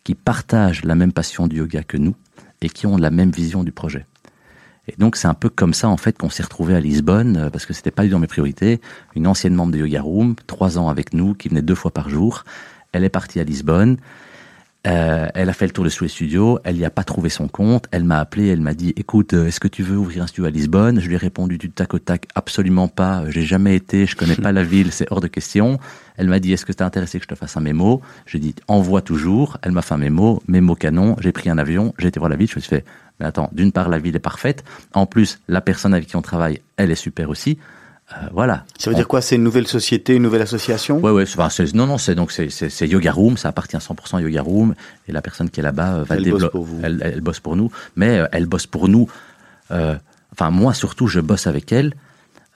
qui 0.05 0.15
partagent 0.15 0.85
la 0.85 0.95
même 0.95 1.11
passion 1.11 1.47
du 1.47 1.57
yoga 1.57 1.83
que 1.83 1.97
nous 1.97 2.15
et 2.61 2.69
qui 2.69 2.87
ont 2.87 2.95
la 2.95 3.11
même 3.11 3.31
vision 3.31 3.65
du 3.65 3.73
projet. 3.73 4.05
Et 4.89 4.95
donc 4.97 5.15
c'est 5.15 5.27
un 5.27 5.35
peu 5.35 5.49
comme 5.49 5.75
ça 5.75 5.87
en 5.87 5.97
fait 5.97 6.17
qu'on 6.17 6.31
s'est 6.31 6.41
retrouvé 6.41 6.75
à 6.75 6.79
Lisbonne 6.79 7.37
euh, 7.37 7.49
parce 7.51 7.67
que 7.67 7.73
c'était 7.73 7.91
pas 7.91 8.03
du 8.03 8.09
dans 8.09 8.17
mes 8.17 8.27
priorités. 8.27 8.81
Une 9.15 9.27
ancienne 9.27 9.53
membre 9.53 9.71
de 9.73 9.77
Yoga 9.77 10.01
Room, 10.01 10.35
trois 10.47 10.79
ans 10.79 10.89
avec 10.89 11.13
nous, 11.13 11.35
qui 11.35 11.47
venait 11.47 11.61
deux 11.61 11.75
fois 11.75 11.91
par 11.91 12.09
jour. 12.09 12.43
Elle 12.91 13.03
est 13.03 13.09
partie 13.09 13.39
à 13.39 13.43
Lisbonne. 13.43 13.97
Euh, 14.87 15.27
elle 15.35 15.49
a 15.49 15.53
fait 15.53 15.65
le 15.67 15.73
tour 15.73 15.83
de 15.83 15.89
tous 15.89 16.05
les 16.05 16.09
studios. 16.09 16.57
Elle 16.63 16.77
n'y 16.77 16.85
a 16.85 16.89
pas 16.89 17.03
trouvé 17.03 17.29
son 17.29 17.47
compte. 17.47 17.85
Elle 17.91 18.05
m'a 18.05 18.17
appelé. 18.19 18.47
Elle 18.47 18.61
m'a 18.61 18.73
dit 18.73 18.93
"Écoute, 18.95 19.33
euh, 19.33 19.45
est-ce 19.47 19.59
que 19.59 19.67
tu 19.67 19.83
veux 19.83 19.97
ouvrir 19.97 20.23
un 20.23 20.27
studio 20.27 20.45
à 20.45 20.49
Lisbonne? 20.49 20.99
Je 20.99 21.07
lui 21.07 21.15
ai 21.15 21.17
répondu 21.17 21.57
du 21.59 21.69
tac 21.69 21.93
au 21.93 21.99
tac 21.99 22.25
"Absolument 22.33 22.87
pas. 22.87 23.29
J'ai 23.29 23.43
jamais 23.43 23.75
été. 23.75 24.07
Je 24.07 24.15
connais 24.15 24.37
pas 24.37 24.51
la 24.51 24.63
ville. 24.73 24.91
C'est 24.91 25.05
hors 25.11 25.21
de 25.21 25.27
question." 25.27 25.77
Elle 26.17 26.29
m'a 26.29 26.39
dit 26.39 26.51
"Est-ce 26.53 26.65
que 26.65 26.71
t'es 26.71 26.81
intéressé 26.83 27.19
que 27.19 27.25
je 27.25 27.29
te 27.29 27.35
fasse 27.35 27.57
un 27.57 27.61
mémo? 27.61 28.01
J'ai 28.25 28.39
dit 28.39 28.55
"Envoie 28.67 29.01
toujours." 29.01 29.57
Elle 29.61 29.73
m'a 29.73 29.81
fait 29.81 29.93
un 29.93 29.97
mémo, 29.99 30.41
mémo 30.47 30.73
canon. 30.75 31.15
J'ai 31.19 31.33
pris 31.33 31.49
un 31.49 31.57
avion. 31.57 31.93
J'ai 31.99 32.07
été 32.07 32.19
voir 32.19 32.29
la 32.29 32.37
ville. 32.37 32.49
Je 32.49 32.55
me 32.55 32.61
suis 32.61 32.69
fait 32.69 32.85
mais 33.19 33.25
attends, 33.25 33.49
d'une 33.51 33.71
part, 33.71 33.89
la 33.89 33.99
ville 33.99 34.15
est 34.15 34.19
parfaite. 34.19 34.63
En 34.93 35.05
plus, 35.05 35.39
la 35.47 35.61
personne 35.61 35.93
avec 35.93 36.07
qui 36.07 36.15
on 36.15 36.21
travaille, 36.21 36.61
elle 36.77 36.91
est 36.91 36.95
super 36.95 37.29
aussi. 37.29 37.57
Euh, 38.11 38.15
voilà. 38.33 38.65
Ça 38.77 38.89
veut 38.89 38.95
dire 38.95 39.07
quoi? 39.07 39.21
C'est 39.21 39.35
une 39.35 39.43
nouvelle 39.43 39.67
société, 39.67 40.15
une 40.15 40.23
nouvelle 40.23 40.41
association? 40.41 40.99
Ouais, 40.99 41.11
ouais. 41.11 41.25
enfin, 41.37 41.63
non, 41.75 41.85
non, 41.85 41.97
c'est 41.97 42.15
donc 42.15 42.31
c'est 42.31 42.87
Yoga 42.87 43.11
Room. 43.11 43.37
Ça 43.37 43.49
appartient 43.49 43.75
à 43.75 43.79
100% 43.79 44.17
à 44.17 44.21
Yoga 44.21 44.41
Room. 44.41 44.73
Et 45.07 45.11
la 45.11 45.21
personne 45.21 45.49
qui 45.49 45.59
est 45.59 45.63
là-bas 45.63 45.97
euh, 45.97 46.03
va 46.03 46.15
Elle 46.15 46.23
le 46.23 46.31
bosse 46.31 46.49
pour 46.49 46.63
vous. 46.63 46.79
Elle, 46.81 46.99
elle 47.03 47.21
bosse 47.21 47.39
pour 47.39 47.55
nous, 47.55 47.71
mais 47.95 48.19
euh, 48.19 48.27
elle 48.31 48.45
bosse 48.47 48.65
pour 48.65 48.87
nous. 48.87 49.07
euh, 49.71 49.95
enfin, 50.33 50.49
moi 50.49 50.73
surtout, 50.73 51.07
je 51.07 51.19
bosse 51.19 51.45
avec 51.45 51.71
elle. 51.71 51.93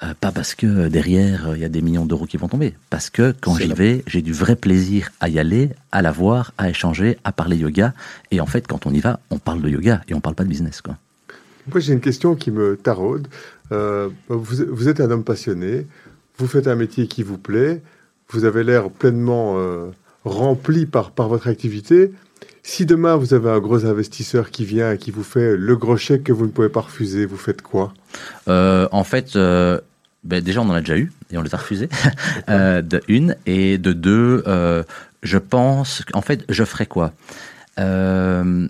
Euh, 0.03 0.13
pas 0.19 0.31
parce 0.31 0.53
que 0.55 0.67
euh, 0.67 0.89
derrière 0.89 1.49
euh, 1.49 1.55
il 1.57 1.61
y 1.61 1.65
a 1.65 1.69
des 1.69 1.81
millions 1.81 2.05
d'euros 2.05 2.25
qui 2.25 2.37
vont 2.37 2.47
tomber, 2.47 2.75
parce 2.89 3.09
que 3.09 3.33
quand 3.39 3.55
j'y 3.55 3.73
vais, 3.73 4.03
j'ai 4.07 4.21
du 4.21 4.33
vrai 4.33 4.55
plaisir 4.55 5.09
à 5.19 5.29
y 5.29 5.39
aller, 5.39 5.69
à 5.91 6.01
la 6.01 6.11
voir, 6.11 6.53
à 6.57 6.69
échanger, 6.69 7.17
à 7.23 7.31
parler 7.31 7.57
yoga. 7.57 7.93
Et 8.31 8.41
en 8.41 8.45
fait, 8.45 8.67
quand 8.67 8.85
on 8.85 8.91
y 8.91 8.99
va, 8.99 9.19
on 9.29 9.39
parle 9.39 9.61
de 9.61 9.69
yoga 9.69 10.01
et 10.07 10.13
on 10.13 10.21
parle 10.21 10.35
pas 10.35 10.43
de 10.43 10.49
business, 10.49 10.81
quoi. 10.81 10.97
Moi, 11.71 11.79
j'ai 11.79 11.93
une 11.93 12.01
question 12.01 12.35
qui 12.35 12.51
me 12.51 12.75
taraude. 12.75 13.27
Euh, 13.71 14.09
vous, 14.27 14.65
vous 14.69 14.87
êtes 14.89 14.99
un 14.99 15.09
homme 15.09 15.23
passionné, 15.23 15.87
vous 16.37 16.47
faites 16.47 16.67
un 16.67 16.75
métier 16.75 17.07
qui 17.07 17.23
vous 17.23 17.37
plaît, 17.37 17.81
vous 18.29 18.43
avez 18.43 18.63
l'air 18.63 18.89
pleinement 18.89 19.53
euh, 19.57 19.89
rempli 20.25 20.85
par, 20.85 21.11
par 21.11 21.29
votre 21.29 21.47
activité. 21.47 22.11
Si 22.63 22.85
demain 22.85 23.15
vous 23.15 23.33
avez 23.33 23.49
un 23.49 23.59
gros 23.59 23.85
investisseur 23.85 24.49
qui 24.49 24.65
vient 24.65 24.93
et 24.93 24.97
qui 24.97 25.11
vous 25.11 25.23
fait 25.23 25.55
le 25.57 25.75
gros 25.75 25.97
chèque 25.97 26.23
que 26.23 26.33
vous 26.33 26.45
ne 26.45 26.51
pouvez 26.51 26.69
pas 26.69 26.81
refuser, 26.81 27.25
vous 27.25 27.37
faites 27.37 27.61
quoi? 27.61 27.93
Euh, 28.47 28.87
en 28.91 29.03
fait, 29.03 29.35
euh, 29.35 29.79
ben 30.23 30.41
déjà 30.43 30.61
on 30.61 30.69
en 30.69 30.73
a 30.73 30.79
déjà 30.81 30.97
eu 30.97 31.11
et 31.31 31.37
on 31.37 31.41
les 31.41 31.53
a 31.53 31.57
refusés. 31.57 31.89
euh, 32.49 32.81
de 32.81 33.01
une 33.07 33.35
et 33.45 33.77
de 33.77 33.93
deux, 33.93 34.43
euh, 34.47 34.83
je 35.23 35.37
pense. 35.37 36.03
En 36.13 36.21
fait, 36.21 36.45
je 36.49 36.63
ferais 36.63 36.85
quoi? 36.85 37.13
Euh, 37.79 38.67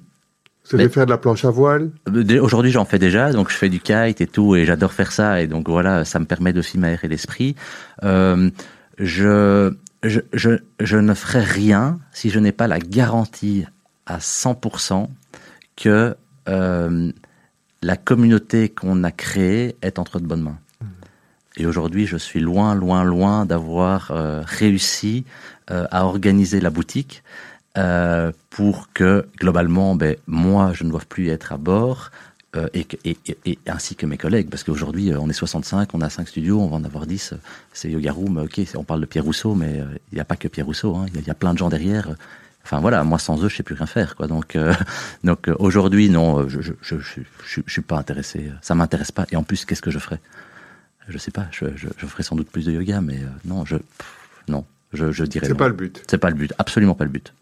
Vous 0.69 0.75
allez 0.75 0.85
Mais- 0.85 0.89
faire 0.89 1.05
de 1.05 1.11
la 1.11 1.17
planche 1.17 1.43
à 1.45 1.49
voile? 1.49 1.91
Dé- 2.09 2.39
Aujourd'hui, 2.39 2.71
j'en 2.71 2.85
fais 2.85 2.99
déjà, 2.99 3.31
donc 3.33 3.49
je 3.51 3.55
fais 3.57 3.69
du 3.69 3.79
kite 3.79 4.21
et 4.21 4.27
tout, 4.27 4.55
et 4.55 4.65
j'adore 4.65 4.93
faire 4.93 5.11
ça, 5.11 5.41
et 5.41 5.47
donc 5.47 5.67
voilà, 5.69 6.05
ça 6.05 6.19
me 6.19 6.25
permet 6.25 6.57
aussi 6.57 6.77
m'aérer 6.77 7.07
l'esprit. 7.09 7.55
Euh, 8.03 8.49
je, 8.97 9.73
je, 10.03 10.21
je, 10.31 10.51
je 10.79 10.97
ne 10.97 11.13
ferai 11.13 11.41
rien 11.41 11.99
si 12.13 12.29
je 12.29 12.39
n'ai 12.39 12.51
pas 12.53 12.67
la 12.67 12.79
garantie 12.79 13.65
à 14.05 14.19
100% 14.19 15.07
que 15.75 16.15
euh, 16.47 17.11
la 17.81 17.97
communauté 17.97 18.69
qu'on 18.69 19.03
a 19.03 19.11
créée 19.11 19.75
est 19.81 19.99
entre 19.99 20.19
de 20.19 20.25
bonnes 20.25 20.43
mains. 20.43 20.59
Et 21.57 21.65
aujourd'hui, 21.65 22.07
je 22.07 22.17
suis 22.17 22.39
loin, 22.39 22.73
loin, 22.75 23.03
loin 23.03 23.45
d'avoir 23.45 24.11
euh, 24.11 24.41
réussi 24.45 25.23
euh, 25.71 25.85
à 25.91 26.05
organiser 26.05 26.59
la 26.59 26.69
boutique 26.71 27.23
euh, 27.77 28.31
pour 28.49 28.89
que 28.93 29.27
globalement, 29.39 29.95
ben, 29.95 30.15
moi, 30.27 30.71
je 30.73 30.83
ne 30.83 30.89
doive 30.89 31.07
plus 31.07 31.29
être 31.29 31.53
à 31.53 31.57
bord. 31.57 32.11
euh, 32.55 32.67
et, 32.75 32.85
et, 33.05 33.17
et- 33.45 33.59
ainsi 33.67 33.95
que 33.95 34.05
mes 34.05 34.17
collègues, 34.17 34.49
parce 34.49 34.63
qu'aujourd'hui 34.63 35.11
euh, 35.11 35.17
on 35.19 35.27
est 35.29 35.33
65, 35.33 35.89
on 35.95 36.01
a 36.01 36.09
5 36.09 36.27
studios, 36.27 36.59
on 36.61 36.67
va 36.67 36.75
en 36.77 36.83
avoir 36.83 37.07
10, 37.07 37.33
euh, 37.33 37.37
c'est 37.73 37.89
Yoga 37.89 38.11
Room, 38.11 38.37
ok, 38.37 38.61
on 38.75 38.83
parle 38.83 39.01
de 39.01 39.07
Pierre 39.07 39.23
Rousseau, 39.23 39.55
mais 39.55 39.79
euh, 39.79 39.85
il 40.11 40.15
n'y 40.15 40.21
a 40.21 40.25
pas 40.25 40.35
que 40.35 40.47
Pierre 40.47 40.67
Rousseau, 40.67 40.95
hein, 40.95 41.05
il 41.09 41.15
y, 41.15 41.17
a- 41.17 41.21
il 41.21 41.27
y 41.27 41.31
a 41.31 41.35
plein 41.35 41.53
de 41.53 41.57
gens 41.57 41.69
derrière. 41.69 42.09
Enfin 42.63 42.79
voilà, 42.79 43.03
moi 43.03 43.17
sans 43.19 43.43
eux, 43.43 43.49
je 43.49 43.55
sais 43.57 43.63
plus 43.63 43.73
rien 43.75 43.87
faire, 43.87 44.15
quoi. 44.15 44.27
Donc, 44.27 44.55
euh, 44.55 44.71
donc 45.23 45.49
aujourd'hui, 45.59 46.09
non, 46.09 46.47
je, 46.47 46.61
je, 46.61 46.73
je, 46.81 46.95
je, 46.99 47.21
je 47.65 47.71
suis 47.71 47.81
pas 47.81 47.97
intéressé, 47.97 48.51
ça 48.61 48.75
m'intéresse 48.75 49.11
pas. 49.11 49.25
Et 49.31 49.35
en 49.35 49.43
plus, 49.43 49.65
qu'est-ce 49.65 49.81
que 49.81 49.91
je 49.91 49.99
ferais? 49.99 50.19
Je 51.09 51.17
sais 51.17 51.31
pas, 51.31 51.47
je, 51.51 51.65
je, 51.75 51.87
je 51.97 52.05
ferais 52.05 52.23
sans 52.23 52.35
doute 52.35 52.49
plus 52.49 52.65
de 52.65 52.71
yoga, 52.71 53.01
mais 53.01 53.15
euh, 53.17 53.27
non, 53.45 53.65
je, 53.65 53.75
pff, 53.77 54.07
non, 54.47 54.65
je, 54.93 55.11
je 55.11 55.25
dirais 55.25 55.47
C'est 55.47 55.53
pas 55.55 55.67
le 55.67 55.73
but. 55.73 56.03
C'est 56.09 56.17
pas 56.17 56.29
le 56.29 56.35
but, 56.35 56.53
absolument 56.57 56.95
pas 56.95 57.03
le 57.03 57.09
but. 57.09 57.33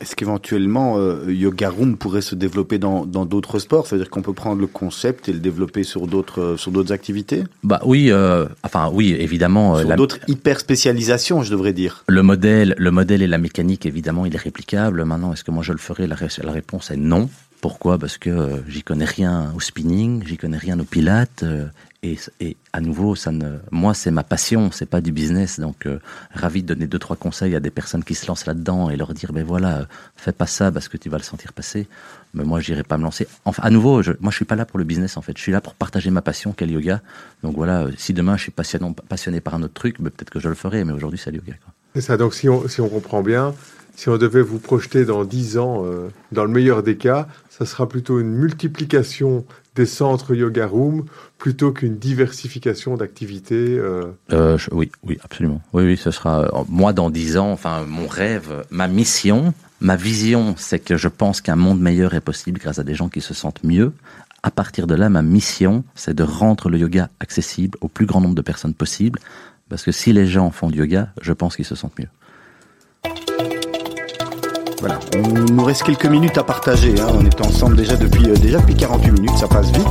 Est-ce 0.00 0.16
qu'éventuellement 0.16 0.98
euh, 0.98 1.32
Yoga 1.32 1.70
Room 1.70 1.96
pourrait 1.96 2.20
se 2.20 2.34
développer 2.34 2.78
dans 2.78 3.06
dans 3.06 3.24
d'autres 3.24 3.58
sports? 3.60 3.86
C'est-à-dire 3.86 4.10
qu'on 4.10 4.22
peut 4.22 4.32
prendre 4.34 4.60
le 4.60 4.66
concept 4.66 5.28
et 5.28 5.32
le 5.32 5.38
développer 5.38 5.82
sur 5.84 6.08
d'autres 6.08 6.40
euh, 6.42 6.56
sur 6.56 6.72
d'autres 6.72 6.92
activités? 6.92 7.44
Bah 7.62 7.80
oui, 7.86 8.10
euh, 8.10 8.46
enfin 8.64 8.90
oui, 8.92 9.14
évidemment. 9.18 9.76
euh, 9.76 9.80
Sur 9.80 9.88
la- 9.90 9.96
d'autres 9.96 10.18
hyper 10.26 10.58
spécialisations, 10.60 11.42
je 11.42 11.50
devrais 11.50 11.72
dire. 11.72 12.04
Le 12.08 12.22
modèle, 12.22 12.74
le 12.76 12.90
modèle 12.90 13.22
et 13.22 13.28
la 13.28 13.38
mécanique, 13.38 13.86
évidemment, 13.86 14.26
il 14.26 14.34
est 14.34 14.38
réplicable. 14.38 15.04
Maintenant, 15.04 15.32
est-ce 15.32 15.44
que 15.44 15.52
moi 15.52 15.62
je 15.62 15.72
le 15.72 15.78
ferai? 15.78 16.06
La, 16.08 16.16
ré- 16.16 16.26
la 16.42 16.52
réponse 16.52 16.90
est 16.90 16.96
non. 16.96 17.30
Pourquoi? 17.62 17.96
Parce 17.96 18.18
que 18.18 18.28
euh, 18.28 18.56
j'y 18.68 18.82
connais 18.82 19.06
rien 19.06 19.52
au 19.56 19.60
spinning, 19.60 20.22
j'y 20.26 20.36
connais 20.36 20.58
rien 20.58 20.78
au 20.80 20.84
pilates. 20.84 21.44
Et, 22.40 22.56
à 22.72 22.80
nouveau, 22.80 23.14
ça 23.14 23.32
ne, 23.32 23.58
moi, 23.70 23.94
c'est 23.94 24.10
ma 24.10 24.24
passion, 24.24 24.70
c'est 24.70 24.86
pas 24.86 25.00
du 25.00 25.12
business. 25.12 25.58
Donc, 25.60 25.86
euh, 25.86 25.98
ravi 26.32 26.62
de 26.62 26.68
donner 26.68 26.86
deux 26.86 26.98
trois 26.98 27.16
conseils 27.16 27.54
à 27.54 27.60
des 27.60 27.70
personnes 27.70 28.04
qui 28.04 28.14
se 28.14 28.26
lancent 28.26 28.46
là-dedans 28.46 28.90
et 28.90 28.96
leur 28.96 29.14
dire, 29.14 29.32
ben 29.32 29.44
voilà, 29.44 29.86
fais 30.16 30.32
pas 30.32 30.46
ça 30.46 30.70
parce 30.70 30.88
que 30.88 30.96
tu 30.96 31.08
vas 31.08 31.18
le 31.18 31.22
sentir 31.22 31.52
passer. 31.52 31.86
Mais 32.34 32.44
moi, 32.44 32.60
j'irai 32.60 32.82
pas 32.82 32.98
me 32.98 33.04
lancer. 33.04 33.26
Enfin, 33.44 33.62
à 33.64 33.70
nouveau, 33.70 34.02
je, 34.02 34.12
moi, 34.20 34.30
je 34.30 34.36
suis 34.36 34.44
pas 34.44 34.56
là 34.56 34.66
pour 34.66 34.78
le 34.78 34.84
business 34.84 35.16
en 35.16 35.22
fait. 35.22 35.36
Je 35.36 35.42
suis 35.42 35.52
là 35.52 35.60
pour 35.60 35.74
partager 35.74 36.10
ma 36.10 36.20
passion, 36.20 36.52
qu'est 36.52 36.66
le 36.66 36.72
yoga. 36.72 37.00
Donc 37.42 37.54
voilà, 37.54 37.84
euh, 37.84 37.92
si 37.96 38.12
demain 38.12 38.36
je 38.36 38.42
suis 38.42 38.52
passionné, 38.52 39.40
par 39.40 39.54
un 39.54 39.62
autre 39.62 39.74
truc, 39.74 40.00
ben, 40.00 40.10
peut-être 40.10 40.30
que 40.30 40.40
je 40.40 40.48
le 40.48 40.54
ferai. 40.54 40.84
Mais 40.84 40.92
aujourd'hui, 40.92 41.20
c'est 41.22 41.30
le 41.30 41.38
yoga. 41.38 41.54
C'est 41.94 42.00
ça. 42.00 42.16
Donc, 42.16 42.34
si 42.34 42.48
on, 42.48 42.68
si 42.68 42.80
on 42.80 42.88
comprend 42.88 43.22
bien, 43.22 43.54
si 43.96 44.08
on 44.08 44.18
devait 44.18 44.42
vous 44.42 44.58
projeter 44.58 45.04
dans 45.04 45.24
10 45.24 45.58
ans, 45.58 45.84
euh, 45.84 46.08
dans 46.32 46.44
le 46.44 46.50
meilleur 46.50 46.82
des 46.82 46.96
cas, 46.96 47.28
ça 47.50 47.64
sera 47.66 47.88
plutôt 47.88 48.18
une 48.20 48.32
multiplication 48.32 49.44
des 49.76 49.86
centres 49.86 50.34
yoga 50.34 50.66
room 50.66 51.04
plutôt 51.38 51.72
qu'une 51.72 51.96
diversification 51.96 52.96
d'activités. 52.96 53.76
euh, 53.78 54.04
Euh, 54.32 54.58
oui, 54.72 54.90
oui, 55.04 55.18
absolument. 55.22 55.60
Oui, 55.72 55.84
oui, 55.84 55.96
ce 55.96 56.10
sera 56.10 56.48
moi 56.68 56.92
dans 56.92 57.10
dix 57.10 57.36
ans. 57.36 57.50
Enfin, 57.50 57.84
mon 57.86 58.06
rêve, 58.06 58.64
ma 58.70 58.88
mission, 58.88 59.52
ma 59.80 59.96
vision, 59.96 60.54
c'est 60.56 60.78
que 60.78 60.96
je 60.96 61.08
pense 61.08 61.40
qu'un 61.40 61.56
monde 61.56 61.80
meilleur 61.80 62.14
est 62.14 62.20
possible 62.20 62.60
grâce 62.60 62.78
à 62.78 62.84
des 62.84 62.94
gens 62.94 63.08
qui 63.08 63.20
se 63.20 63.34
sentent 63.34 63.64
mieux. 63.64 63.92
À 64.42 64.50
partir 64.50 64.86
de 64.86 64.94
là, 64.94 65.08
ma 65.08 65.22
mission, 65.22 65.84
c'est 65.94 66.14
de 66.14 66.22
rendre 66.22 66.68
le 66.68 66.78
yoga 66.78 67.08
accessible 67.18 67.78
au 67.80 67.88
plus 67.88 68.06
grand 68.06 68.20
nombre 68.20 68.34
de 68.34 68.42
personnes 68.42 68.74
possible. 68.74 69.18
Parce 69.68 69.82
que 69.82 69.92
si 69.92 70.12
les 70.12 70.26
gens 70.26 70.50
font 70.50 70.68
du 70.70 70.78
yoga, 70.80 71.08
je 71.20 71.32
pense 71.32 71.56
qu'ils 71.56 71.64
se 71.64 71.74
sentent 71.74 71.98
mieux. 71.98 72.08
Voilà, 74.86 75.00
on 75.16 75.28
nous 75.50 75.64
reste 75.64 75.82
quelques 75.84 76.04
minutes 76.04 76.36
à 76.36 76.42
partager. 76.42 76.94
hein. 77.00 77.06
On 77.18 77.24
est 77.24 77.40
ensemble 77.40 77.74
déjà 77.74 77.96
depuis 77.96 78.28
euh, 78.28 78.34
déjà 78.36 78.58
depuis 78.58 78.74
48 78.74 79.12
minutes, 79.12 79.38
ça 79.38 79.48
passe 79.48 79.68
vite. 79.70 79.86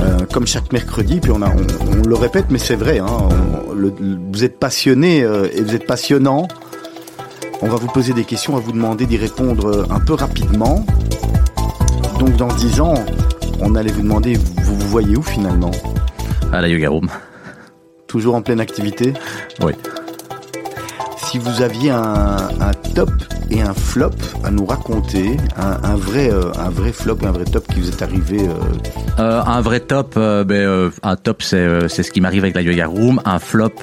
Euh, 0.00 0.18
comme 0.32 0.44
chaque 0.44 0.72
mercredi, 0.72 1.20
puis 1.20 1.30
on, 1.30 1.40
a, 1.40 1.48
on, 1.48 2.00
on 2.00 2.02
le 2.08 2.14
répète, 2.16 2.46
mais 2.50 2.58
c'est 2.58 2.74
vrai. 2.74 2.98
Hein, 2.98 3.06
on- 3.06 3.72
le- 3.74 3.94
le- 4.00 4.18
vous 4.32 4.42
êtes 4.42 4.58
passionné 4.58 5.22
euh, 5.22 5.46
et 5.54 5.60
vous 5.62 5.76
êtes 5.76 5.86
passionnant. 5.86 6.48
On 7.60 7.68
va 7.68 7.76
vous 7.76 7.86
poser 7.86 8.12
des 8.12 8.24
questions, 8.24 8.54
on 8.54 8.56
va 8.56 8.62
vous 8.64 8.72
demander 8.72 9.06
d'y 9.06 9.18
répondre 9.18 9.86
un 9.88 10.00
peu 10.00 10.14
rapidement. 10.14 10.84
Donc 12.18 12.34
dans 12.34 12.48
10 12.48 12.80
ans, 12.80 12.94
on 13.60 13.76
allait 13.76 13.92
vous 13.92 14.02
demander, 14.02 14.34
vous 14.34 14.74
vous 14.74 14.88
voyez 14.88 15.16
où 15.16 15.22
finalement? 15.22 15.70
À 16.52 16.60
la 16.60 16.66
yoga 16.66 16.88
room. 16.88 17.08
Toujours 18.08 18.34
en 18.34 18.42
pleine 18.42 18.58
activité? 18.58 19.12
Oui. 19.62 19.74
Si 21.18 21.38
vous 21.38 21.62
aviez 21.62 21.90
un, 21.90 22.36
un 22.60 22.72
top 22.96 23.10
et 23.52 23.60
un 23.60 23.74
flop 23.74 24.10
à 24.44 24.50
nous 24.50 24.64
raconter, 24.64 25.36
un, 25.56 25.94
vrai, 25.94 26.30
euh, 26.32 26.50
un 26.58 26.70
vrai 26.70 26.92
flop 26.92 27.18
un 27.22 27.32
vrai 27.32 27.44
top 27.44 27.66
qui 27.68 27.80
vous 27.80 27.88
est 27.88 28.02
arrivé, 28.02 28.38
euh, 28.40 28.54
Euh, 29.18 29.42
un 29.44 29.60
vrai 29.60 29.80
top, 29.80 30.14
ben, 30.16 30.90
un 31.02 31.16
top 31.16 31.42
c'est 31.42 31.88
c'est 31.88 32.02
ce 32.02 32.10
qui 32.10 32.20
m'arrive 32.20 32.44
avec 32.44 32.54
la 32.54 32.62
yoga 32.62 32.86
room. 32.86 33.20
Un 33.24 33.38
flop, 33.38 33.80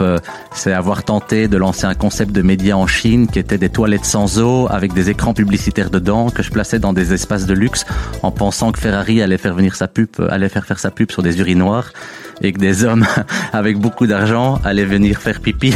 c'est 0.53 0.73
avoir 0.73 1.03
tenté 1.03 1.47
de 1.47 1.57
lancer 1.57 1.85
un 1.85 1.93
concept 1.93 2.31
de 2.31 2.41
média 2.41 2.75
en 2.75 2.87
Chine 2.87 3.27
qui 3.27 3.37
était 3.37 3.59
des 3.59 3.69
toilettes 3.69 4.05
sans 4.05 4.39
eau 4.39 4.67
avec 4.69 4.93
des 4.93 5.09
écrans 5.11 5.35
publicitaires 5.35 5.91
dedans 5.91 6.31
que 6.31 6.41
je 6.41 6.49
plaçais 6.49 6.79
dans 6.79 6.93
des 6.93 7.13
espaces 7.13 7.45
de 7.45 7.53
luxe 7.53 7.85
en 8.23 8.31
pensant 8.31 8.71
que 8.71 8.79
Ferrari 8.79 9.21
allait 9.21 9.37
faire 9.37 9.53
venir 9.53 9.75
sa 9.75 9.87
pub, 9.87 10.09
allait 10.29 10.49
faire 10.49 10.65
faire 10.65 10.79
sa 10.79 10.89
pub 10.89 11.11
sur 11.11 11.21
des 11.21 11.39
urinoirs 11.39 11.91
et 12.41 12.51
que 12.53 12.59
des 12.59 12.83
hommes 12.83 13.05
avec 13.53 13.77
beaucoup 13.77 14.07
d'argent 14.07 14.59
allaient 14.63 14.85
venir 14.85 15.19
faire 15.19 15.39
pipi 15.39 15.73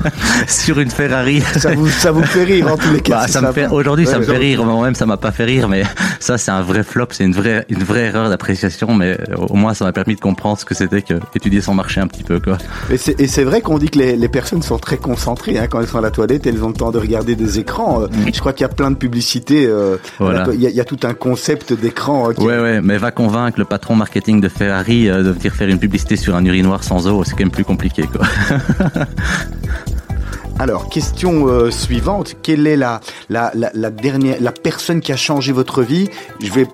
sur 0.46 0.78
une 0.80 0.90
Ferrari. 0.90 1.40
ça 1.56 1.72
vous, 1.74 1.88
ça 1.88 2.10
vous 2.12 2.22
fait 2.24 2.44
rire 2.44 2.68
en 2.72 2.76
tous 2.76 2.92
les 2.92 3.00
cas. 3.00 3.16
Bah, 3.16 3.22
c'est 3.26 3.32
ça 3.32 3.40
me 3.40 3.46
sympa. 3.46 3.60
fait 3.68 3.74
aujourd'hui 3.74 4.06
ça 4.06 4.18
me 4.18 4.24
fait 4.24 4.36
rire 4.36 4.64
moi-même 4.64 4.94
ça 4.94 5.06
m'a 5.06 5.16
pas 5.16 5.30
fait 5.32 5.44
rire 5.44 5.68
mais 5.68 5.82
ça 6.20 6.38
c'est 6.38 6.50
un 6.50 6.62
vrai 6.62 6.82
flop 6.82 7.08
c'est 7.10 7.24
une 7.24 7.32
vraie 7.32 7.64
une 7.68 7.82
vraie 7.84 8.06
erreur 8.06 8.28
d'appréciation 8.28 8.94
mais 8.94 9.18
au 9.36 9.54
moins 9.54 9.74
ça 9.74 9.84
m'a 9.84 9.92
permis 9.92 10.14
de 10.14 10.20
comprendre 10.20 10.58
ce 10.58 10.64
que 10.64 10.74
c'était 10.74 11.02
que 11.02 11.14
étudier 11.34 11.60
son 11.60 11.74
marché 11.74 12.00
un 12.00 12.06
petit 12.06 12.22
peu 12.24 12.40
quoi 12.40 12.58
Et 12.90 12.96
c'est, 12.96 13.20
et 13.20 13.26
c'est 13.26 13.44
vrai 13.44 13.60
qu'on 13.60 13.78
dit 13.78 13.88
que 13.88 13.98
les, 13.98 14.16
les 14.16 14.28
personnes 14.28 14.62
sont 14.62 14.78
très 14.78 14.96
concentrées 14.96 15.58
hein, 15.58 15.66
quand 15.70 15.80
elles 15.80 15.86
sont 15.88 15.98
à 15.98 16.02
la 16.02 16.10
toilette, 16.10 16.46
elles 16.46 16.62
ont 16.62 16.68
le 16.68 16.74
temps 16.74 16.90
de 16.90 16.98
regarder 16.98 17.34
des 17.36 17.58
écrans. 17.58 18.02
Euh, 18.02 18.06
Je 18.32 18.38
crois 18.40 18.52
qu'il 18.52 18.62
y 18.62 18.70
a 18.70 18.72
plein 18.72 18.90
de 18.90 18.96
publicités. 18.96 19.66
euh, 19.66 19.96
Voilà. 20.18 20.46
Il 20.52 20.60
y, 20.60 20.66
a, 20.66 20.70
il 20.70 20.76
y 20.76 20.80
a 20.80 20.84
tout 20.84 20.98
un 21.04 21.14
concept 21.14 21.72
d'écran. 21.72 22.30
euh, 22.30 22.32
qui- 22.32 22.42
ouais 22.44 22.58
ouais 22.58 22.80
mais 22.80 22.98
va 22.98 23.10
convaincre 23.10 23.58
le 23.58 23.64
patron 23.64 23.94
marketing 23.94 24.40
de 24.40 24.48
Ferrari 24.48 25.08
euh, 25.08 25.22
de 25.22 25.30
venir 25.30 25.52
faire 25.54 25.68
une 25.68 25.78
publicité 25.78 26.05
sur 26.14 26.36
un 26.36 26.44
urinoir 26.44 26.84
sans 26.84 27.08
eau 27.08 27.24
c'est 27.24 27.32
quand 27.32 27.40
même 27.40 27.50
plus 27.50 27.64
compliqué 27.64 28.04
quoi 28.06 28.24
Alors, 30.58 30.88
question 30.88 31.46
euh, 31.48 31.70
suivante. 31.70 32.34
Quelle 32.42 32.66
est 32.66 32.76
la, 32.76 33.00
la, 33.28 33.50
la, 33.54 33.70
la 33.74 33.90
dernière, 33.90 34.36
la 34.40 34.52
personne 34.52 35.00
qui 35.00 35.12
a 35.12 35.16
changé 35.16 35.52
votre 35.52 35.82
vie? 35.82 36.08
Je 36.40 36.50
vais 36.50 36.66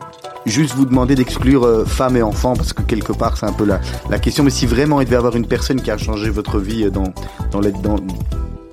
juste 0.46 0.74
vous 0.76 0.84
demander 0.86 1.16
d'exclure 1.16 1.64
euh, 1.64 1.84
femmes 1.84 2.16
et 2.16 2.22
enfants 2.22 2.54
parce 2.54 2.72
que 2.72 2.82
quelque 2.82 3.12
part 3.12 3.36
c'est 3.36 3.46
un 3.46 3.52
peu 3.52 3.64
la, 3.64 3.80
la 4.08 4.20
question. 4.20 4.44
Mais 4.44 4.50
si 4.50 4.66
vraiment 4.66 5.00
il 5.00 5.06
devait 5.06 5.16
y 5.16 5.18
avoir 5.18 5.34
une 5.34 5.46
personne 5.48 5.80
qui 5.80 5.90
a 5.90 5.98
changé 5.98 6.30
votre 6.30 6.60
vie 6.60 6.84
euh, 6.84 6.90
dans, 6.90 7.12
dans, 7.50 7.58
les, 7.60 7.72
dans 7.72 7.96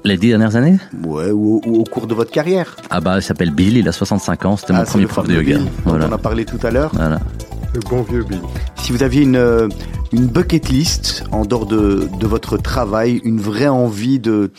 les 0.03 0.15
dix 0.17 0.29
dernières 0.29 0.55
années? 0.55 0.77
Ouais, 1.03 1.31
ou, 1.31 1.55
au- 1.57 1.61
ou 1.67 1.75
au 1.81 1.83
cours 1.85 2.05
de 2.05 2.13
votre 2.13 2.29
carrière. 2.31 2.75
ah 2.91 3.01
bah 3.01 3.15
il 3.17 3.23
s'appelle 3.23 3.49
Bill 3.51 3.77
il 3.77 3.87
a 3.87 3.91
65 3.91 4.45
ans 4.45 4.57
c'était 4.57 4.73
Ah, 4.73 4.79
mon 4.79 4.85
c'est 4.85 4.91
premier 4.91 5.07
prof 5.07 5.27
de 5.27 5.33
yoga 5.33 5.55
Bill 5.57 5.65
dont 5.65 5.71
voilà 5.85 6.07
On 6.07 6.13
a 6.13 6.17
parlé 6.19 6.45
tout 6.45 6.59
à 6.61 6.69
l'heure. 6.69 6.91
voilà 6.93 7.19
le 7.73 7.79
bon 7.81 8.03
vieux 8.03 8.23
Bill. 8.23 8.41
Si 8.89 8.93
vous 8.93 9.03
aviez 9.03 9.21
une, 9.21 9.35
euh, 9.35 9.67
une 10.11 10.25
bucket 10.25 10.67
list 10.69 11.23
en 11.31 11.45
dehors 11.45 11.67
de, 11.67 12.09
de 12.19 12.25
votre 12.25 12.57
travail, 12.57 13.21
une 13.23 13.39
vraie 13.39 13.67
envie 13.67 14.17
de... 14.17 14.49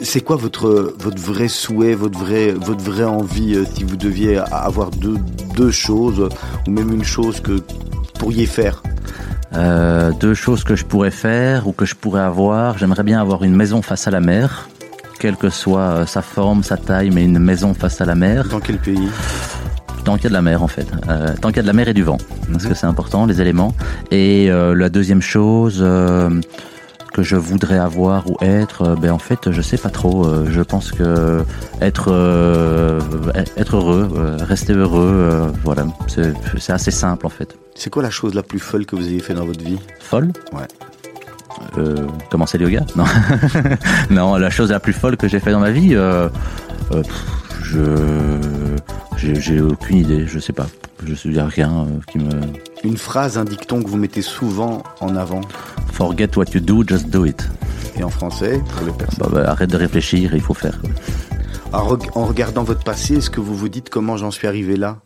C'est 0.00 0.22
quoi 0.22 0.36
votre, 0.36 0.94
votre 0.98 1.20
vrai 1.20 1.48
souhait, 1.48 1.94
votre 1.94 2.18
vraie, 2.18 2.52
votre 2.52 2.82
vraie 2.82 3.04
envie 3.04 3.54
euh, 3.54 3.66
si 3.74 3.84
vous 3.84 3.98
deviez 3.98 4.38
avoir 4.50 4.90
deux, 4.90 5.18
deux 5.58 5.70
choses 5.70 6.26
ou 6.66 6.70
même 6.70 6.90
une 6.90 7.04
chose 7.04 7.40
que 7.40 7.52
vous 7.52 8.12
pourriez 8.18 8.46
faire? 8.46 8.82
Euh, 9.52 10.10
deux 10.20 10.32
choses 10.32 10.64
que 10.64 10.74
je 10.74 10.86
pourrais 10.86 11.10
faire 11.10 11.68
ou 11.68 11.72
que 11.72 11.84
je 11.84 11.94
pourrais 11.94 12.22
avoir. 12.22 12.78
J'aimerais 12.78 13.02
bien 13.02 13.20
avoir 13.20 13.44
une 13.44 13.54
maison 13.54 13.82
face 13.82 14.08
à 14.08 14.10
la 14.10 14.20
mer, 14.20 14.70
quelle 15.18 15.36
que 15.36 15.50
soit 15.50 16.06
sa 16.06 16.22
forme, 16.22 16.62
sa 16.62 16.78
taille, 16.78 17.10
mais 17.10 17.26
une 17.26 17.38
maison 17.38 17.74
face 17.74 18.00
à 18.00 18.06
la 18.06 18.14
mer. 18.14 18.48
Dans 18.48 18.60
quel 18.60 18.78
pays? 18.78 19.10
Tant 20.06 20.14
qu'il 20.14 20.24
y 20.24 20.26
a 20.26 20.30
de 20.30 20.34
la 20.34 20.42
mer 20.42 20.62
en 20.62 20.68
fait. 20.68 20.86
Euh, 21.08 21.34
tant 21.40 21.48
qu'il 21.48 21.56
y 21.56 21.58
a 21.58 21.62
de 21.62 21.66
la 21.66 21.72
mer 21.72 21.88
et 21.88 21.92
du 21.92 22.04
vent. 22.04 22.18
Parce 22.52 22.64
que 22.66 22.74
c'est 22.74 22.86
important, 22.86 23.26
les 23.26 23.40
éléments. 23.40 23.74
Et 24.12 24.48
euh, 24.52 24.72
la 24.72 24.88
deuxième 24.88 25.20
chose 25.20 25.80
euh, 25.80 26.30
que 27.12 27.24
je 27.24 27.34
voudrais 27.34 27.76
avoir 27.78 28.30
ou 28.30 28.36
être, 28.40 28.94
ben 28.94 29.10
en 29.10 29.18
fait 29.18 29.50
je 29.50 29.60
sais 29.60 29.78
pas 29.78 29.90
trop. 29.90 30.24
Je 30.48 30.60
pense 30.62 30.92
que 30.92 31.42
être 31.80 32.12
être 33.56 33.76
heureux, 33.76 34.08
rester 34.42 34.74
heureux, 34.74 35.52
voilà. 35.64 35.86
C'est 36.06 36.72
assez 36.72 36.92
simple 36.92 37.26
en 37.26 37.30
fait. 37.30 37.56
C'est 37.74 37.90
quoi 37.90 38.04
la 38.04 38.10
chose 38.10 38.32
la 38.34 38.44
plus 38.44 38.60
folle 38.60 38.86
que 38.86 38.94
vous 38.94 39.08
ayez 39.08 39.18
fait 39.18 39.34
dans 39.34 39.44
votre 39.44 39.64
vie? 39.64 39.78
Folle? 39.98 40.30
Ouais. 40.52 40.68
Euh, 41.78 42.06
commencer 42.30 42.58
le 42.58 42.70
yoga? 42.70 42.86
Non. 42.94 43.04
non, 44.10 44.36
la 44.36 44.50
chose 44.50 44.70
la 44.70 44.80
plus 44.80 44.92
folle 44.92 45.16
que 45.16 45.26
j'ai 45.28 45.40
fait 45.40 45.50
dans 45.50 45.60
ma 45.60 45.70
vie, 45.70 45.94
euh, 45.94 46.28
euh, 46.92 47.02
je 47.62 47.80
j'ai 49.16 49.60
aucune 49.60 49.98
idée, 49.98 50.26
je 50.26 50.38
sais 50.38 50.52
pas. 50.52 50.66
Je 51.04 51.28
y 51.30 51.38
a 51.38 51.46
rien 51.46 51.86
euh, 51.86 52.00
qui 52.10 52.18
me 52.18 52.30
Une 52.84 52.96
phrase, 52.96 53.36
un 53.38 53.44
dicton 53.44 53.82
que 53.82 53.88
vous 53.88 53.98
mettez 53.98 54.22
souvent 54.22 54.82
en 55.00 55.14
avant 55.16 55.42
forget 55.96 56.36
what 56.36 56.44
you 56.52 56.60
do, 56.60 56.84
just 56.86 57.08
do 57.08 57.24
it. 57.24 57.48
et 57.98 58.04
en 58.04 58.10
français 58.10 58.60
pour 58.76 58.86
les 58.86 58.92
personnes. 58.92 59.30
Bah, 59.30 59.30
bah, 59.32 59.50
arrête 59.50 59.70
de 59.70 59.78
réfléchir, 59.78 60.34
il 60.34 60.42
faut 60.42 60.52
faire. 60.52 60.78
en 61.72 62.26
regardant 62.26 62.64
votre 62.64 62.84
passé, 62.84 63.16
est-ce 63.16 63.30
que 63.30 63.40
vous 63.40 63.56
vous 63.56 63.70
dites 63.70 63.88
comment 63.88 64.18
j'en 64.18 64.30
suis 64.30 64.46
arrivé 64.46 64.76
là? 64.76 64.98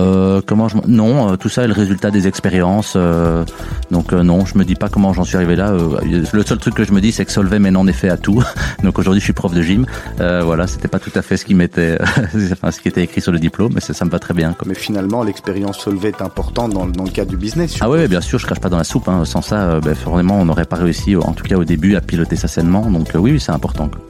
Euh, 0.00 0.40
comment 0.46 0.68
je 0.68 0.76
non, 0.86 1.32
euh, 1.32 1.36
tout 1.36 1.50
ça 1.50 1.64
est 1.64 1.66
le 1.66 1.74
résultat 1.74 2.10
des 2.10 2.26
expériences. 2.26 2.94
euh, 2.96 3.44
donc 3.90 4.12
euh, 4.12 4.22
non, 4.22 4.46
je 4.46 4.56
me 4.56 4.64
dis 4.64 4.74
pas 4.74 4.88
comment 4.88 5.12
j'en 5.12 5.24
suis 5.24 5.36
arrivé 5.36 5.54
là. 5.54 5.70
euh, 5.72 5.98
le 6.32 6.42
seul 6.44 6.58
truc 6.58 6.74
que 6.74 6.84
je 6.84 6.92
me 6.92 7.00
dis, 7.00 7.12
c'est 7.12 7.24
que 7.26 7.30
Solvay 7.32 7.58
maintenant 7.58 7.80
en 7.80 7.86
effet 7.86 8.08
à 8.08 8.16
tout. 8.16 8.42
donc 8.82 8.98
aujourd'hui, 8.98 9.20
je 9.20 9.24
suis 9.24 9.32
prof 9.34 9.52
de 9.52 9.60
gym. 9.62 9.84
Euh, 10.20 10.42
voilà, 10.44 10.66
c'était 10.66 10.88
pas 10.88 10.98
tout 10.98 11.10
à 11.14 11.20
fait 11.22 11.36
ce 11.36 11.44
qui 11.44 11.54
m'était, 11.54 11.98
enfin 12.52 12.70
ce 12.70 12.80
qui 12.80 12.88
était 12.88 13.02
écrit 13.02 13.20
sur 13.20 13.32
le 13.32 13.38
diplôme, 13.38 13.72
mais 13.74 13.80
ça, 13.80 13.92
ça 13.92 14.04
me 14.06 14.10
va 14.10 14.18
très 14.18 14.34
bien. 14.34 14.54
quoi. 14.54 14.64
Mais 14.66 14.74
finalement, 14.74 15.22
l'expérience 15.22 15.78
Solvay 15.78 16.08
est 16.08 16.22
importante 16.22 16.72
dans, 16.72 16.86
le- 16.86 16.92
dans 16.92 17.04
le 17.04 17.10
cadre 17.10 17.30
du 17.30 17.36
business. 17.36 17.76
Ah 17.80 17.90
ouais, 17.90 18.08
bien 18.08 18.22
sûr, 18.22 18.38
je 18.38 18.46
crache 18.46 18.60
pas 18.60 18.70
dans 18.70 18.78
la 18.78 18.84
soupe. 18.84 19.08
hein. 19.08 19.24
Sans 19.26 19.42
ça, 19.42 19.56
euh, 19.62 19.80
ben, 19.80 19.92
vraiment, 19.92 20.40
on 20.40 20.46
n'aurait 20.46 20.64
pas 20.64 20.76
réussi, 20.76 21.16
en 21.16 21.32
tout 21.32 21.44
cas 21.44 21.56
au 21.56 21.64
début, 21.64 21.96
à 21.96 22.00
piloter 22.00 22.36
ça 22.36 22.48
sainement. 22.48 22.90
Donc 22.90 23.14
euh, 23.14 23.18
oui, 23.18 23.32
oui, 23.32 23.40
c'est 23.40 23.52
important. 23.52 23.88
quoi. 23.88 24.00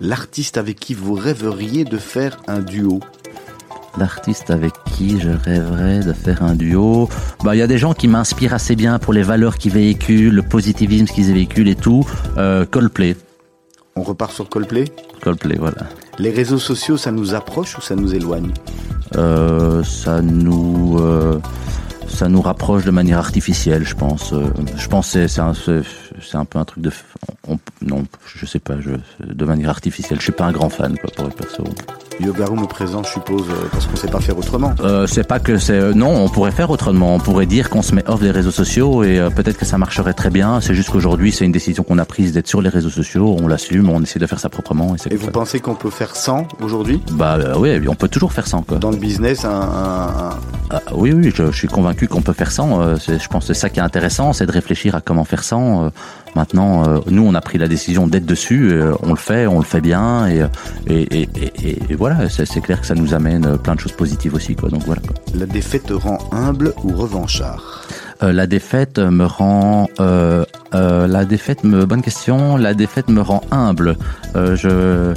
L'artiste 0.00 0.58
avec 0.58 0.80
qui 0.80 0.94
vous 0.94 1.14
rêveriez 1.14 1.84
de 1.84 1.96
faire 1.98 2.38
un 2.48 2.58
duo? 2.58 2.98
L'artiste 3.98 4.50
avec 4.50 4.72
qui 4.92 5.20
je 5.20 5.30
rêverais 5.30 6.00
de 6.00 6.12
faire 6.12 6.42
un 6.42 6.54
duo, 6.54 7.08
bah 7.42 7.54
il 7.54 7.58
y 7.58 7.62
a 7.62 7.66
des 7.66 7.78
gens 7.78 7.92
qui 7.92 8.08
m'inspirent 8.08 8.54
assez 8.54 8.76
bien 8.76 8.98
pour 8.98 9.12
les 9.12 9.22
valeurs 9.22 9.58
qu'ils 9.58 9.72
véhiculent, 9.72 10.34
le 10.34 10.42
positivisme 10.42 11.06
qu'ils 11.06 11.32
véhiculent 11.32 11.68
et 11.68 11.74
tout. 11.74 12.06
Euh, 12.38 12.64
Coldplay, 12.64 13.16
On 13.96 14.02
repart 14.02 14.32
sur 14.32 14.48
Coldplay 14.48 14.84
Coldplay, 15.20 15.56
voilà. 15.58 15.88
Les 16.18 16.30
réseaux 16.30 16.58
sociaux, 16.58 16.96
ça 16.96 17.10
nous 17.10 17.34
approche 17.34 17.76
ou 17.78 17.80
ça 17.80 17.94
nous 17.96 18.14
éloigne 18.14 18.52
Euh, 19.16 19.82
ça 19.82 20.22
nous 20.22 20.98
euh, 21.00 21.40
ça 22.08 22.28
nous 22.28 22.42
rapproche 22.42 22.84
de 22.84 22.90
manière 22.90 23.18
artificielle, 23.18 23.84
je 23.86 23.94
pense. 23.94 24.32
Euh, 24.32 24.52
je 24.76 24.88
pense 24.88 25.06
que 25.12 25.26
c'est 25.26 25.28
c'est 25.28 25.40
un, 25.40 25.52
c'est- 26.22 26.36
un 26.36 26.44
peu 26.44 26.58
un 26.58 26.64
truc 26.64 26.82
de 26.82 26.90
on- 27.48 27.58
non, 27.82 28.04
je 28.34 28.46
sais 28.46 28.58
pas, 28.58 28.74
je, 28.80 28.90
de 29.24 29.44
manière 29.44 29.70
artificielle. 29.70 30.18
Je 30.18 30.24
suis 30.24 30.32
pas 30.32 30.44
un 30.44 30.52
grand 30.52 30.68
fan 30.70 30.96
quoi 30.98 31.10
pour 31.16 31.26
être 31.26 31.36
perso. 31.36 31.64
Yoga 32.20 32.44
Room 32.46 32.64
est 32.64 32.68
présent, 32.68 33.02
je 33.02 33.08
suppose, 33.10 33.48
euh, 33.48 33.54
parce 33.72 33.86
qu'on 33.86 33.96
sait 33.96 34.08
pas 34.08 34.20
faire 34.20 34.36
autrement. 34.36 34.74
Euh, 34.80 35.06
c'est 35.06 35.26
pas 35.26 35.38
que 35.40 35.56
c'est 35.58 35.72
euh, 35.72 35.94
non, 35.94 36.10
on 36.24 36.28
pourrait 36.28 36.50
faire 36.52 36.68
autrement. 36.70 37.14
On 37.14 37.18
pourrait 37.18 37.46
dire 37.46 37.70
qu'on 37.70 37.80
se 37.82 37.94
met 37.94 38.06
off 38.08 38.20
des 38.20 38.30
réseaux 38.30 38.50
sociaux 38.50 39.02
et 39.04 39.18
euh, 39.18 39.30
peut-être 39.30 39.56
que 39.56 39.64
ça 39.64 39.78
marcherait 39.78 40.12
très 40.12 40.28
bien. 40.28 40.60
C'est 40.60 40.74
juste 40.74 40.90
qu'aujourd'hui, 40.90 41.32
c'est 41.32 41.46
une 41.46 41.52
décision 41.52 41.82
qu'on 41.82 41.96
a 41.98 42.04
prise 42.04 42.32
d'être 42.32 42.46
sur 42.48 42.60
les 42.60 42.68
réseaux 42.68 42.90
sociaux. 42.90 43.36
On 43.40 43.48
l'assume, 43.48 43.88
on 43.88 44.02
essaie 44.02 44.18
de 44.18 44.26
faire 44.26 44.38
ça 44.38 44.50
proprement 44.50 44.94
et 45.10 45.16
vous 45.16 45.24
ça. 45.26 45.30
pensez 45.30 45.60
qu'on 45.60 45.74
peut 45.74 45.88
faire 45.90 46.14
sans 46.14 46.46
aujourd'hui? 46.60 47.00
Bah 47.12 47.36
euh, 47.40 47.54
oui, 47.56 47.88
on 47.88 47.94
peut 47.94 48.08
toujours 48.08 48.32
faire 48.34 48.46
ça 48.46 48.60
quoi. 48.68 48.78
Dans 48.78 48.90
le 48.90 48.96
business, 48.98 49.44
un, 49.46 49.50
un- 49.50 50.30
Ah, 50.72 50.82
oui, 50.94 51.12
oui, 51.12 51.32
je, 51.34 51.50
je 51.50 51.56
suis 51.56 51.68
convaincu 51.68 52.06
qu'on 52.06 52.22
peut 52.22 52.32
faire 52.34 52.52
sans. 52.52 52.96
Je 52.98 53.28
pense 53.28 53.46
que 53.46 53.54
c'est 53.54 53.60
ça 53.60 53.70
qui 53.70 53.80
est 53.80 53.82
intéressant, 53.82 54.32
c'est 54.34 54.46
de 54.46 54.52
réfléchir 54.52 54.94
à 54.94 55.00
comment 55.00 55.24
faire 55.24 55.42
sans. 55.42 55.90
Euh, 56.10 56.32
maintenant, 56.36 56.88
euh, 56.88 57.00
nous, 57.10 57.26
on 57.26 57.34
a 57.34 57.40
pris 57.40 57.58
la 57.58 57.68
décision 57.68 58.06
d'être 58.06 58.26
dessus. 58.26 58.70
euh, 58.72 58.92
on 59.02 59.10
le 59.10 59.16
fait, 59.16 59.46
on 59.46 59.58
le 59.58 59.64
fait 59.64 59.80
bien, 59.80 60.26
et, 60.28 60.42
et, 60.86 61.02
et, 61.22 61.28
et- 61.62 61.78
et 61.90 61.94
voilà, 61.94 62.28
c'est 62.28 62.60
clair 62.60 62.80
que 62.80 62.86
ça 62.86 62.94
nous 62.94 63.14
amène 63.14 63.46
euh, 63.46 63.56
plein 63.56 63.74
de 63.74 63.80
choses 63.80 63.92
positives 63.92 64.34
aussi. 64.34 64.54
Quoi, 64.54 64.68
donc 64.70 64.82
voilà. 64.86 65.00
Quoi. 65.02 65.14
La 65.34 65.46
défaite 65.46 65.86
te 65.86 65.92
rend 65.92 66.18
humble 66.32 66.72
ou 66.84 66.92
revanchard? 66.92 67.82
Euh, 68.22 68.32
la 68.32 68.46
défaite 68.46 68.98
me 68.98 69.24
rend. 69.24 69.88
Euh, 69.98 70.44
euh, 70.74 71.06
la 71.06 71.24
défaite 71.24 71.64
me. 71.64 71.84
Bonne 71.86 72.02
question. 72.02 72.56
La 72.58 72.74
défaite 72.74 73.08
me 73.08 73.22
rend 73.22 73.42
humble. 73.50 73.96
Euh, 74.36 74.54
je. 74.56 75.14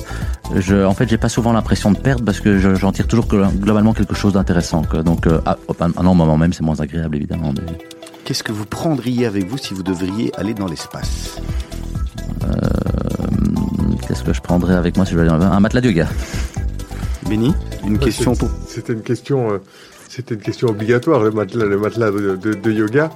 Je, 0.60 0.86
en 0.86 0.94
fait, 0.94 1.08
j'ai 1.10 1.18
pas 1.18 1.30
souvent 1.30 1.52
l'impression 1.54 1.92
de 1.92 1.98
perdre 1.98 2.24
parce 2.24 2.40
que 2.40 2.60
je- 2.60 2.76
j'en 2.76 2.92
tire 2.92 3.08
toujours 3.08 3.26
glo- 3.26 3.52
globalement 3.60 3.94
quelque 3.94 4.14
chose 4.16 4.34
d'intéressant. 4.34 4.84
Donc, 5.04 5.26
euh, 5.28 5.40
ah, 5.46 5.58
non, 6.02 6.12
au 6.12 6.14
moment 6.14 6.38
même, 6.38 6.54
c'est 6.54 6.64
moins 6.64 6.80
agréable 6.80 7.16
évidemment. 7.18 7.54
Mais... 7.56 7.78
Qu'est-ce 8.26 8.44
que 8.44 8.52
vous 8.52 8.66
prendriez 8.66 9.26
avec 9.26 9.48
vous 9.48 9.58
si 9.58 9.74
vous 9.74 9.84
devriez 9.84 10.32
aller 10.40 10.54
dans 10.54 10.68
l'espace? 10.68 11.38
Hum, 12.44 13.98
Qu'est-ce 14.08 14.24
que 14.24 14.34
je 14.34 14.42
prendrais 14.42 14.76
avec 14.76 14.96
moi 14.96 15.06
si 15.06 15.14
je 15.14 15.18
vais 15.20 15.28
aller- 15.28 15.44
Un 15.46 15.60
matelas 15.60 15.82
de 15.82 15.90
yoga. 15.90 16.08
Benny 17.28 17.54
Une 17.86 18.00
question 18.00 18.34
c'est- 18.34 18.40
pour... 18.40 18.50
C'était 18.68 18.94
une 18.94 19.02
question, 19.02 19.52
euh, 19.52 19.58
c'était 20.10 20.36
une 20.36 20.42
question 20.42 20.70
obligatoire, 20.70 21.22
le 21.24 21.32
matelas, 21.32 21.66
le 21.66 21.78
matelas 21.78 22.12
de, 22.12 22.36
de- 22.36 22.54
de 22.54 22.72
yoga. 22.72 23.12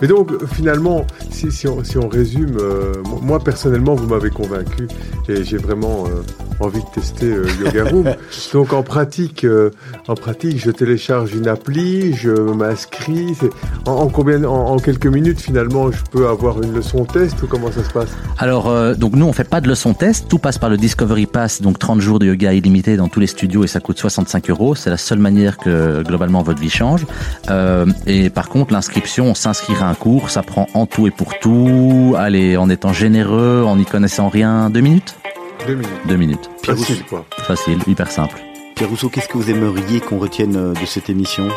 Mais 0.00 0.08
donc, 0.08 0.30
euh, 0.32 0.46
finalement, 0.52 1.06
si, 1.30 1.50
si 1.52 1.66
on, 1.68 1.82
si 1.84 1.98
on 1.98 2.08
résume, 2.08 2.56
euh, 2.58 2.94
mo- 3.04 3.20
moi 3.22 3.38
personnellement, 3.42 3.94
vous 3.94 4.06
m'avez 4.06 4.30
convaincu 4.30 4.88
et 5.28 5.44
j'ai 5.44 5.58
vraiment 5.58 6.04
euh, 6.06 6.22
envie 6.60 6.80
de 6.80 7.00
tester 7.00 7.26
euh, 7.26 7.46
Yoga 7.64 7.84
Room. 7.90 8.04
donc, 8.52 8.72
en 8.72 8.82
pratique, 8.82 9.44
euh, 9.44 9.70
en 10.08 10.14
pratique, 10.14 10.58
je 10.58 10.70
télécharge 10.70 11.34
une 11.34 11.48
appli, 11.48 12.14
je 12.14 12.30
m'inscris. 12.30 13.36
En, 13.86 13.92
en 13.92 14.08
combien, 14.08 14.44
en, 14.44 14.72
en 14.72 14.76
quelques 14.78 15.06
minutes, 15.06 15.40
finalement, 15.40 15.90
je 15.90 16.02
peux 16.10 16.28
avoir 16.28 16.62
une 16.62 16.74
leçon 16.74 17.04
test 17.04 17.42
ou 17.42 17.46
comment 17.46 17.70
ça 17.72 17.84
se 17.84 17.90
passe? 17.90 18.10
Alors, 18.38 18.68
euh, 18.68 18.94
donc 18.94 19.14
nous, 19.14 19.26
on 19.26 19.32
fait 19.32 19.44
pas 19.44 19.60
de 19.60 19.68
leçon 19.68 19.94
test. 19.94 20.28
Tout 20.28 20.38
passe 20.38 20.58
par 20.58 20.70
le 20.70 20.76
Discovery 20.76 21.26
Pass, 21.26 21.62
donc 21.62 21.78
30 21.78 22.00
jours 22.00 22.18
de 22.18 22.26
yoga 22.26 22.52
illimité 22.52 22.96
dans 22.96 23.08
tous 23.08 23.20
les 23.20 23.26
studios 23.26 23.64
et 23.64 23.68
ça 23.68 23.80
coûte 23.80 23.98
65 23.98 24.50
euros. 24.50 24.74
C'est 24.74 24.90
la 24.90 24.96
seule 24.96 25.18
manière 25.18 25.56
que 25.56 26.02
globalement 26.02 26.42
votre 26.42 26.60
vie 26.60 26.70
change. 26.70 27.06
Euh, 27.50 27.86
et 28.06 28.30
par 28.30 28.48
contre, 28.48 28.72
l'inscription, 28.72 29.26
on 29.26 29.34
s'inscrire 29.34 29.82
à 29.82 29.88
un 29.88 29.94
cours, 29.94 30.30
ça 30.30 30.42
prend 30.42 30.66
en 30.74 30.86
tout 30.86 31.06
et 31.06 31.10
pour 31.10 31.38
tout. 31.38 32.14
Allez, 32.16 32.56
en 32.56 32.68
étant 32.68 32.92
généreux, 32.92 33.64
en 33.66 33.76
n'y 33.76 33.84
connaissant 33.84 34.28
rien, 34.28 34.70
deux 34.70 34.80
minutes? 34.80 35.16
Deux 35.66 35.74
minutes. 35.74 35.90
Deux 36.06 36.16
minutes. 36.16 36.50
Pierre 36.62 36.76
Facile, 36.76 36.94
Rousseau, 36.96 37.06
quoi. 37.08 37.26
Facile, 37.44 37.78
hyper 37.86 38.10
simple. 38.10 38.40
Pierre 38.74 38.88
Rousseau, 38.88 39.08
qu'est-ce 39.08 39.28
que 39.28 39.36
vous 39.38 39.50
aimeriez 39.50 40.00
qu'on 40.00 40.18
retienne 40.18 40.56
euh, 40.56 40.72
de 40.72 40.86
cette 40.86 41.10
émission? 41.10 41.48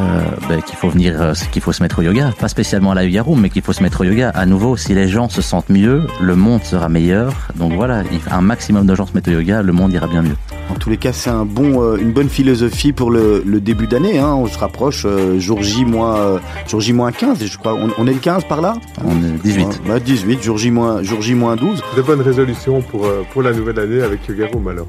Euh, 0.00 0.20
ben, 0.48 0.62
qu'il 0.62 0.76
faut 0.76 0.88
venir, 0.90 1.20
euh, 1.20 1.34
qu'il 1.50 1.60
faut 1.60 1.72
se 1.72 1.82
mettre 1.82 1.98
au 1.98 2.02
yoga, 2.02 2.30
pas 2.38 2.46
spécialement 2.46 2.92
à 2.92 2.94
la 2.94 3.04
yoga 3.04 3.22
room, 3.22 3.40
mais 3.40 3.50
qu'il 3.50 3.62
faut 3.62 3.72
se 3.72 3.82
mettre 3.82 4.02
au 4.02 4.04
yoga. 4.04 4.30
À 4.30 4.46
nouveau, 4.46 4.76
si 4.76 4.94
les 4.94 5.08
gens 5.08 5.28
se 5.28 5.42
sentent 5.42 5.70
mieux, 5.70 6.02
le 6.20 6.36
monde 6.36 6.62
sera 6.62 6.88
meilleur. 6.88 7.32
Donc 7.56 7.72
voilà, 7.72 8.02
il- 8.12 8.20
un 8.32 8.42
maximum 8.42 8.86
de 8.86 8.94
gens 8.94 9.06
se 9.06 9.12
mettent 9.14 9.26
au 9.26 9.32
yoga, 9.32 9.60
le 9.60 9.72
monde 9.72 9.92
ira 9.92 10.06
bien 10.06 10.22
mieux. 10.22 10.36
En 10.70 10.74
tous 10.74 10.88
les 10.88 10.96
cas, 10.98 11.12
c'est 11.12 11.30
un 11.30 11.44
bon, 11.44 11.82
euh, 11.82 11.96
une 11.96 12.12
bonne 12.12 12.28
philosophie 12.28 12.92
pour 12.92 13.10
le, 13.10 13.42
le 13.44 13.60
début 13.60 13.88
d'année. 13.88 14.20
Hein. 14.20 14.34
On 14.34 14.46
se 14.46 14.56
rapproche 14.56 15.04
euh, 15.04 15.40
jour 15.40 15.62
J 15.62 15.84
moins, 15.84 16.16
euh, 16.16 16.38
jour 16.68 16.80
J 16.80 16.92
moins 16.92 17.10
15, 17.10 17.44
je 17.44 17.58
crois. 17.58 17.74
On, 17.74 17.90
on 17.98 18.06
est 18.06 18.12
le 18.14 18.20
15 18.20 18.44
par 18.44 18.60
là? 18.60 18.74
On 19.04 19.10
est 19.16 19.42
18. 19.42 19.64
Ouais, 19.66 19.72
bah, 19.88 19.98
18, 19.98 20.42
jour 20.44 20.58
J 20.58 20.70
moins, 20.70 21.02
jour 21.02 21.20
J 21.20 21.34
moins 21.34 21.56
12. 21.56 21.82
De 21.96 22.02
bonnes 22.02 22.20
résolutions 22.22 22.82
pour, 22.82 23.04
euh, 23.04 23.22
pour 23.32 23.42
la 23.42 23.52
nouvelle 23.52 23.80
année 23.80 24.00
avec 24.02 24.20
Yoga 24.28 24.46
Room 24.52 24.68
alors. 24.68 24.86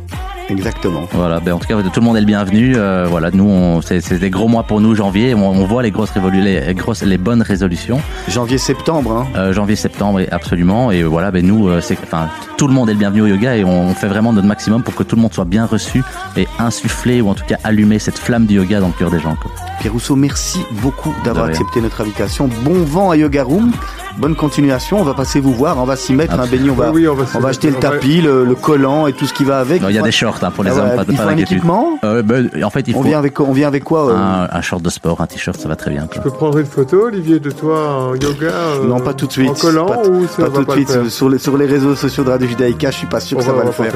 Exactement. 0.50 1.08
Voilà, 1.14 1.40
ben 1.40 1.54
en 1.54 1.58
tout 1.58 1.68
cas, 1.68 1.82
tout 1.82 2.00
le 2.02 2.06
monde 2.06 2.18
est 2.18 2.22
le 2.22 2.26
bienvenu. 2.26 2.74
Euh, 2.76 3.06
voilà, 3.10 3.32
nous, 3.32 3.82
c'est 3.82 4.20
des 4.20 4.30
gros 4.30 4.50
mois 4.50 4.64
pour 4.64 4.82
nous, 4.82 4.83
janvier. 4.96 5.34
On, 5.36 5.50
on 5.50 5.66
voit 5.66 5.84
les 5.84 5.92
grosses 5.92 6.12
les, 6.34 6.74
grosses, 6.74 7.04
les 7.04 7.18
bonnes 7.18 7.42
résolutions. 7.42 8.02
Janvier-septembre, 8.28 9.12
hein. 9.12 9.28
Euh, 9.36 9.54
janvier, 9.54 9.76
septembre, 9.76 10.22
absolument. 10.32 10.92
Et 10.92 11.04
voilà, 11.04 11.32
ben 11.32 11.46
nous, 11.46 11.70
euh, 11.70 11.82
c'est, 11.82 11.98
enfin, 12.04 12.30
tout 12.58 12.68
le 12.68 12.74
monde 12.74 12.90
est 12.90 12.94
le 12.94 13.00
bienvenu 13.00 13.22
au 13.22 13.28
yoga 13.28 13.56
et 13.56 13.64
on, 13.64 13.94
fait 13.94 14.08
vraiment 14.08 14.34
notre 14.34 14.48
maximum 14.48 14.84
pour 14.84 14.96
que 14.96 15.04
tout 15.04 15.16
le 15.16 15.22
monde 15.22 15.34
soit 15.34 15.46
bien 15.46 15.66
reçu 15.66 16.04
et 16.36 16.48
insuffler 16.60 17.22
ou 17.22 17.30
en 17.30 17.36
tout 17.36 17.46
cas 17.46 17.58
allumer 17.64 18.00
cette 18.00 18.18
flamme 18.18 18.46
du 18.46 18.56
yoga 18.56 18.80
dans 18.80 18.88
le 18.88 18.94
cœur 18.94 19.12
des 19.12 19.20
gens. 19.20 19.36
Quoi. 19.36 19.52
Pierre 19.80 19.94
Rousseau, 19.94 20.16
merci 20.16 20.60
beaucoup 20.82 21.14
d'avoir 21.24 21.46
accepté 21.46 21.82
notre 21.82 22.02
invitation. 22.02 22.50
Bon 22.64 22.84
vent 22.84 23.12
à 23.12 23.18
Yoga 23.18 23.44
Room. 23.44 23.72
Bonne 24.18 24.36
continuation. 24.36 25.00
On 25.00 25.04
va 25.04 25.14
passer 25.16 25.40
vous 25.40 25.54
voir. 25.54 25.78
On 25.80 25.86
va 25.86 25.96
s'y 25.96 26.14
mettre. 26.14 26.40
Hein, 26.40 26.46
Benny, 26.50 26.70
on 26.70 26.76
va, 26.76 26.92
Oui, 26.92 27.02
oui, 27.02 27.08
on 27.08 27.16
va, 27.16 27.26
on 27.36 27.40
va 27.40 27.50
acheter 27.50 27.70
le 27.70 27.78
tapis, 27.78 28.22
le, 28.22 28.46
le 28.46 28.56
collant 28.56 29.08
et 29.08 29.14
tout 29.14 29.26
ce 29.26 29.34
qui 29.34 29.44
va 29.44 29.60
avec. 29.60 29.82
Non, 29.82 29.90
il 29.90 29.96
y 29.96 30.00
a 30.00 30.02
des 30.04 30.12
shorts 30.12 30.38
hein, 30.44 30.52
pour 30.52 30.64
les 30.64 30.70
Ah, 30.72 30.76
hommes, 30.82 30.96
pas, 30.96 31.04
de- 31.04 31.12
Il 31.12 31.18
pas 31.18 31.26
un 31.26 31.38
équipement. 31.38 32.00
Euh, 32.04 32.22
ben, 32.22 32.50
en 32.64 32.70
fait, 32.70 32.88
il 32.88 32.96
On 32.96 33.02
vient 33.02 33.18
avec 33.18 33.34
quoi 33.34 33.48
On 33.50 33.54
vient 33.54 33.68
avec 33.68 33.84
quoi 33.84 34.10
euh 34.12 34.16
un, 34.16 34.48
un 34.52 34.62
short 34.62 34.82
de 34.84 34.90
sport, 34.90 35.20
un 35.20 35.26
t-shirt, 35.26 35.60
ça 35.60 35.68
va 35.68 35.76
très 35.76 35.90
bien. 35.92 36.04
Quoi. 36.06 36.12
Je 36.18 36.22
peux 36.22 36.30
prendre 36.30 36.58
une 36.60 36.66
photo, 36.68 37.06
Olivier, 37.08 37.40
de 37.40 37.50
toi 37.52 37.90
en 38.12 38.16
yoga 38.16 38.46
euh, 38.48 38.86
Non, 38.88 39.00
pas 39.00 39.14
tout 39.14 39.26
de 39.28 39.32
suite. 39.32 39.50
En 39.50 39.54
collant 39.56 39.86
Pas 39.88 40.08
ou 40.08 40.28
ça 40.28 40.44
Pas 40.44 40.50
va 40.50 40.64
tout 40.64 40.66
de 40.66 40.72
suite. 40.74 41.10
Sur 41.10 41.30
les, 41.30 41.38
sur 41.40 41.58
les 41.58 41.66
réseaux 41.66 41.96
sociaux 41.96 42.24
de 42.24 42.30
Radio 42.30 42.48
Judaïka, 42.48 42.92
je 42.92 42.98
suis 42.98 43.08
pas 43.08 43.20
sûr 43.20 43.38
On 43.38 43.40
que 43.42 43.46
ça 43.48 43.52
va- 43.54 43.64
le 43.64 43.72
faire. 43.72 43.94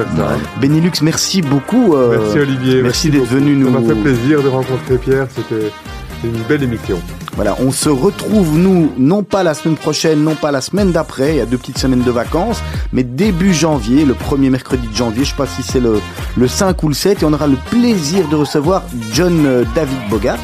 Benilux, 0.60 0.90
merci 1.02 1.42
beaucoup. 1.42 1.94
euh, 1.94 2.18
Merci 2.20 2.38
Olivier. 2.40 2.82
merci 2.82 3.10
d'être 3.10 3.24
venu 3.26 3.54
nous- 3.54 3.72
Ça 3.72 3.78
m'a 3.80 3.86
fait 3.88 4.00
plaisir 4.00 4.42
de 4.42 4.48
rencontrer 4.48 4.98
Pierre. 4.98 5.26
C'était 5.34 5.70
une 6.24 6.42
belle 6.42 6.62
émission. 6.62 7.00
Voilà, 7.36 7.56
on 7.60 7.70
se 7.70 7.88
retrouve 7.88 8.58
nous 8.58 8.92
non 8.98 9.22
pas 9.22 9.42
la 9.42 9.54
semaine 9.54 9.76
prochaine, 9.76 10.22
non 10.22 10.34
pas 10.34 10.50
la 10.50 10.60
semaine 10.60 10.90
d'après, 10.90 11.34
il 11.34 11.36
y 11.36 11.40
a 11.40 11.46
deux 11.46 11.58
petites 11.58 11.78
semaines 11.78 12.02
de 12.02 12.10
vacances, 12.10 12.60
mais 12.92 13.04
début 13.04 13.54
janvier, 13.54 14.04
le 14.04 14.14
premier 14.14 14.50
mercredi 14.50 14.88
de 14.88 14.94
janvier, 14.94 15.24
je 15.24 15.30
sais 15.30 15.36
pas 15.36 15.46
si 15.46 15.62
c'est 15.62 15.80
le, 15.80 16.00
le 16.36 16.48
5 16.48 16.82
ou 16.82 16.88
le 16.88 16.94
7, 16.94 17.22
et 17.22 17.26
on 17.26 17.32
aura 17.32 17.46
le 17.46 17.56
plaisir 17.70 18.28
de 18.28 18.36
recevoir 18.36 18.82
John 19.12 19.46
euh, 19.46 19.64
David 19.74 19.98
Bogart. 20.10 20.38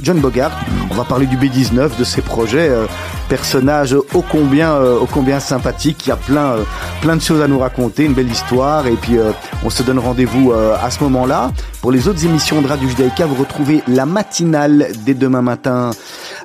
John 0.00 0.20
Bogart, 0.20 0.52
on 0.90 0.94
va 0.94 1.04
parler 1.04 1.26
du 1.26 1.36
B19, 1.36 1.98
de 1.98 2.04
ses 2.04 2.20
projets, 2.20 2.68
euh, 2.68 2.86
personnage 3.28 3.94
ô 3.94 4.22
combien, 4.22 4.72
euh, 4.72 4.98
ô 4.98 5.06
combien 5.06 5.40
sympathique, 5.40 6.06
il 6.06 6.10
y 6.10 6.12
a 6.12 6.16
plein, 6.16 6.52
euh, 6.52 6.62
plein 7.00 7.16
de 7.16 7.22
choses 7.22 7.40
à 7.42 7.48
nous 7.48 7.58
raconter, 7.58 8.04
une 8.04 8.14
belle 8.14 8.30
histoire, 8.30 8.86
et 8.86 8.94
puis 8.94 9.18
euh, 9.18 9.32
on 9.64 9.70
se 9.70 9.82
donne 9.82 9.98
rendez-vous 9.98 10.52
à 10.52 10.90
ce 10.90 11.02
moment-là. 11.04 11.50
Pour 11.86 11.92
les 11.92 12.08
autres 12.08 12.24
émissions 12.24 12.60
de 12.62 12.66
Radio 12.66 12.88
Judaïka, 12.88 13.26
vous 13.26 13.36
retrouvez 13.36 13.80
la 13.86 14.06
matinale 14.06 14.88
dès 15.04 15.14
demain 15.14 15.40
matin 15.40 15.92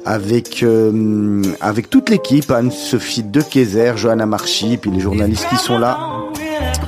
avec 0.06 0.62
euh, 0.62 1.42
avec 1.60 1.90
toute 1.90 2.12
l'équipe, 2.12 2.52
Anne-Sophie 2.52 3.24
Dequezer, 3.24 3.98
Johanna 3.98 4.28
Marchi, 4.28 4.78
puis 4.78 4.92
les 4.92 5.00
journalistes 5.00 5.48
qui 5.50 5.56
sont 5.56 5.80
là 5.80 5.98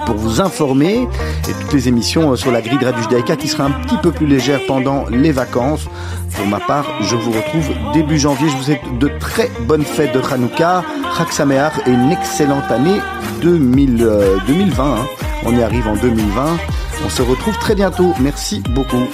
pour 0.05 0.17
vous 0.17 0.39
informer 0.39 1.07
et 1.49 1.53
toutes 1.61 1.73
les 1.73 1.87
émissions 1.87 2.33
euh, 2.33 2.35
sur 2.35 2.51
la 2.51 2.61
grille 2.61 2.77
de 2.77 2.85
Radio 2.85 3.01
Judaïka 3.01 3.37
qui 3.37 3.47
sera 3.47 3.63
un 3.63 3.71
petit 3.71 3.97
peu 4.03 4.11
plus 4.11 4.27
légère 4.27 4.59
pendant 4.67 5.05
les 5.09 5.31
vacances. 5.31 5.87
Pour 6.35 6.45
ma 6.45 6.59
part, 6.59 6.85
je 7.01 7.15
vous 7.15 7.31
retrouve 7.31 7.71
début 7.95 8.19
janvier. 8.19 8.49
Je 8.49 8.55
vous 8.55 8.63
souhaite 8.65 8.99
de 8.99 9.09
très 9.19 9.49
bonnes 9.61 9.83
fêtes 9.83 10.13
de 10.13 10.21
Hanouka, 10.31 10.83
Chag 11.17 11.49
et 11.87 11.89
une 11.89 12.11
excellente 12.11 12.69
année 12.69 13.01
2000, 13.41 14.03
euh, 14.03 14.37
2020. 14.45 14.83
hein. 14.83 15.07
On 15.43 15.57
y 15.57 15.63
arrive 15.63 15.87
en 15.87 15.95
2020. 15.95 16.82
On 17.05 17.09
se 17.09 17.21
retrouve 17.21 17.57
très 17.57 17.75
bientôt. 17.75 18.13
Merci 18.19 18.61
beaucoup. 18.69 19.07